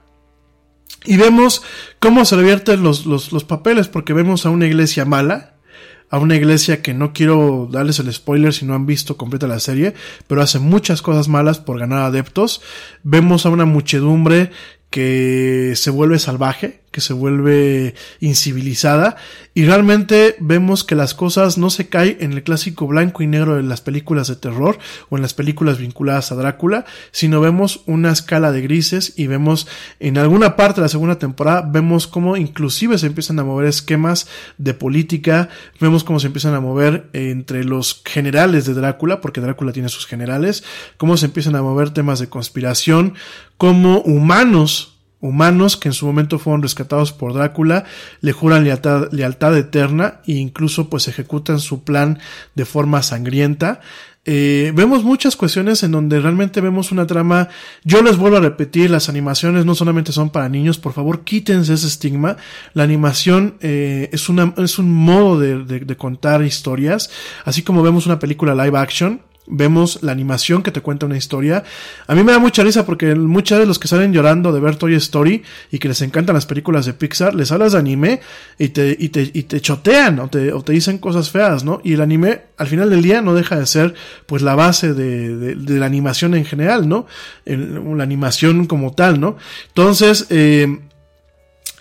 [1.07, 1.61] Y vemos
[1.99, 5.55] cómo se revierten los, los, los papeles, porque vemos a una iglesia mala,
[6.09, 9.59] a una iglesia que no quiero darles el spoiler si no han visto completa la
[9.59, 9.93] serie,
[10.27, 12.61] pero hace muchas cosas malas por ganar adeptos.
[13.03, 14.51] Vemos a una muchedumbre
[14.89, 19.17] que se vuelve salvaje, que se vuelve incivilizada
[19.53, 23.57] y realmente vemos que las cosas no se caen en el clásico blanco y negro
[23.57, 28.13] de las películas de terror o en las películas vinculadas a Drácula, sino vemos una
[28.13, 29.67] escala de grises y vemos
[29.99, 34.29] en alguna parte de la segunda temporada vemos cómo inclusive se empiezan a mover esquemas
[34.57, 35.49] de política,
[35.81, 40.05] vemos cómo se empiezan a mover entre los generales de Drácula, porque Drácula tiene sus
[40.05, 40.63] generales,
[40.95, 43.15] cómo se empiezan a mover temas de conspiración,
[43.57, 44.94] cómo humanos
[45.25, 47.85] humanos que en su momento fueron rescatados por Drácula
[48.21, 52.19] le juran lealtad, lealtad eterna e incluso pues ejecutan su plan
[52.55, 53.81] de forma sangrienta.
[54.27, 57.49] Eh, vemos muchas cuestiones en donde realmente vemos una trama.
[57.83, 61.73] Yo les vuelvo a repetir, las animaciones no solamente son para niños, por favor quítense
[61.73, 62.37] ese estigma.
[62.73, 67.11] La animación eh, es, una, es un modo de, de, de contar historias,
[67.45, 71.63] así como vemos una película live action vemos la animación que te cuenta una historia.
[72.07, 74.75] A mí me da mucha risa porque muchos de los que salen llorando de ver
[74.75, 78.21] Toy Story y que les encantan las películas de Pixar, les hablas de anime
[78.57, 81.81] y te, y te, y te chotean o te, o te dicen cosas feas, ¿no?
[81.83, 83.93] Y el anime al final del día no deja de ser
[84.25, 87.05] pues la base de, de, la animación en general, ¿no?
[87.45, 89.37] La animación como tal, ¿no?
[89.67, 90.79] Entonces, eh,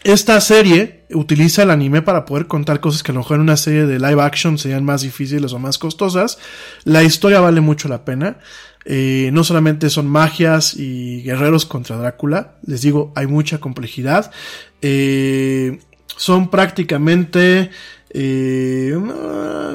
[0.05, 3.57] esta serie utiliza el anime para poder contar cosas que a lo mejor en una
[3.57, 6.39] serie de live action serían más difíciles o más costosas.
[6.85, 8.39] La historia vale mucho la pena.
[8.85, 14.31] Eh, no solamente son magias y guerreros contra Drácula, les digo, hay mucha complejidad.
[14.83, 15.79] Eh,
[16.17, 17.71] son prácticamente
[18.17, 18.97] eh,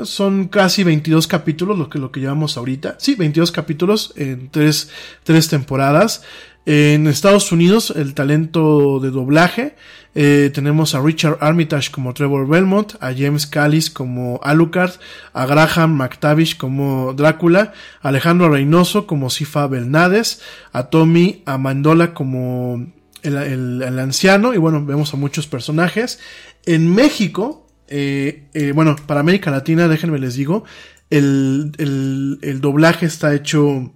[0.03, 2.95] son casi 22 capítulos lo que, lo que llevamos ahorita.
[2.97, 4.89] Sí, 22 capítulos en tres,
[5.23, 6.23] tres temporadas.
[6.65, 9.75] En Estados Unidos, el talento de doblaje,
[10.15, 14.91] eh, tenemos a Richard Armitage como Trevor Belmont, a James Callis como Alucard,
[15.33, 20.41] a Graham McTavish como Drácula, a Alejandro Reynoso como Sifa Belnades,
[20.71, 22.87] a Tommy Amandola como
[23.21, 26.19] el, el, el, anciano, y bueno, vemos a muchos personajes.
[26.65, 30.63] En México, eh, eh, bueno, para América Latina, déjenme les digo,
[31.09, 33.91] el, el, el doblaje está hecho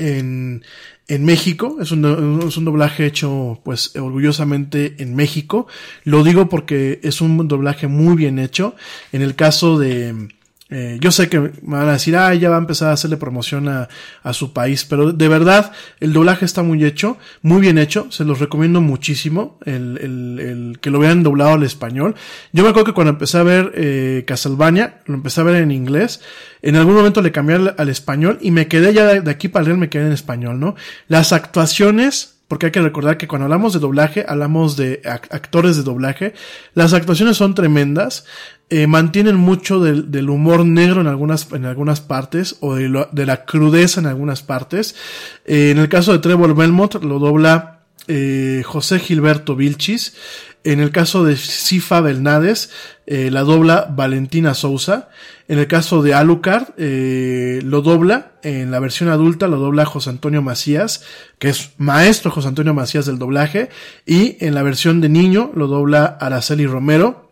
[0.00, 0.64] en,
[1.10, 5.66] en México, es un, es un, doblaje hecho pues orgullosamente en México.
[6.04, 8.76] Lo digo porque es un doblaje muy bien hecho.
[9.10, 10.28] En el caso de,
[10.70, 13.16] eh, yo sé que me van a decir, ah, ya va a empezar a hacerle
[13.16, 13.88] promoción a,
[14.22, 18.24] a, su país, pero de verdad el doblaje está muy hecho, muy bien hecho, se
[18.24, 22.14] los recomiendo muchísimo, el, el, el que lo vean doblado al español.
[22.52, 25.72] Yo me acuerdo que cuando empecé a ver eh, Castlevania, lo empecé a ver en
[25.72, 26.20] inglés,
[26.62, 29.64] en algún momento le cambié al, español y me quedé ya de, de aquí para
[29.64, 30.76] leer, me quedé en español, ¿no?
[31.08, 35.84] Las actuaciones porque hay que recordar que cuando hablamos de doblaje, hablamos de actores de
[35.84, 36.34] doblaje.
[36.74, 38.24] Las actuaciones son tremendas,
[38.70, 43.24] eh, mantienen mucho del, humor negro en algunas, en algunas partes, o de, lo, de
[43.24, 44.96] la crudeza en algunas partes.
[45.44, 50.14] Eh, en el caso de Trevor Belmont, lo dobla eh, José Gilberto Vilchis.
[50.62, 52.70] En el caso de Sifa Belnades,
[53.06, 55.08] eh, la dobla Valentina Sousa.
[55.48, 60.10] En el caso de Alucard, eh, lo dobla, en la versión adulta lo dobla José
[60.10, 61.02] Antonio Macías,
[61.38, 63.70] que es maestro José Antonio Macías del doblaje.
[64.04, 67.30] Y en la versión de niño lo dobla Araceli Romero.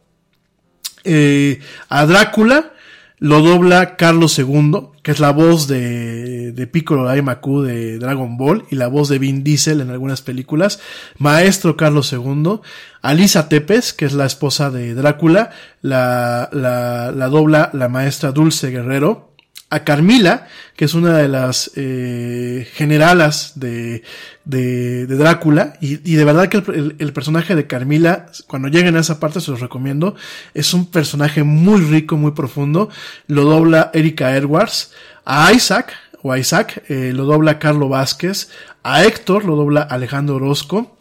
[1.05, 2.73] Eh, a Drácula,
[3.19, 8.65] lo dobla Carlos II, que es la voz de, de Piccolo Daimaku de Dragon Ball
[8.71, 10.81] y la voz de Vin Diesel en algunas películas.
[11.19, 12.61] Maestro Carlos II.
[13.03, 15.51] Alisa Tepes, que es la esposa de Drácula,
[15.83, 19.29] la, la, la dobla la maestra Dulce Guerrero
[19.71, 20.47] a Carmila,
[20.77, 24.03] que es una de las eh, generalas de,
[24.45, 28.97] de, de Drácula, y, y, de verdad que el, el, personaje de Carmila, cuando lleguen
[28.97, 30.17] a esa parte se los recomiendo,
[30.55, 32.89] es un personaje muy rico, muy profundo,
[33.27, 34.93] lo dobla Erika Edwards,
[35.25, 35.93] a Isaac,
[36.23, 38.51] o a Isaac, eh, lo dobla Carlo Vázquez,
[38.83, 40.97] a Héctor lo dobla Alejandro Orozco,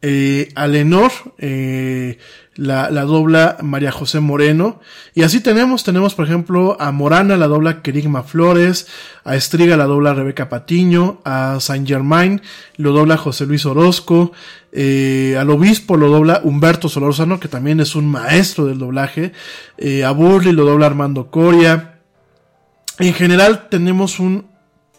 [0.00, 2.18] eh, a Lenor, eh,
[2.58, 4.80] la, la, dobla María José Moreno.
[5.14, 8.88] Y así tenemos, tenemos por ejemplo a Morana la dobla Kerigma Flores,
[9.24, 12.42] a Estriga la dobla Rebeca Patiño, a Saint Germain
[12.76, 14.32] lo dobla José Luis Orozco,
[14.72, 19.32] eh, al obispo lo dobla Humberto Solorzano, que también es un maestro del doblaje,
[19.78, 22.00] eh, a Burley lo dobla Armando Coria.
[22.98, 24.47] En general tenemos un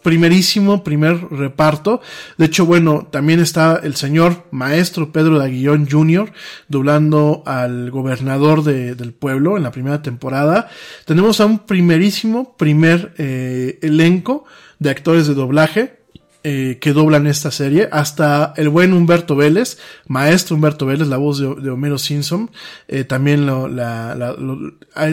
[0.02, 2.00] primerísimo primer reparto.
[2.38, 6.32] De hecho, bueno, también está el señor maestro Pedro de Aguillón Jr.
[6.68, 10.68] doblando al gobernador de, del pueblo en la primera temporada.
[11.04, 14.44] Tenemos a un primerísimo primer eh, elenco
[14.78, 16.00] de actores de doblaje.
[16.42, 21.38] Eh, que doblan esta serie, hasta el buen Humberto Vélez, maestro Humberto Vélez, la voz
[21.38, 22.50] de, de Homero Simpson,
[22.88, 24.56] eh, también lo, la, la, lo,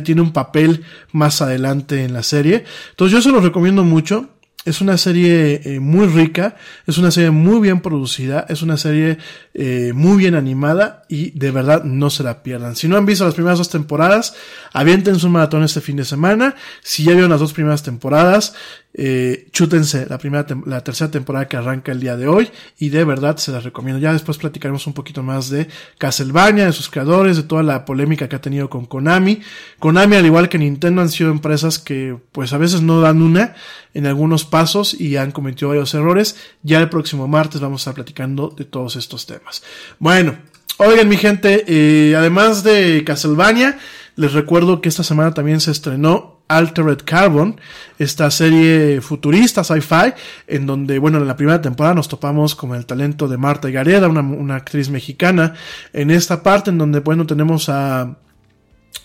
[0.05, 2.64] tiene un papel más adelante en la serie.
[2.91, 4.30] Entonces yo se los recomiendo mucho,
[4.68, 9.18] es una serie eh, muy rica, es una serie muy bien producida, es una serie
[9.53, 12.76] eh, muy bien animada y de verdad no se la pierdan.
[12.76, 14.35] Si no han visto las primeras dos temporadas,
[14.73, 16.56] avienten un maratón este fin de semana.
[16.81, 18.56] Si ya vieron las dos primeras temporadas,
[18.99, 22.49] eh, chútense la primera, la tercera temporada que arranca el día de hoy
[22.79, 24.01] y de verdad se las recomiendo.
[24.01, 25.67] Ya después platicaremos un poquito más de
[25.99, 29.41] Castlevania, de sus creadores, de toda la polémica que ha tenido con Konami.
[29.77, 33.53] Konami, al igual que Nintendo, han sido empresas que pues a veces no dan una
[33.93, 36.35] en algunos pasos y han cometido varios errores.
[36.63, 39.61] Ya el próximo martes vamos a estar platicando de todos estos temas.
[39.99, 40.39] Bueno,
[40.77, 43.77] oigan mi gente, eh, además de Castlevania,
[44.15, 47.59] les recuerdo que esta semana también se estrenó Altered Carbon,
[47.99, 50.13] esta serie futurista sci-fi,
[50.47, 54.07] en donde, bueno, en la primera temporada nos topamos con el talento de Marta Gareda,
[54.07, 55.53] una, una actriz mexicana,
[55.93, 58.15] en esta parte en donde, bueno, tenemos a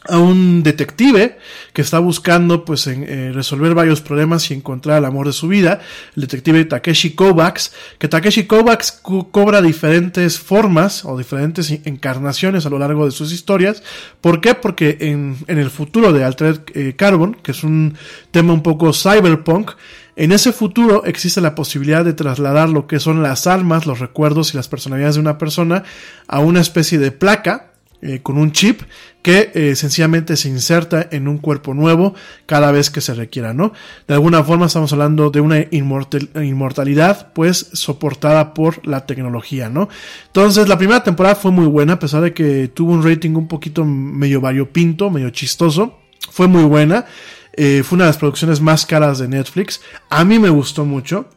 [0.09, 1.39] a un detective
[1.73, 5.49] que está buscando pues en, eh, resolver varios problemas y encontrar el amor de su
[5.49, 5.81] vida,
[6.17, 9.01] el detective Takeshi Kovacs, que Takeshi Kovacs
[9.31, 13.83] cobra diferentes formas o diferentes encarnaciones a lo largo de sus historias.
[14.21, 14.55] ¿Por qué?
[14.55, 17.95] Porque en, en el futuro de Altered eh, Carbon, que es un
[18.31, 19.73] tema un poco cyberpunk,
[20.15, 24.53] en ese futuro existe la posibilidad de trasladar lo que son las almas, los recuerdos
[24.53, 25.85] y las personalidades de una persona
[26.27, 27.72] a una especie de placa
[28.05, 28.83] eh, con un chip
[29.23, 32.15] que eh, sencillamente se inserta en un cuerpo nuevo
[32.47, 33.73] cada vez que se requiera, ¿no?
[34.09, 39.89] De alguna forma estamos hablando de una inmortalidad pues soportada por la tecnología, ¿no?
[40.27, 43.47] Entonces la primera temporada fue muy buena a pesar de que tuvo un rating un
[43.47, 47.07] poquito medio variopinto, medio chistoso, fue muy buena,
[47.53, 49.81] eh, fue una de las producciones más caras de Netflix,
[50.11, 51.29] a mí me gustó mucho,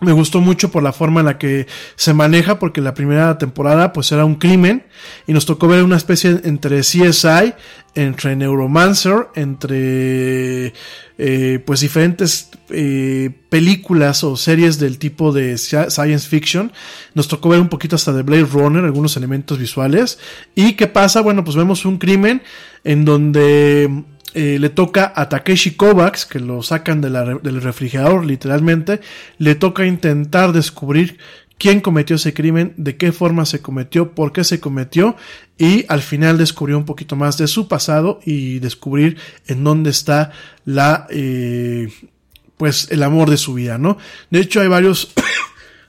[0.00, 1.66] me gustó mucho por la forma en la que
[1.96, 4.86] se maneja, porque la primera temporada pues era un crimen
[5.26, 7.54] y nos tocó ver una especie entre CSI,
[7.94, 10.72] entre Neuromancer, entre
[11.18, 16.72] eh, pues diferentes eh, películas o series del tipo de science fiction.
[17.14, 20.20] Nos tocó ver un poquito hasta de Blade Runner, algunos elementos visuales.
[20.54, 21.22] ¿Y qué pasa?
[21.22, 22.42] Bueno, pues vemos un crimen
[22.84, 24.04] en donde
[24.34, 29.00] eh, le toca a Takeshi Kovacs, que lo sacan del refrigerador literalmente,
[29.38, 31.18] le toca intentar descubrir
[31.58, 35.16] quién cometió ese crimen, de qué forma se cometió, por qué se cometió
[35.58, 40.30] y al final descubrió un poquito más de su pasado y descubrir en dónde está
[40.64, 41.88] la eh,
[42.56, 43.98] pues el amor de su vida, ¿no?
[44.30, 45.12] De hecho hay varios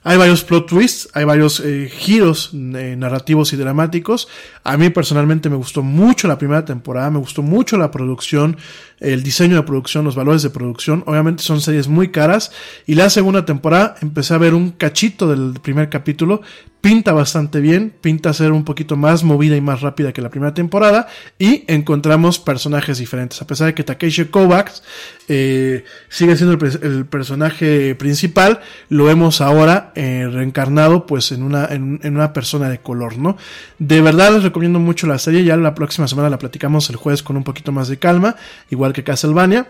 [0.01, 4.30] Hay varios plot twists, hay varios eh, giros eh, narrativos y dramáticos.
[4.63, 8.55] A mí personalmente me gustó mucho la primera temporada, me gustó mucho la producción,
[8.99, 11.03] el diseño de producción, los valores de producción.
[11.05, 12.51] Obviamente son series muy caras.
[12.85, 16.41] Y la segunda temporada empecé a ver un cachito del primer capítulo,
[16.81, 20.53] pinta bastante bien, pinta ser un poquito más movida y más rápida que la primera
[20.53, 21.07] temporada
[21.38, 23.41] y encontramos personajes diferentes.
[23.41, 24.84] A pesar de que Takeshi Kovacs
[25.27, 31.99] eh, sigue siendo el, personaje principal, lo vemos ahora eh, reencarnado pues en una, en,
[32.03, 33.38] una persona de color, ¿no?
[33.77, 37.23] De verdad les recomiendo mucho la serie, ya la próxima semana la platicamos el jueves
[37.23, 38.35] con un poquito más de calma,
[38.69, 39.68] igual que Castlevania.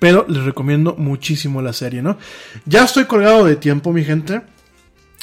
[0.00, 2.18] Pero les recomiendo muchísimo la serie, ¿no?
[2.66, 4.42] Ya estoy colgado de tiempo, mi gente.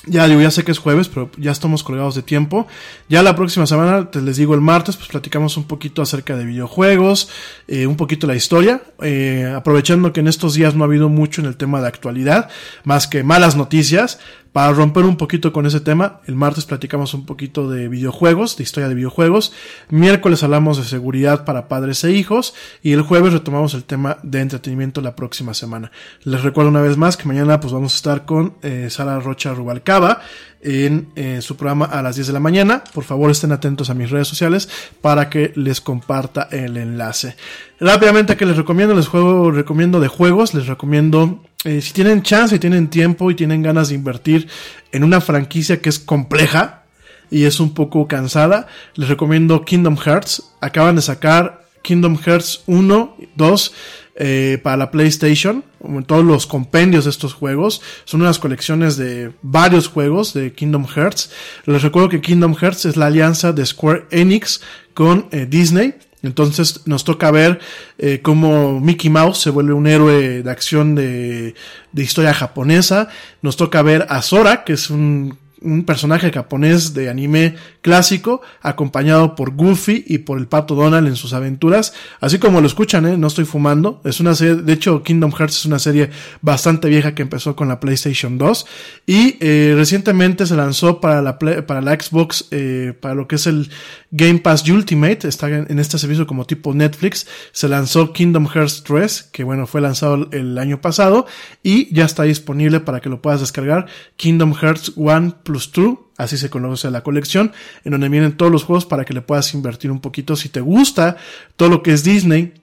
[0.08, 2.68] Ya digo, ya sé que es jueves, pero ya estamos colgados de tiempo.
[3.10, 6.46] Ya la próxima semana, te les digo el martes, pues platicamos un poquito acerca de
[6.46, 7.30] videojuegos,
[7.68, 11.42] eh, un poquito la historia, eh, aprovechando que en estos días no ha habido mucho
[11.42, 12.50] en el tema de actualidad,
[12.84, 14.20] más que malas noticias.
[14.56, 18.64] Para romper un poquito con ese tema, el martes platicamos un poquito de videojuegos, de
[18.64, 19.52] historia de videojuegos.
[19.90, 22.54] Miércoles hablamos de seguridad para padres e hijos.
[22.82, 25.92] Y el jueves retomamos el tema de entretenimiento la próxima semana.
[26.24, 29.54] Les recuerdo una vez más que mañana pues vamos a estar con eh, Sara Rocha
[29.54, 30.22] Rubalcaba
[30.62, 32.82] en eh, su programa a las 10 de la mañana.
[32.94, 34.70] Por favor estén atentos a mis redes sociales
[35.02, 37.36] para que les comparta el enlace.
[37.82, 42.56] Rápidamente que les recomiendo, les juego, recomiendo de juegos, les recomiendo eh, si tienen chance
[42.56, 44.48] y tienen tiempo y tienen ganas de invertir
[44.92, 46.84] en una franquicia que es compleja
[47.32, 50.54] y es un poco cansada, les recomiendo Kingdom Hearts.
[50.62, 53.74] Acaban de sacar Kingdom Hearts 1, 2
[54.18, 55.64] eh, para la PlayStation.
[56.08, 61.32] Todos los compendios de estos juegos son unas colecciones de varios juegos de Kingdom Hearts.
[61.66, 64.62] Les recuerdo que Kingdom Hearts es la alianza de Square Enix
[64.94, 65.96] con eh, Disney.
[66.26, 67.60] Entonces nos toca ver
[67.98, 71.56] eh, cómo Mickey Mouse se vuelve un héroe de acción de,
[71.92, 73.10] de historia japonesa.
[73.42, 79.36] Nos toca ver a Sora, que es un un personaje japonés de anime clásico, acompañado
[79.36, 81.94] por Goofy y por el pato Donald en sus aventuras.
[82.20, 83.18] Así como lo escuchan, ¿eh?
[83.18, 84.02] no estoy fumando.
[84.06, 86.10] Es una serie, de hecho, Kingdom Hearts es una serie
[86.42, 88.66] bastante vieja que empezó con la PlayStation 2.
[89.06, 93.48] Y eh, recientemente se lanzó para la, para la Xbox, eh, para lo que es
[93.48, 93.70] el
[94.12, 95.28] Game Pass Ultimate.
[95.28, 97.28] Está en este servicio como tipo Netflix.
[97.52, 101.26] Se lanzó Kingdom Hearts 3, que bueno, fue lanzado el año pasado.
[101.64, 103.88] Y ya está disponible para que lo puedas descargar.
[104.16, 107.52] Kingdom Hearts 1 plus 2 así se conoce la colección,
[107.84, 110.36] en donde vienen todos los juegos para que le puedas invertir un poquito.
[110.36, 111.18] Si te gusta
[111.56, 112.54] todo lo que es Disney,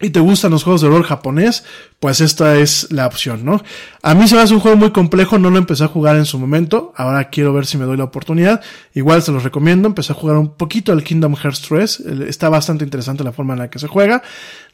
[0.00, 1.64] y te gustan los juegos de rol japonés,
[2.00, 3.62] pues esta es la opción, ¿no?
[4.02, 6.26] A mí se me hace un juego muy complejo, no lo empecé a jugar en
[6.26, 8.60] su momento, ahora quiero ver si me doy la oportunidad,
[8.94, 12.84] igual se los recomiendo, empecé a jugar un poquito al Kingdom Hearts 3, está bastante
[12.84, 14.22] interesante la forma en la que se juega,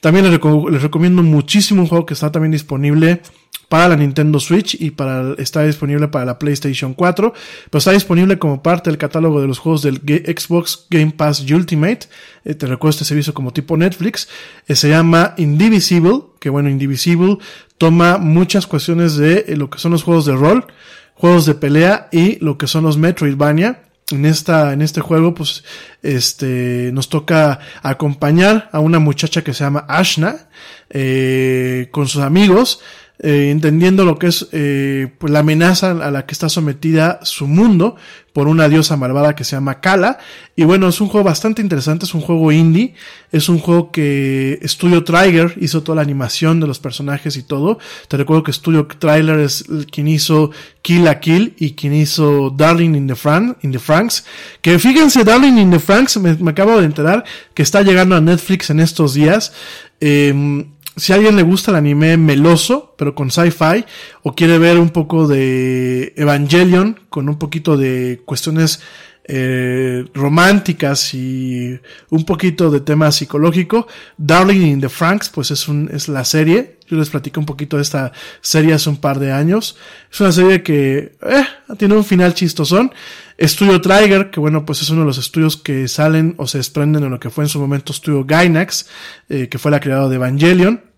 [0.01, 3.23] también les, recomiendo muchísimo un juego que está también disponible
[3.69, 7.33] para la Nintendo Switch y para, está disponible para la PlayStation 4,
[7.71, 12.01] pero está disponible como parte del catálogo de los juegos del Xbox Game Pass Ultimate.
[12.45, 14.29] Eh, te recuerdo este servicio como tipo Netflix.
[14.67, 17.39] Eh, se llama Indivisible, que bueno, Indivisible
[17.79, 20.67] toma muchas cuestiones de eh, lo que son los juegos de rol,
[21.15, 23.85] juegos de pelea y lo que son los Metroidvania.
[24.11, 25.63] En esta en este juego pues
[26.03, 30.49] este nos toca acompañar a una muchacha que se llama Ashna
[30.91, 32.81] eh, con sus amigos
[33.19, 37.47] eh, entendiendo lo que es eh, pues la amenaza a la que está sometida su
[37.47, 37.95] mundo
[38.33, 40.19] por una diosa malvada que se llama Kala.
[40.57, 42.95] Y bueno, es un juego bastante interesante, es un juego indie,
[43.31, 47.79] es un juego que Studio Trigger hizo toda la animación de los personajes y todo.
[48.09, 52.95] Te recuerdo que Studio Trigger es quien hizo Kill a Kill y quien hizo Darling
[52.95, 54.25] in the, Fran in the Franks.
[54.63, 57.25] Que fíjense, Darling in the Franks, me, acabo de enterar
[57.55, 59.53] que está llegando a Netflix en estos días.
[60.01, 60.65] Eh,
[60.97, 63.85] si a alguien le gusta el anime meloso, pero con sci-fi,
[64.23, 68.81] o quiere ver un poco de Evangelion, con un poquito de cuestiones
[69.25, 71.79] eh, románticas y
[72.11, 73.87] un poquito de tema psicológico,
[74.17, 76.79] Darling in the Franks, pues es, un, es la serie.
[76.89, 79.77] Yo les platico un poquito de esta serie hace un par de años.
[80.13, 81.45] Es una serie que eh,
[81.79, 82.93] tiene un final chistosón.
[83.39, 87.05] Estudio Trigger, que bueno, pues es uno de los estudios que salen o se desprenden
[87.05, 88.89] en lo que fue en su momento Estudio Gainax,
[89.29, 90.92] eh, que fue la creadora de Evangelion.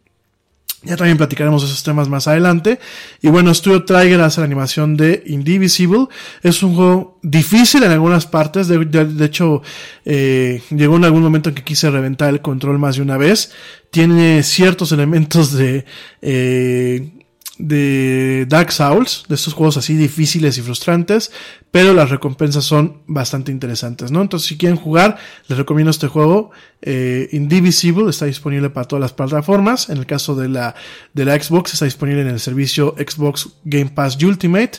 [0.85, 2.79] Ya también platicaremos esos temas más adelante.
[3.23, 6.07] Y bueno, Studio Trigger hace la animación de Indivisible.
[6.43, 8.69] Es un juego difícil en algunas partes.
[8.69, 9.63] De, de, hecho,
[10.05, 13.53] eh, llegó en algún momento en que quise reventar el control más de una vez.
[13.91, 15.85] Tiene ciertos elementos de...
[16.21, 17.24] Eh,
[17.59, 21.31] de Dark Souls, de estos juegos así difíciles y frustrantes,
[21.71, 24.23] pero las recompensas son bastante interesantes, ¿no?
[24.23, 25.19] Entonces, si quieren jugar,
[25.49, 26.51] les recomiendo este juego,
[26.83, 30.75] eh, Indivisible, está disponible para todas las plataformas, en el caso de la,
[31.13, 34.79] de la Xbox, está disponible en el servicio Xbox Game Pass Ultimate,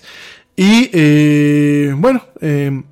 [0.58, 2.84] y, eh, bueno, eh,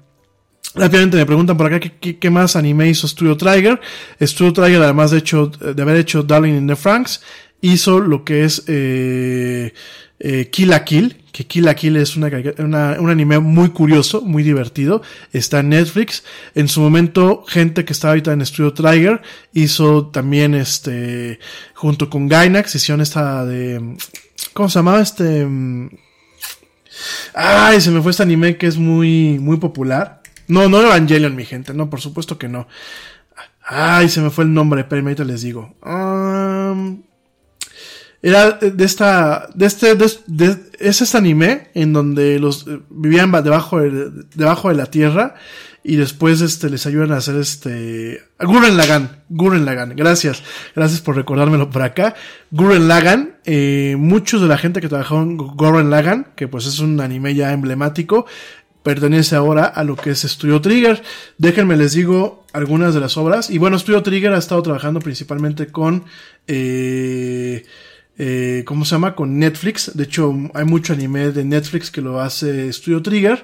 [0.76, 3.80] Rápidamente me preguntan por acá ¿qué, qué, más anime hizo Studio Trigger.
[4.20, 7.22] Studio Trigger, además de, hecho, de haber hecho Darling in the Franks,
[7.64, 9.74] hizo lo que es eh,
[10.20, 12.30] eh, Kill la Kill, que Kill la Kill es una,
[12.60, 16.24] una, un anime muy curioso, muy divertido, está en Netflix.
[16.56, 19.22] En su momento, gente que estaba ahorita en Studio Trigger
[19.54, 21.40] hizo también este,
[21.74, 23.96] junto con Gainax, hicieron esta de,
[24.52, 25.48] ¿cómo se llamaba este?
[27.34, 30.22] Ay, se me fue este anime que es muy, muy popular.
[30.50, 32.68] No, no Evangelion, mi gente, no, por supuesto que no.
[33.66, 35.74] Ay, se me fue el nombre, pero ahorita les digo.
[35.82, 37.04] Um,
[38.24, 43.32] era de esta, de este, de, de, es este anime en donde los eh, vivían
[43.32, 45.36] debajo de, debajo de la tierra
[45.84, 50.42] y después este les ayudan a hacer este Gurren Lagan, Gurren Lagan, gracias,
[50.74, 52.16] gracias por recordármelo por acá.
[52.50, 56.80] Gurren Lagan, eh, muchos de la gente que trabajó en Gurren Lagan, que pues es
[56.80, 58.26] un anime ya emblemático,
[58.84, 61.04] pertenece ahora a lo que es Studio Trigger.
[61.38, 63.50] Déjenme les digo algunas de las obras.
[63.50, 66.06] Y bueno, Studio Trigger ha estado trabajando principalmente con
[66.48, 67.66] eh,
[68.18, 69.16] eh, ¿cómo se llama?
[69.16, 69.92] Con Netflix.
[69.96, 73.44] De hecho, hay mucho anime de Netflix que lo hace Studio Trigger.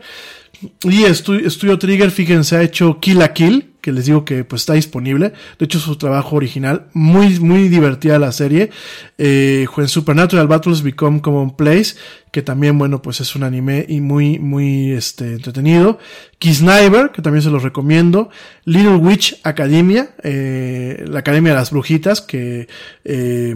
[0.83, 4.73] Y Studio, Trigger, fíjense, ha hecho Kill a Kill, que les digo que pues está
[4.73, 5.31] disponible.
[5.57, 8.69] De hecho, su trabajo original, muy, muy divertida la serie.
[9.17, 11.95] Eh, en Supernatural Battles Become Common Place,
[12.33, 15.97] que también, bueno, pues es un anime y muy, muy, este, entretenido.
[16.39, 18.29] Kisniver, que también se los recomiendo.
[18.65, 22.67] Little Witch Academia, eh, la Academia de las Brujitas, que,
[23.05, 23.55] eh,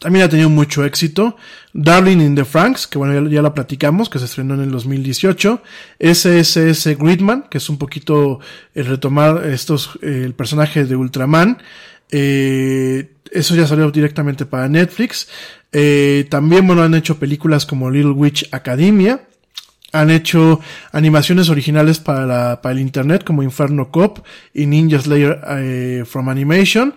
[0.00, 1.36] también ha tenido mucho éxito.
[1.72, 4.70] Darling in the Franks, que bueno, ya, ya, la platicamos, que se estrenó en el
[4.70, 5.62] 2018.
[5.98, 8.40] SSS Gridman, que es un poquito
[8.74, 11.58] el retomar estos, eh, el personaje de Ultraman.
[12.10, 15.28] Eh, eso ya salió directamente para Netflix.
[15.72, 19.22] Eh, también, bueno, han hecho películas como Little Witch Academia.
[19.92, 20.60] Han hecho
[20.92, 26.94] animaciones originales para, para el internet como Inferno Cop y Ninja Slayer from Animation.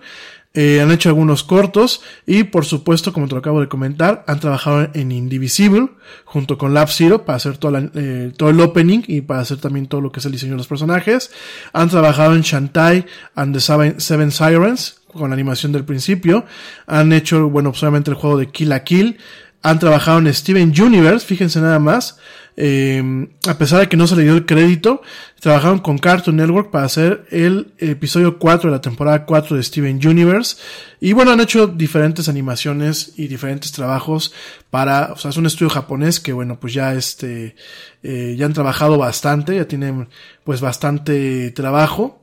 [0.54, 4.40] Eh, han hecho algunos cortos y por supuesto, como te lo acabo de comentar, han
[4.40, 5.90] trabajado en Indivisible
[6.24, 7.58] junto con Lab Zero para hacer
[7.94, 10.58] eh, todo el opening y para hacer también todo lo que es el diseño de
[10.58, 11.30] los personajes.
[11.72, 13.04] Han trabajado en Shantai
[13.34, 16.46] and the Seven, Sirens con la animación del principio.
[16.86, 19.18] Han hecho, bueno, solamente el juego de Kill a Kill.
[19.62, 22.18] Han trabajado en Steven Universe, fíjense nada más.
[22.60, 25.00] Eh, a pesar de que no se le dio el crédito,
[25.38, 30.04] trabajaron con Cartoon Network para hacer el episodio 4 de la temporada 4 de Steven
[30.04, 30.56] Universe.
[31.00, 34.32] Y bueno, han hecho diferentes animaciones y diferentes trabajos
[34.70, 37.54] para, o sea, es un estudio japonés que bueno, pues ya este,
[38.02, 40.08] eh, ya han trabajado bastante, ya tienen
[40.42, 42.20] pues bastante trabajo.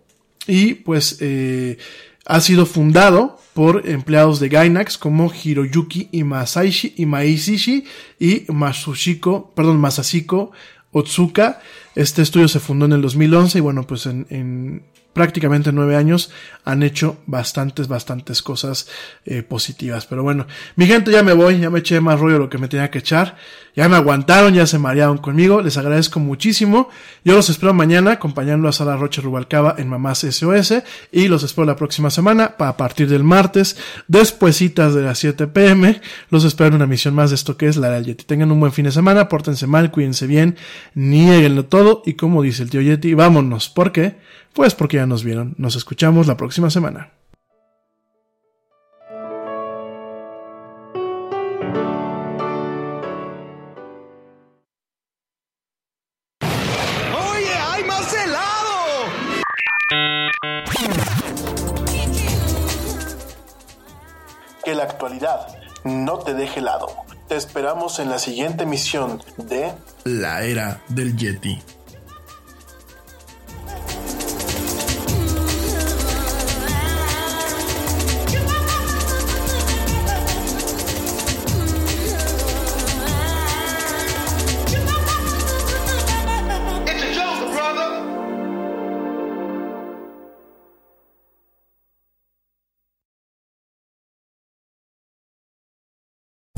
[0.48, 1.78] Y pues, eh,
[2.26, 6.94] ha sido fundado por empleados de Gainax como Hiroyuki Imasaishi,
[8.20, 10.52] y Masushiko, perdón, Masashiko
[10.92, 11.62] Otsuka.
[11.96, 14.84] Este estudio se fundó en el 2011 y bueno, pues en, en
[15.16, 16.30] prácticamente nueve años
[16.66, 18.90] han hecho bastantes, bastantes cosas
[19.24, 20.06] eh, positivas.
[20.06, 20.46] Pero bueno,
[20.76, 22.92] mi gente, ya me voy, ya me eché más rollo de lo que me tenía
[22.92, 23.38] que echar.
[23.78, 25.62] Ya me aguantaron, ya se marearon conmigo.
[25.62, 26.90] Les agradezco muchísimo.
[27.24, 30.84] Yo los espero mañana acompañando a Sara Rocha Rubalcaba en Mamás SOS.
[31.14, 33.78] Y los espero la próxima semana, a partir del martes,
[34.08, 36.02] despuesitas de las 7 pm.
[36.30, 38.26] Los espero en una misión más de esto que es la Yeti.
[38.26, 40.58] Tengan un buen fin de semana, pórtense mal, cuídense bien,
[40.94, 41.85] nieguenlo todo.
[42.06, 43.70] Y como dice el tío Yeti, vámonos.
[43.70, 44.18] ¿Por qué?
[44.54, 45.54] Pues porque ya nos vieron.
[45.58, 47.12] Nos escuchamos la próxima semana.
[56.42, 59.06] ¡Oye, hay más helado!
[64.64, 65.48] Que la actualidad
[65.84, 66.88] no te deje helado.
[67.28, 69.72] Te esperamos en la siguiente misión de
[70.04, 71.60] La Era del Yeti.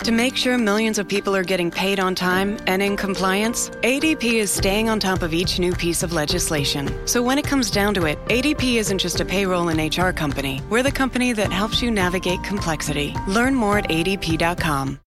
[0.00, 4.24] To make sure millions of people are getting paid on time and in compliance, ADP
[4.24, 6.90] is staying on top of each new piece of legislation.
[7.06, 10.60] So when it comes down to it, ADP isn't just a payroll and HR company.
[10.68, 13.14] We're the company that helps you navigate complexity.
[13.28, 14.98] Learn more at adp.com.